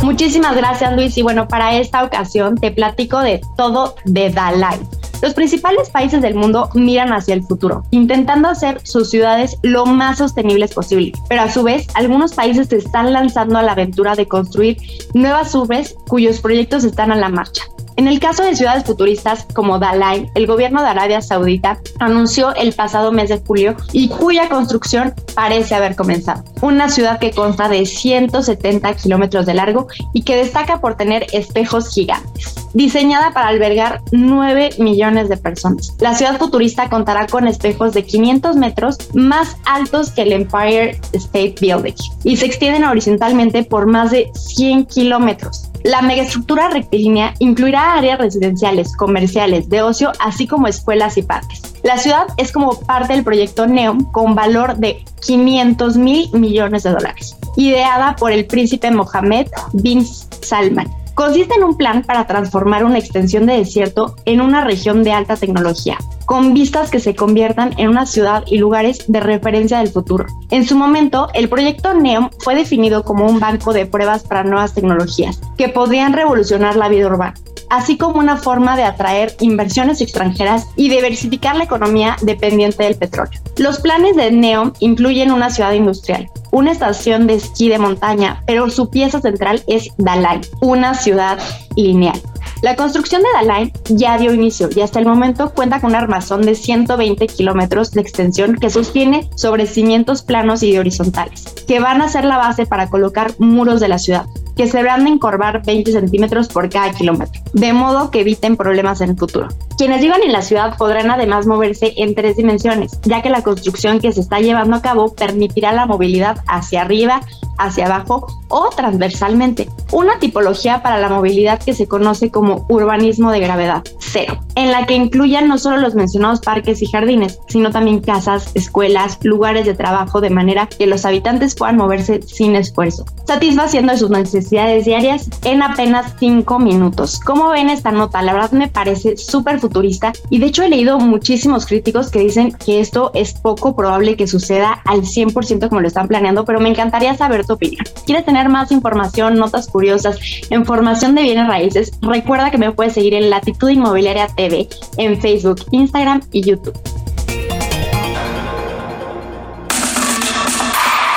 Muchísimas 0.02 0.56
gracias 0.56 0.94
Luis 0.94 1.16
y 1.16 1.22
bueno, 1.22 1.46
para 1.46 1.76
esta 1.76 2.02
ocasión 2.02 2.56
te 2.56 2.70
platico 2.70 3.20
de 3.20 3.40
todo 3.56 3.94
de 4.04 4.30
Dalai. 4.30 4.78
Los 5.22 5.34
principales 5.34 5.90
países 5.90 6.20
del 6.20 6.34
mundo 6.34 6.68
miran 6.74 7.12
hacia 7.12 7.34
el 7.34 7.42
futuro, 7.42 7.84
intentando 7.90 8.48
hacer 8.48 8.80
sus 8.84 9.10
ciudades 9.10 9.56
lo 9.62 9.86
más 9.86 10.18
sostenibles 10.18 10.74
posible, 10.74 11.12
pero 11.28 11.42
a 11.42 11.50
su 11.50 11.62
vez 11.62 11.86
algunos 11.94 12.34
países 12.34 12.68
se 12.68 12.76
están 12.76 13.12
lanzando 13.12 13.58
a 13.58 13.62
la 13.62 13.72
aventura 13.72 14.14
de 14.14 14.28
construir 14.28 14.76
nuevas 15.14 15.54
urbes 15.54 15.96
cuyos 16.08 16.40
proyectos 16.40 16.84
están 16.84 17.12
a 17.12 17.16
la 17.16 17.28
marcha. 17.28 17.62
En 17.96 18.08
el 18.08 18.20
caso 18.20 18.42
de 18.42 18.54
ciudades 18.54 18.84
futuristas 18.84 19.46
como 19.54 19.78
Dalai, 19.78 20.30
el 20.34 20.46
gobierno 20.46 20.82
de 20.82 20.88
Arabia 20.88 21.22
Saudita 21.22 21.78
anunció 21.98 22.54
el 22.54 22.74
pasado 22.74 23.10
mes 23.10 23.30
de 23.30 23.38
julio 23.38 23.74
y 23.92 24.08
cuya 24.08 24.50
construcción 24.50 25.14
parece 25.34 25.74
haber 25.74 25.96
comenzado. 25.96 26.44
una 26.60 26.88
ciudad 26.88 27.18
que 27.18 27.30
consta 27.30 27.68
de 27.68 27.86
170 27.86 28.94
kilómetros 28.94 29.46
de 29.46 29.54
largo 29.54 29.88
y 30.12 30.22
que 30.22 30.36
destaca 30.36 30.80
por 30.80 30.96
tener 30.96 31.26
espejos 31.32 31.92
gigantes. 31.92 32.54
Diseñada 32.74 33.32
para 33.32 33.48
albergar 33.48 34.00
9 34.12 34.70
millones 34.78 35.28
de 35.28 35.36
personas, 35.36 35.94
la 35.98 36.14
ciudad 36.14 36.38
futurista 36.38 36.90
contará 36.90 37.26
con 37.26 37.46
espejos 37.46 37.92
de 37.94 38.04
500 38.04 38.56
metros 38.56 38.98
más 39.14 39.56
altos 39.64 40.10
que 40.10 40.22
el 40.22 40.32
Empire 40.32 40.98
State 41.12 41.56
Building 41.60 41.94
y 42.24 42.36
se 42.36 42.46
extienden 42.46 42.84
horizontalmente 42.84 43.64
por 43.64 43.86
más 43.86 44.10
de 44.10 44.30
100 44.34 44.86
kilómetros. 44.86 45.70
La 45.84 46.02
megaestructura 46.02 46.68
rectilínea 46.68 47.34
incluirá 47.38 47.94
áreas 47.94 48.18
residenciales, 48.18 48.96
comerciales, 48.96 49.68
de 49.68 49.82
ocio, 49.82 50.12
así 50.18 50.46
como 50.46 50.66
escuelas 50.66 51.16
y 51.16 51.22
parques. 51.22 51.62
La 51.82 51.98
ciudad 51.98 52.26
es 52.36 52.52
como 52.52 52.80
parte 52.80 53.12
del 53.12 53.24
proyecto 53.24 53.66
NEOM 53.66 54.10
con 54.12 54.34
valor 54.34 54.76
de 54.76 55.04
500 55.24 55.96
mil 55.96 56.30
millones 56.32 56.82
de 56.82 56.90
dólares, 56.90 57.36
ideada 57.56 58.16
por 58.16 58.32
el 58.32 58.46
príncipe 58.46 58.90
Mohammed 58.90 59.46
bin 59.72 60.04
Salman. 60.04 60.90
Consiste 61.16 61.54
en 61.54 61.64
un 61.64 61.78
plan 61.78 62.02
para 62.02 62.26
transformar 62.26 62.84
una 62.84 62.98
extensión 62.98 63.46
de 63.46 63.56
desierto 63.56 64.16
en 64.26 64.42
una 64.42 64.64
región 64.64 65.02
de 65.02 65.12
alta 65.12 65.34
tecnología, 65.34 65.96
con 66.26 66.52
vistas 66.52 66.90
que 66.90 67.00
se 67.00 67.16
conviertan 67.16 67.72
en 67.78 67.88
una 67.88 68.04
ciudad 68.04 68.44
y 68.46 68.58
lugares 68.58 69.06
de 69.08 69.20
referencia 69.20 69.78
del 69.78 69.88
futuro. 69.88 70.26
En 70.50 70.66
su 70.66 70.76
momento, 70.76 71.28
el 71.32 71.48
proyecto 71.48 71.94
NEOM 71.94 72.28
fue 72.40 72.54
definido 72.54 73.02
como 73.02 73.24
un 73.24 73.40
banco 73.40 73.72
de 73.72 73.86
pruebas 73.86 74.24
para 74.24 74.44
nuevas 74.44 74.74
tecnologías 74.74 75.40
que 75.56 75.70
podrían 75.70 76.12
revolucionar 76.12 76.76
la 76.76 76.90
vida 76.90 77.06
urbana 77.06 77.32
así 77.70 77.96
como 77.96 78.18
una 78.18 78.36
forma 78.36 78.76
de 78.76 78.84
atraer 78.84 79.34
inversiones 79.40 80.00
extranjeras 80.00 80.66
y 80.76 80.88
diversificar 80.88 81.56
la 81.56 81.64
economía 81.64 82.16
dependiente 82.22 82.84
del 82.84 82.96
petróleo. 82.96 83.40
Los 83.56 83.80
planes 83.80 84.16
de 84.16 84.30
NEOM 84.30 84.72
incluyen 84.80 85.30
una 85.32 85.50
ciudad 85.50 85.72
industrial, 85.72 86.30
una 86.50 86.72
estación 86.72 87.26
de 87.26 87.34
esquí 87.34 87.68
de 87.68 87.78
montaña, 87.78 88.42
pero 88.46 88.70
su 88.70 88.90
pieza 88.90 89.20
central 89.20 89.62
es 89.66 89.88
Dalai, 89.98 90.40
una 90.60 90.94
ciudad 90.94 91.38
lineal. 91.76 92.20
La 92.62 92.74
construcción 92.74 93.22
de 93.22 93.28
Dalai 93.34 93.72
ya 93.90 94.16
dio 94.16 94.32
inicio 94.32 94.68
y 94.74 94.80
hasta 94.80 94.98
el 94.98 95.06
momento 95.06 95.52
cuenta 95.52 95.80
con 95.80 95.90
un 95.90 95.96
armazón 95.96 96.42
de 96.42 96.54
120 96.54 97.26
kilómetros 97.26 97.90
de 97.90 98.00
extensión 98.00 98.56
que 98.56 98.70
sostiene 98.70 99.28
sobre 99.36 99.66
cimientos 99.66 100.22
planos 100.22 100.62
y 100.62 100.76
horizontales, 100.78 101.44
que 101.66 101.80
van 101.80 102.00
a 102.00 102.08
ser 102.08 102.24
la 102.24 102.38
base 102.38 102.64
para 102.64 102.88
colocar 102.88 103.34
muros 103.38 103.80
de 103.80 103.88
la 103.88 103.98
ciudad 103.98 104.26
que 104.56 104.66
se 104.66 104.82
van 104.82 105.06
a 105.06 105.10
encorvar 105.10 105.64
20 105.64 105.92
centímetros 105.92 106.48
por 106.48 106.68
cada 106.70 106.90
kilómetro, 106.92 107.42
de 107.52 107.72
modo 107.72 108.10
que 108.10 108.20
eviten 108.20 108.56
problemas 108.56 109.00
en 109.02 109.10
el 109.10 109.16
futuro. 109.16 109.48
Quienes 109.76 110.00
vivan 110.00 110.22
en 110.22 110.32
la 110.32 110.40
ciudad 110.40 110.76
podrán 110.78 111.10
además 111.10 111.46
moverse 111.46 111.92
en 111.98 112.14
tres 112.14 112.36
dimensiones, 112.36 112.98
ya 113.02 113.20
que 113.20 113.28
la 113.28 113.42
construcción 113.42 114.00
que 114.00 114.12
se 114.12 114.20
está 114.20 114.40
llevando 114.40 114.76
a 114.76 114.82
cabo 114.82 115.14
permitirá 115.14 115.72
la 115.72 115.84
movilidad 115.84 116.38
hacia 116.48 116.80
arriba, 116.80 117.20
hacia 117.58 117.86
abajo 117.86 118.26
o 118.48 118.70
transversalmente, 118.70 119.68
una 119.92 120.18
tipología 120.18 120.82
para 120.82 120.98
la 120.98 121.10
movilidad 121.10 121.62
que 121.62 121.74
se 121.74 121.86
conoce 121.86 122.30
como 122.30 122.45
urbanismo 122.68 123.32
de 123.32 123.40
gravedad 123.40 123.82
cero, 123.98 124.40
en 124.54 124.70
la 124.70 124.86
que 124.86 124.94
incluyan 124.94 125.48
no 125.48 125.58
solo 125.58 125.78
los 125.78 125.94
mencionados 125.94 126.40
parques 126.40 126.82
y 126.82 126.86
jardines, 126.86 127.38
sino 127.48 127.70
también 127.70 128.00
casas, 128.00 128.50
escuelas, 128.54 129.18
lugares 129.22 129.66
de 129.66 129.74
trabajo, 129.74 130.20
de 130.20 130.30
manera 130.30 130.66
que 130.66 130.86
los 130.86 131.04
habitantes 131.04 131.54
puedan 131.54 131.76
moverse 131.76 132.22
sin 132.22 132.56
esfuerzo, 132.56 133.04
satisfaciendo 133.26 133.96
sus 133.96 134.10
necesidades 134.10 134.84
diarias 134.84 135.28
en 135.44 135.62
apenas 135.62 136.14
cinco 136.18 136.58
minutos. 136.58 137.20
¿Cómo 137.20 137.50
ven 137.50 137.68
esta 137.68 137.90
nota? 137.90 138.22
La 138.22 138.32
verdad 138.32 138.52
me 138.52 138.68
parece 138.68 139.16
súper 139.16 139.60
futurista 139.60 140.12
y 140.30 140.38
de 140.38 140.46
hecho 140.46 140.62
he 140.62 140.68
leído 140.68 140.98
muchísimos 140.98 141.66
críticos 141.66 142.10
que 142.10 142.20
dicen 142.20 142.52
que 142.52 142.80
esto 142.80 143.10
es 143.14 143.34
poco 143.34 143.74
probable 143.74 144.16
que 144.16 144.26
suceda 144.26 144.80
al 144.84 145.02
100% 145.02 145.68
como 145.68 145.80
lo 145.80 145.88
están 145.88 146.08
planeando, 146.08 146.44
pero 146.44 146.60
me 146.60 146.68
encantaría 146.68 147.16
saber 147.16 147.46
tu 147.46 147.54
opinión. 147.54 147.84
¿Quieres 148.04 148.24
tener 148.24 148.48
más 148.48 148.70
información, 148.72 149.36
notas 149.36 149.68
curiosas, 149.68 150.18
información 150.50 151.14
de 151.14 151.22
bienes 151.22 151.46
raíces? 151.46 151.92
Recuerda 152.02 152.35
que 152.36 152.58
me 152.58 152.70
puedes 152.70 152.92
seguir 152.92 153.14
en 153.14 153.30
Latitud 153.30 153.70
Inmobiliaria 153.70 154.28
TV 154.28 154.68
en 154.98 155.20
Facebook, 155.20 155.62
Instagram 155.70 156.20
y 156.32 156.42
YouTube. 156.42 156.78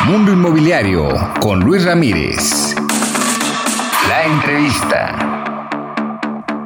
Mundo 0.05 0.31
Inmobiliario 0.31 1.09
con 1.41 1.59
Luis 1.59 1.83
Ramírez. 1.83 2.75
La 4.07 4.25
entrevista. 4.25 5.67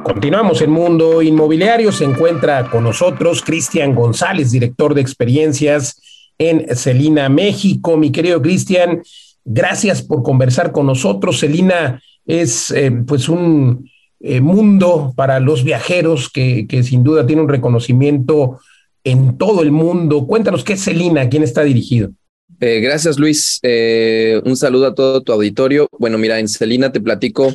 Continuamos 0.04 0.62
en 0.62 0.70
Mundo 0.70 1.20
Inmobiliario. 1.20 1.90
Se 1.90 2.04
encuentra 2.04 2.70
con 2.70 2.84
nosotros 2.84 3.42
Cristian 3.42 3.94
González, 3.94 4.52
director 4.52 4.94
de 4.94 5.00
experiencias 5.00 6.00
en 6.38 6.74
Celina, 6.76 7.28
México. 7.28 7.96
Mi 7.96 8.12
querido 8.12 8.40
Cristian, 8.40 9.02
Gracias 9.44 10.02
por 10.02 10.22
conversar 10.22 10.72
con 10.72 10.86
nosotros. 10.86 11.40
Celina 11.40 12.00
es 12.26 12.70
eh, 12.70 12.90
pues 13.06 13.28
un 13.28 13.90
eh, 14.26 14.40
mundo 14.40 15.12
para 15.16 15.38
los 15.38 15.64
viajeros 15.64 16.30
que, 16.30 16.66
sin 16.82 17.04
duda 17.04 17.26
tiene 17.26 17.42
un 17.42 17.48
reconocimiento 17.48 18.58
en 19.04 19.36
todo 19.36 19.62
el 19.62 19.70
mundo. 19.70 20.26
Cuéntanos 20.26 20.64
qué 20.64 20.72
es 20.72 20.84
Celina, 20.84 21.28
quién 21.28 21.42
está 21.42 21.62
dirigido. 21.62 22.10
Eh, 22.58 22.80
gracias, 22.80 23.18
Luis. 23.18 23.60
un 23.62 24.56
saludo 24.56 24.86
a 24.86 24.94
todo 24.94 25.22
tu 25.22 25.32
auditorio. 25.32 25.88
Bueno, 25.98 26.16
mira, 26.16 26.38
en 26.40 26.48
Celina 26.48 26.90
te 26.90 27.02
platico. 27.02 27.52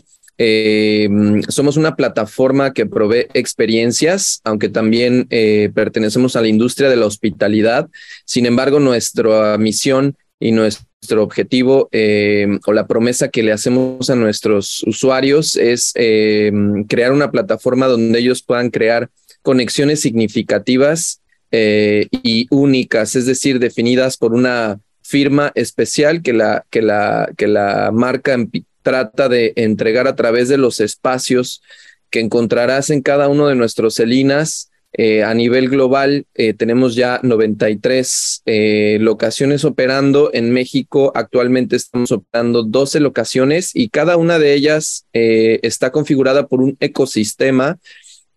somos 1.47 1.75
una 1.75 1.95
plataforma 1.95 2.71
que 2.71 2.85
provee 2.85 3.25
experiencias, 3.33 4.39
aunque 4.43 4.69
también 4.69 5.27
pertenecemos 5.73 6.35
a 6.35 6.41
la 6.41 6.49
industria 6.49 6.89
de 6.89 6.97
la 6.97 7.07
hospitalidad. 7.07 7.89
Sin 8.25 8.45
embargo, 8.45 8.79
nuestra 8.79 9.57
misión 9.57 10.15
y 10.39 10.51
nuestra 10.51 10.88
nuestro 11.01 11.23
objetivo 11.23 11.87
eh, 11.91 12.59
o 12.65 12.73
la 12.73 12.85
promesa 12.85 13.29
que 13.29 13.43
le 13.43 13.51
hacemos 13.51 14.09
a 14.09 14.15
nuestros 14.15 14.83
usuarios 14.83 15.55
es 15.55 15.91
eh, 15.95 16.51
crear 16.87 17.13
una 17.13 17.31
plataforma 17.31 17.87
donde 17.87 18.19
ellos 18.19 18.43
puedan 18.43 18.69
crear 18.69 19.09
conexiones 19.41 20.01
significativas 20.01 21.21
eh, 21.51 22.07
y 22.11 22.47
únicas, 22.51 23.15
es 23.15 23.25
decir, 23.25 23.59
definidas 23.59 24.17
por 24.17 24.33
una 24.33 24.79
firma 25.01 25.51
especial 25.55 26.21
que 26.21 26.33
la, 26.33 26.65
que 26.69 26.81
la, 26.81 27.31
que 27.37 27.47
la 27.47 27.91
marca 27.93 28.37
trata 28.83 29.29
de 29.29 29.53
entregar 29.55 30.07
a 30.07 30.15
través 30.15 30.49
de 30.49 30.57
los 30.57 30.79
espacios 30.81 31.63
que 32.09 32.19
encontrarás 32.19 32.89
en 32.89 33.01
cada 33.01 33.29
uno 33.29 33.47
de 33.47 33.55
nuestros 33.55 33.95
Celinas 33.95 34.69
eh, 34.93 35.23
a 35.23 35.33
nivel 35.35 35.69
global, 35.69 36.25
eh, 36.33 36.53
tenemos 36.53 36.95
ya 36.95 37.19
93 37.21 38.41
eh, 38.45 38.97
locaciones 38.99 39.63
operando. 39.63 40.31
En 40.33 40.51
México 40.51 41.11
actualmente 41.13 41.75
estamos 41.75 42.11
operando 42.11 42.63
12 42.63 42.99
locaciones 42.99 43.71
y 43.75 43.89
cada 43.89 44.17
una 44.17 44.39
de 44.39 44.53
ellas 44.53 45.05
está 45.13 45.91
configurada 45.91 46.47
por 46.47 46.61
un 46.61 46.75
ecosistema 46.79 47.77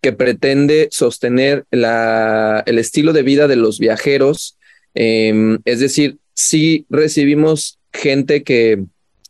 que 0.03 0.13
pretende 0.13 0.89
sostener 0.91 1.65
la, 1.71 2.63
el 2.67 2.79
estilo 2.79 3.13
de 3.13 3.23
vida 3.23 3.49
de 3.49 3.57
los 3.57 3.79
viajeros. 3.79 4.59
Em, 4.95 5.59
es 5.65 5.81
decir, 5.81 6.19
si 6.35 6.87
recibimos 6.91 7.79
gente 7.93 8.43
que 8.43 8.85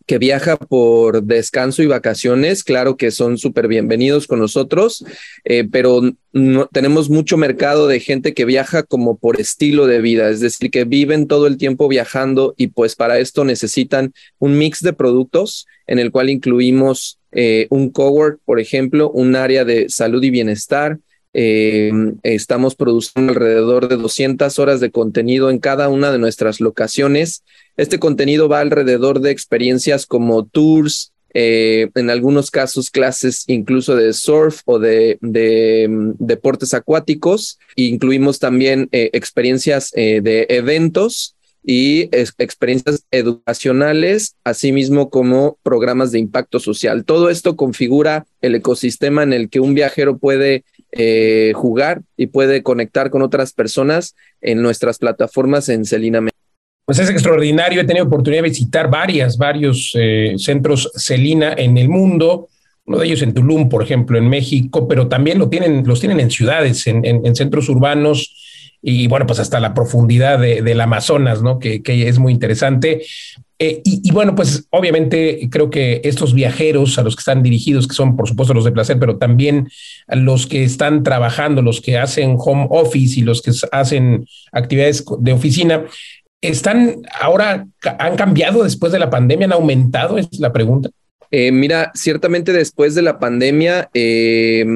que 0.07 0.19
viaja 0.19 0.57
por 0.57 1.23
descanso 1.23 1.83
y 1.83 1.87
vacaciones, 1.87 2.65
claro 2.65 2.97
que 2.97 3.11
son 3.11 3.39
súper 3.39 3.69
bienvenidos 3.69 4.27
con 4.27 4.39
nosotros, 4.39 5.05
eh, 5.45 5.67
pero 5.71 6.01
no, 6.33 6.67
tenemos 6.67 7.11
mucho 7.11 7.37
mercado 7.37 7.87
de 7.89 8.01
gente 8.01 8.35
que 8.35 8.45
viaja 8.45 8.83
como 8.83 9.17
por 9.17 9.41
estilo 9.41 9.87
de 9.87 10.01
vida, 10.01 10.31
es 10.31 10.41
decir, 10.41 10.71
que 10.71 10.85
viven 10.85 11.27
todo 11.27 11.47
el 11.47 11.57
tiempo 11.57 11.89
viajando 11.89 12.55
y 12.57 12.69
pues 12.69 12.97
para 12.97 13.19
esto 13.19 13.45
necesitan 13.45 14.13
un 14.39 14.59
mix 14.59 14.81
de 14.83 14.93
productos 14.93 15.67
en 15.87 15.99
el 15.99 16.11
cual 16.11 16.31
incluimos 16.31 17.19
eh, 17.33 17.67
un 17.71 17.91
cowork, 17.91 18.41
por 18.45 18.61
ejemplo, 18.61 19.11
un 19.11 19.37
área 19.37 19.65
de 19.65 19.89
salud 19.89 20.23
y 20.23 20.31
bienestar, 20.31 20.99
eh, 21.35 21.91
estamos 22.23 22.75
produciendo 22.75 23.33
alrededor 23.33 23.89
de 23.89 23.97
200 23.97 24.59
horas 24.59 24.81
de 24.81 24.91
contenido 24.91 25.51
en 25.51 25.59
cada 25.59 25.89
una 25.89 26.13
de 26.13 26.19
nuestras 26.19 26.61
locaciones. 26.61 27.43
Este 27.77 27.99
contenido 27.99 28.49
va 28.49 28.61
alrededor 28.61 29.21
de 29.21 29.31
experiencias 29.31 30.07
como 30.07 30.45
tours, 30.45 31.13
eh, 31.35 31.89
en 31.95 32.11
algunos 32.11 32.51
casos 32.51 32.91
clases 32.91 33.45
incluso 33.47 33.97
de 33.97 34.13
surf 34.13 34.61
o 34.67 34.79
de, 34.79 35.19
mm, 35.23 36.13
deportes 36.19 36.75
acuáticos. 36.75 37.59
Incluimos 37.77 38.39
también 38.39 38.89
eh, 38.93 39.09
experiencias 39.15 39.91
de 39.93 40.47
eventos 40.51 41.35
y 41.65 42.09
experiencias 42.13 43.05
educacionales, 43.11 44.35
asimismo 44.45 45.11
como 45.11 45.59
programas 45.63 46.11
de 46.11 46.19
impacto 46.19 46.59
social. 46.59 47.05
Todo 47.05 47.31
esto 47.31 47.57
configura 47.57 48.27
el 48.41 48.57
ecosistema 48.57 49.23
en 49.23 49.33
el 49.33 49.49
que 49.49 49.61
un 49.61 49.75
viajero 49.75 50.19
puede 50.19 50.65
eh, 50.93 51.53
jugar 51.55 52.03
y 52.17 52.29
puede 52.29 52.63
conectar 52.63 53.11
con 53.11 53.23
otras 53.23 53.53
personas 53.53 54.15
en 54.41 54.63
nuestras 54.63 54.99
plataformas 54.99 55.69
en 55.69 55.85
Celina. 55.85 56.21
Pues 56.85 56.99
es 56.99 57.11
extraordinario. 57.11 57.81
He 57.81 57.85
tenido 57.85 58.07
oportunidad 58.07 58.43
de 58.43 58.49
visitar 58.51 58.91
varias, 58.91 59.39
varios 59.39 59.93
eh, 59.95 60.35
centros 60.37 60.91
Celina 60.97 61.55
en 61.57 61.79
el 61.79 61.89
mundo. 61.89 62.49
Uno 62.85 62.99
de 62.99 63.07
ellos 63.07 63.23
en 63.23 63.33
Tulum, 63.33 63.69
por 63.69 63.83
ejemplo, 63.83 64.19
en 64.19 64.29
México, 64.29 64.89
pero 64.89 65.09
también 65.09 65.39
lo 65.39 65.49
tienen, 65.49 65.87
los 65.87 66.01
tienen 66.01 66.21
en 66.21 66.31
ciudades, 66.31 66.87
en, 66.87 67.05
en 67.05 67.35
centros 67.37 67.69
urbanos 67.69 68.35
y 68.83 69.07
bueno, 69.07 69.27
pues 69.27 69.39
hasta 69.39 69.61
la 69.61 69.75
profundidad 69.75 70.41
del 70.41 70.81
Amazonas, 70.81 71.41
¿no? 71.41 71.61
Que 71.61 71.81
es 71.87 72.19
muy 72.19 72.33
interesante. 72.33 73.03
Eh, 73.65 73.81
y, 73.85 74.11
bueno, 74.11 74.35
pues 74.35 74.67
obviamente 74.71 75.49
creo 75.49 75.71
que 75.71 76.01
estos 76.03 76.35
viajeros 76.35 76.99
a 76.99 77.05
los 77.05 77.15
que 77.15 77.21
están 77.21 77.45
dirigidos, 77.45 77.87
que 77.87 77.95
son 77.95 78.17
por 78.17 78.27
supuesto 78.27 78.55
los 78.55 78.65
de 78.65 78.73
placer, 78.73 78.99
pero 78.99 79.19
también 79.19 79.69
los 80.09 80.49
que 80.49 80.65
están 80.65 81.05
trabajando, 81.05 81.63
los 81.63 81.81
que 81.81 81.97
hacen 81.97 82.35
home 82.41 82.67
office 82.71 83.21
y 83.21 83.23
los 83.23 83.41
que 83.41 83.53
hacen 83.71 84.27
actividades 84.51 85.05
de 85.21 85.33
oficina, 85.33 85.85
están 86.41 87.03
ahora, 87.21 87.69
han 88.01 88.17
cambiado 88.17 88.65
después 88.65 88.91
de 88.91 88.99
la 88.99 89.11
pandemia, 89.11 89.47
han 89.47 89.53
aumentado, 89.53 90.19
es 90.19 90.41
la 90.41 90.53
pregunta. 90.53 90.91
Eh, 91.31 91.53
mira, 91.53 91.93
ciertamente 91.95 92.53
después 92.53 92.97
de 92.97 93.03
la 93.03 93.21
pandemia, 93.21 93.91
eh, 93.95 94.67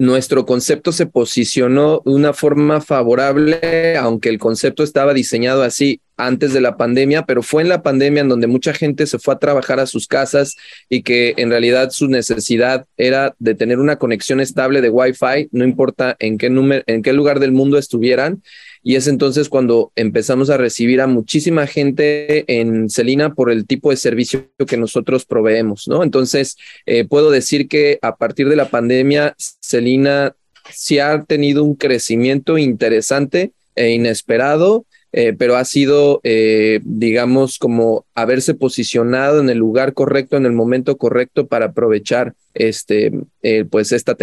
nuestro 0.00 0.46
concepto 0.46 0.92
se 0.92 1.04
posicionó 1.04 2.00
de 2.06 2.12
una 2.12 2.32
forma 2.32 2.80
favorable, 2.80 3.98
aunque 3.98 4.30
el 4.30 4.38
concepto 4.38 4.82
estaba 4.82 5.12
diseñado 5.12 5.62
así 5.62 6.00
antes 6.16 6.54
de 6.54 6.62
la 6.62 6.78
pandemia, 6.78 7.26
pero 7.26 7.42
fue 7.42 7.60
en 7.60 7.68
la 7.68 7.82
pandemia 7.82 8.22
en 8.22 8.30
donde 8.30 8.46
mucha 8.46 8.72
gente 8.72 9.06
se 9.06 9.18
fue 9.18 9.34
a 9.34 9.38
trabajar 9.38 9.78
a 9.78 9.84
sus 9.84 10.06
casas 10.06 10.56
y 10.88 11.02
que 11.02 11.34
en 11.36 11.50
realidad 11.50 11.90
su 11.90 12.08
necesidad 12.08 12.86
era 12.96 13.34
de 13.38 13.54
tener 13.54 13.78
una 13.78 13.96
conexión 13.96 14.40
estable 14.40 14.80
de 14.80 14.88
Wi-Fi, 14.88 15.50
no 15.52 15.64
importa 15.64 16.16
en 16.18 16.38
qué, 16.38 16.48
número, 16.48 16.82
en 16.86 17.02
qué 17.02 17.12
lugar 17.12 17.38
del 17.38 17.52
mundo 17.52 17.76
estuvieran 17.76 18.42
y 18.82 18.96
es 18.96 19.06
entonces 19.06 19.48
cuando 19.48 19.92
empezamos 19.94 20.48
a 20.48 20.56
recibir 20.56 21.00
a 21.00 21.06
muchísima 21.06 21.66
gente 21.66 22.44
en 22.60 22.88
Celina 22.88 23.34
por 23.34 23.50
el 23.50 23.66
tipo 23.66 23.90
de 23.90 23.96
servicio 23.96 24.48
que 24.66 24.76
nosotros 24.76 25.26
proveemos, 25.26 25.86
¿no? 25.86 26.02
Entonces, 26.02 26.56
eh, 26.86 27.04
puedo 27.04 27.30
decir 27.30 27.68
que 27.68 27.98
a 28.00 28.16
partir 28.16 28.48
de 28.48 28.56
la 28.56 28.70
pandemia, 28.70 29.34
Celina 29.36 30.34
sí 30.72 30.98
ha 30.98 31.22
tenido 31.22 31.62
un 31.62 31.74
crecimiento 31.74 32.56
interesante 32.56 33.52
e 33.74 33.90
inesperado, 33.90 34.86
eh, 35.12 35.34
pero 35.36 35.56
ha 35.56 35.64
sido, 35.64 36.20
eh, 36.22 36.80
digamos, 36.84 37.58
como 37.58 38.06
haberse 38.14 38.54
posicionado 38.54 39.40
en 39.40 39.50
el 39.50 39.58
lugar 39.58 39.92
correcto, 39.92 40.36
en 40.36 40.46
el 40.46 40.52
momento 40.52 40.96
correcto 40.96 41.48
para 41.48 41.66
aprovechar 41.66 42.34
este, 42.54 43.12
pues 43.70 43.92
esta 43.92 44.16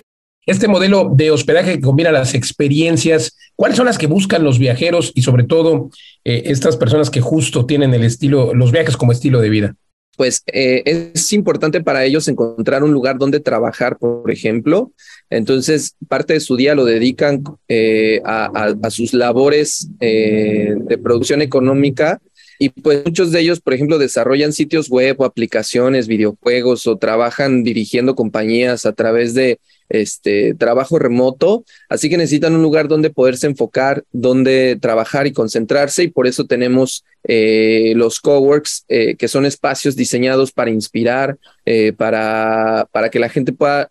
este 0.47 0.69
modelo 0.69 1.11
de 1.13 1.29
hospedaje 1.29 1.73
que 1.73 1.81
combina 1.81 2.11
las 2.11 2.33
experiencias, 2.33 3.37
¿cuáles 3.55 3.75
son 3.77 3.85
las 3.85 3.97
que 3.97 4.07
buscan 4.07 4.43
los 4.43 4.57
viajeros 4.57 5.11
y 5.13 5.21
sobre 5.21 5.43
todo 5.43 5.89
eh, 6.23 6.43
estas 6.45 6.77
personas 6.77 7.09
que 7.09 7.19
justo 7.19 7.65
tienen 7.65 7.93
el 7.93 8.03
estilo, 8.03 8.53
los 8.53 8.71
viajes 8.71 8.95
como 8.95 9.11
estilo 9.11 9.41
de 9.41 9.49
vida? 9.49 9.75
Pues 10.15 10.41
eh, 10.47 10.81
es 10.85 11.31
importante 11.33 11.83
para 11.83 12.05
ellos 12.05 12.27
encontrar 12.27 12.83
un 12.83 12.91
lugar 12.91 13.19
donde 13.19 13.39
trabajar, 13.41 13.97
por 13.97 14.31
ejemplo. 14.31 14.91
Entonces, 15.29 15.95
parte 16.07 16.33
de 16.33 16.39
su 16.39 16.55
día 16.55 16.73
lo 16.73 16.85
dedican 16.85 17.43
eh, 17.67 18.21
a, 18.25 18.73
a, 18.81 18.89
sus 18.89 19.13
labores 19.13 19.89
de 19.99 20.99
producción 21.03 21.41
económica 21.41 22.19
y 22.59 22.69
pues 22.69 23.05
muchos 23.05 23.31
de 23.31 23.41
ellos, 23.41 23.59
por 23.59 23.73
ejemplo, 23.73 23.99
desarrollan 23.99 24.53
sitios 24.53 24.89
web 24.89 25.17
o 25.19 25.25
aplicaciones, 25.25 26.07
videojuegos 26.07 26.87
o 26.87 26.97
trabajan 26.97 27.63
dirigiendo 27.63 28.15
compañías 28.15 28.85
a 28.85 28.93
través 28.93 29.33
de 29.33 29.59
este 29.89 30.53
trabajo 30.53 30.99
remoto, 30.99 31.63
así 31.89 32.09
que 32.09 32.17
necesitan 32.17 32.55
un 32.55 32.61
lugar 32.61 32.87
donde 32.87 33.09
poderse 33.09 33.47
enfocar, 33.47 34.03
donde 34.11 34.77
trabajar 34.79 35.27
y 35.27 35.33
concentrarse 35.33 36.03
y 36.03 36.07
por 36.09 36.27
eso 36.27 36.45
tenemos 36.45 37.03
eh, 37.29 37.93
los 37.97 38.21
coworks, 38.21 38.85
eh, 38.87 39.15
que 39.15 39.27
son 39.27 39.45
espacios 39.45 39.97
diseñados 39.97 40.53
para 40.53 40.71
inspirar, 40.71 41.37
eh, 41.65 41.91
para, 41.91 42.87
para 42.91 43.09
que 43.09 43.19
la 43.19 43.27
gente 43.27 43.51
pueda 43.51 43.89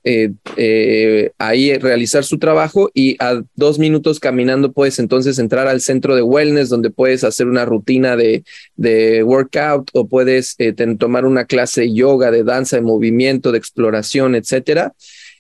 ahí 1.39 1.77
realizar 1.77 2.25
su 2.25 2.39
trabajo 2.39 2.91
y 2.95 3.17
a 3.19 3.43
dos 3.55 3.79
minutos 3.79 4.21
caminando 4.21 4.73
puedes 4.73 4.99
entonces 4.99 5.39
entrar 5.39 5.67
al 5.69 5.83
centro 5.83 6.17
de 6.17 6.23
wellness 6.23 6.71
donde 6.71 6.89
puedes 6.89 7.25
hacer 7.25 7.47
una 7.47 7.67
rutina 7.67 8.17
de, 8.17 8.43
de 8.77 9.23
workout 9.23 9.91
o 9.93 10.09
puedes 10.09 10.57
tomar 10.99 11.27
una 11.27 11.45
clase 11.45 11.83
de 11.83 11.93
yoga, 11.93 12.31
de 12.31 12.43
danza, 12.43 12.77
de 12.77 12.83
movimiento, 12.83 13.53
de 13.53 13.59
exploración, 13.59 14.35
etcétera 14.35 14.95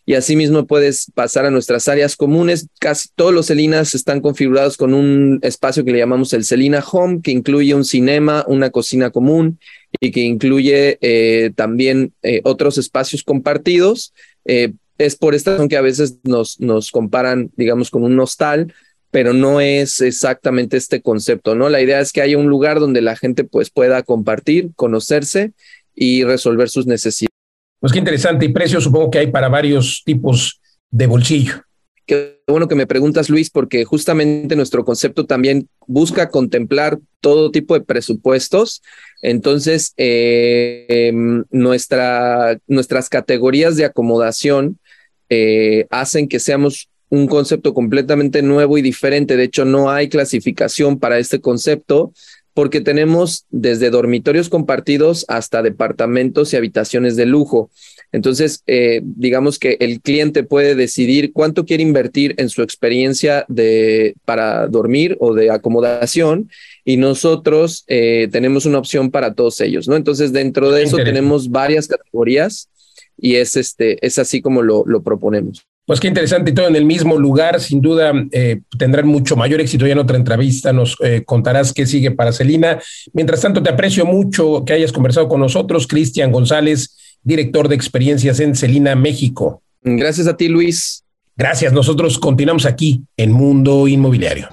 y 0.08 0.14
asimismo 0.14 0.66
puedes 0.66 1.10
pasar 1.14 1.46
a 1.46 1.50
nuestras 1.50 1.88
áreas 1.88 2.16
comunes. 2.16 2.68
Casi 2.78 3.08
todos 3.16 3.34
los 3.34 3.46
Celinas 3.46 3.92
están 3.96 4.20
configurados 4.20 4.76
con 4.76 4.94
un 4.94 5.40
espacio 5.42 5.84
que 5.84 5.90
le 5.90 5.98
llamamos 5.98 6.32
el 6.32 6.44
Celina 6.44 6.82
Home, 6.92 7.20
que 7.22 7.32
incluye 7.32 7.74
un 7.74 7.84
cinema, 7.84 8.44
una 8.46 8.70
cocina 8.70 9.10
común 9.10 9.58
y 10.00 10.12
que 10.12 10.20
incluye 10.20 10.98
eh, 11.00 11.50
también 11.56 12.12
eh, 12.22 12.40
otros 12.44 12.78
espacios 12.78 13.24
compartidos. 13.24 14.14
Eh, 14.44 14.72
es 14.96 15.16
por 15.16 15.34
esta 15.34 15.52
razón 15.52 15.68
que 15.68 15.76
a 15.76 15.82
veces 15.82 16.18
nos, 16.22 16.60
nos 16.60 16.92
comparan, 16.92 17.50
digamos, 17.56 17.90
con 17.90 18.04
un 18.04 18.18
hostal, 18.20 18.72
pero 19.10 19.32
no 19.32 19.60
es 19.60 20.00
exactamente 20.00 20.76
este 20.76 21.02
concepto, 21.02 21.56
¿no? 21.56 21.68
La 21.68 21.82
idea 21.82 22.00
es 22.00 22.12
que 22.12 22.22
haya 22.22 22.38
un 22.38 22.46
lugar 22.46 22.78
donde 22.78 23.02
la 23.02 23.16
gente 23.16 23.42
pues 23.42 23.70
pueda 23.70 24.04
compartir, 24.04 24.70
conocerse 24.76 25.52
y 25.96 26.22
resolver 26.22 26.68
sus 26.68 26.86
necesidades. 26.86 27.35
Pues 27.80 27.92
qué 27.92 27.98
interesante 27.98 28.46
y 28.46 28.50
precio 28.50 28.80
supongo 28.80 29.10
que 29.10 29.18
hay 29.18 29.26
para 29.28 29.48
varios 29.48 30.02
tipos 30.04 30.60
de 30.90 31.06
bolsillo. 31.06 31.62
Qué 32.06 32.40
bueno 32.46 32.68
que 32.68 32.76
me 32.76 32.86
preguntas, 32.86 33.28
Luis, 33.28 33.50
porque 33.50 33.84
justamente 33.84 34.54
nuestro 34.54 34.84
concepto 34.84 35.26
también 35.26 35.68
busca 35.88 36.28
contemplar 36.28 36.98
todo 37.20 37.50
tipo 37.50 37.74
de 37.74 37.84
presupuestos. 37.84 38.80
Entonces, 39.22 39.92
eh, 39.96 40.86
em, 40.88 41.44
nuestra, 41.50 42.58
nuestras 42.68 43.08
categorías 43.08 43.76
de 43.76 43.86
acomodación 43.86 44.78
eh, 45.28 45.86
hacen 45.90 46.28
que 46.28 46.38
seamos 46.38 46.88
un 47.08 47.26
concepto 47.26 47.74
completamente 47.74 48.40
nuevo 48.40 48.78
y 48.78 48.82
diferente. 48.82 49.36
De 49.36 49.44
hecho, 49.44 49.64
no 49.64 49.90
hay 49.90 50.08
clasificación 50.08 51.00
para 51.00 51.18
este 51.18 51.40
concepto 51.40 52.12
porque 52.56 52.80
tenemos 52.80 53.44
desde 53.50 53.90
dormitorios 53.90 54.48
compartidos 54.48 55.26
hasta 55.28 55.62
departamentos 55.62 56.54
y 56.54 56.56
habitaciones 56.56 57.14
de 57.14 57.26
lujo. 57.26 57.70
Entonces, 58.12 58.62
eh, 58.66 59.02
digamos 59.04 59.58
que 59.58 59.76
el 59.78 60.00
cliente 60.00 60.42
puede 60.42 60.74
decidir 60.74 61.34
cuánto 61.34 61.66
quiere 61.66 61.82
invertir 61.82 62.34
en 62.38 62.48
su 62.48 62.62
experiencia 62.62 63.44
de, 63.48 64.14
para 64.24 64.68
dormir 64.68 65.18
o 65.20 65.34
de 65.34 65.50
acomodación 65.50 66.50
y 66.82 66.96
nosotros 66.96 67.84
eh, 67.88 68.28
tenemos 68.32 68.64
una 68.64 68.78
opción 68.78 69.10
para 69.10 69.34
todos 69.34 69.60
ellos, 69.60 69.86
¿no? 69.86 69.94
Entonces, 69.94 70.32
dentro 70.32 70.70
de 70.70 70.84
eso 70.84 70.96
tenemos 70.96 71.50
varias 71.50 71.86
categorías 71.86 72.70
y 73.18 73.34
es, 73.34 73.56
este, 73.56 73.98
es 74.00 74.18
así 74.18 74.40
como 74.40 74.62
lo, 74.62 74.82
lo 74.86 75.02
proponemos. 75.02 75.66
Pues 75.86 76.00
qué 76.00 76.08
interesante 76.08 76.50
y 76.50 76.54
todo 76.54 76.66
en 76.66 76.74
el 76.74 76.84
mismo 76.84 77.16
lugar. 77.16 77.60
Sin 77.60 77.80
duda 77.80 78.12
eh, 78.32 78.60
tendrán 78.76 79.06
mucho 79.06 79.36
mayor 79.36 79.60
éxito. 79.60 79.86
Ya 79.86 79.92
en 79.92 80.00
otra 80.00 80.16
entrevista 80.16 80.72
nos 80.72 80.96
eh, 81.00 81.22
contarás 81.24 81.72
qué 81.72 81.86
sigue 81.86 82.10
para 82.10 82.32
Celina. 82.32 82.80
Mientras 83.12 83.40
tanto, 83.40 83.62
te 83.62 83.70
aprecio 83.70 84.04
mucho 84.04 84.64
que 84.66 84.72
hayas 84.72 84.92
conversado 84.92 85.28
con 85.28 85.40
nosotros, 85.40 85.86
Cristian 85.86 86.32
González, 86.32 87.18
director 87.22 87.68
de 87.68 87.76
experiencias 87.76 88.40
en 88.40 88.56
Celina, 88.56 88.96
México. 88.96 89.62
Gracias 89.82 90.26
a 90.26 90.36
ti, 90.36 90.48
Luis. 90.48 91.04
Gracias. 91.36 91.72
Nosotros 91.72 92.18
continuamos 92.18 92.66
aquí 92.66 93.02
en 93.16 93.30
Mundo 93.30 93.86
Inmobiliario. 93.86 94.48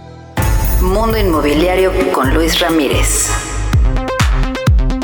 Mundo 0.82 1.18
Inmobiliario 1.18 1.92
con 2.14 2.32
Luis 2.34 2.60
Ramírez. 2.60 3.32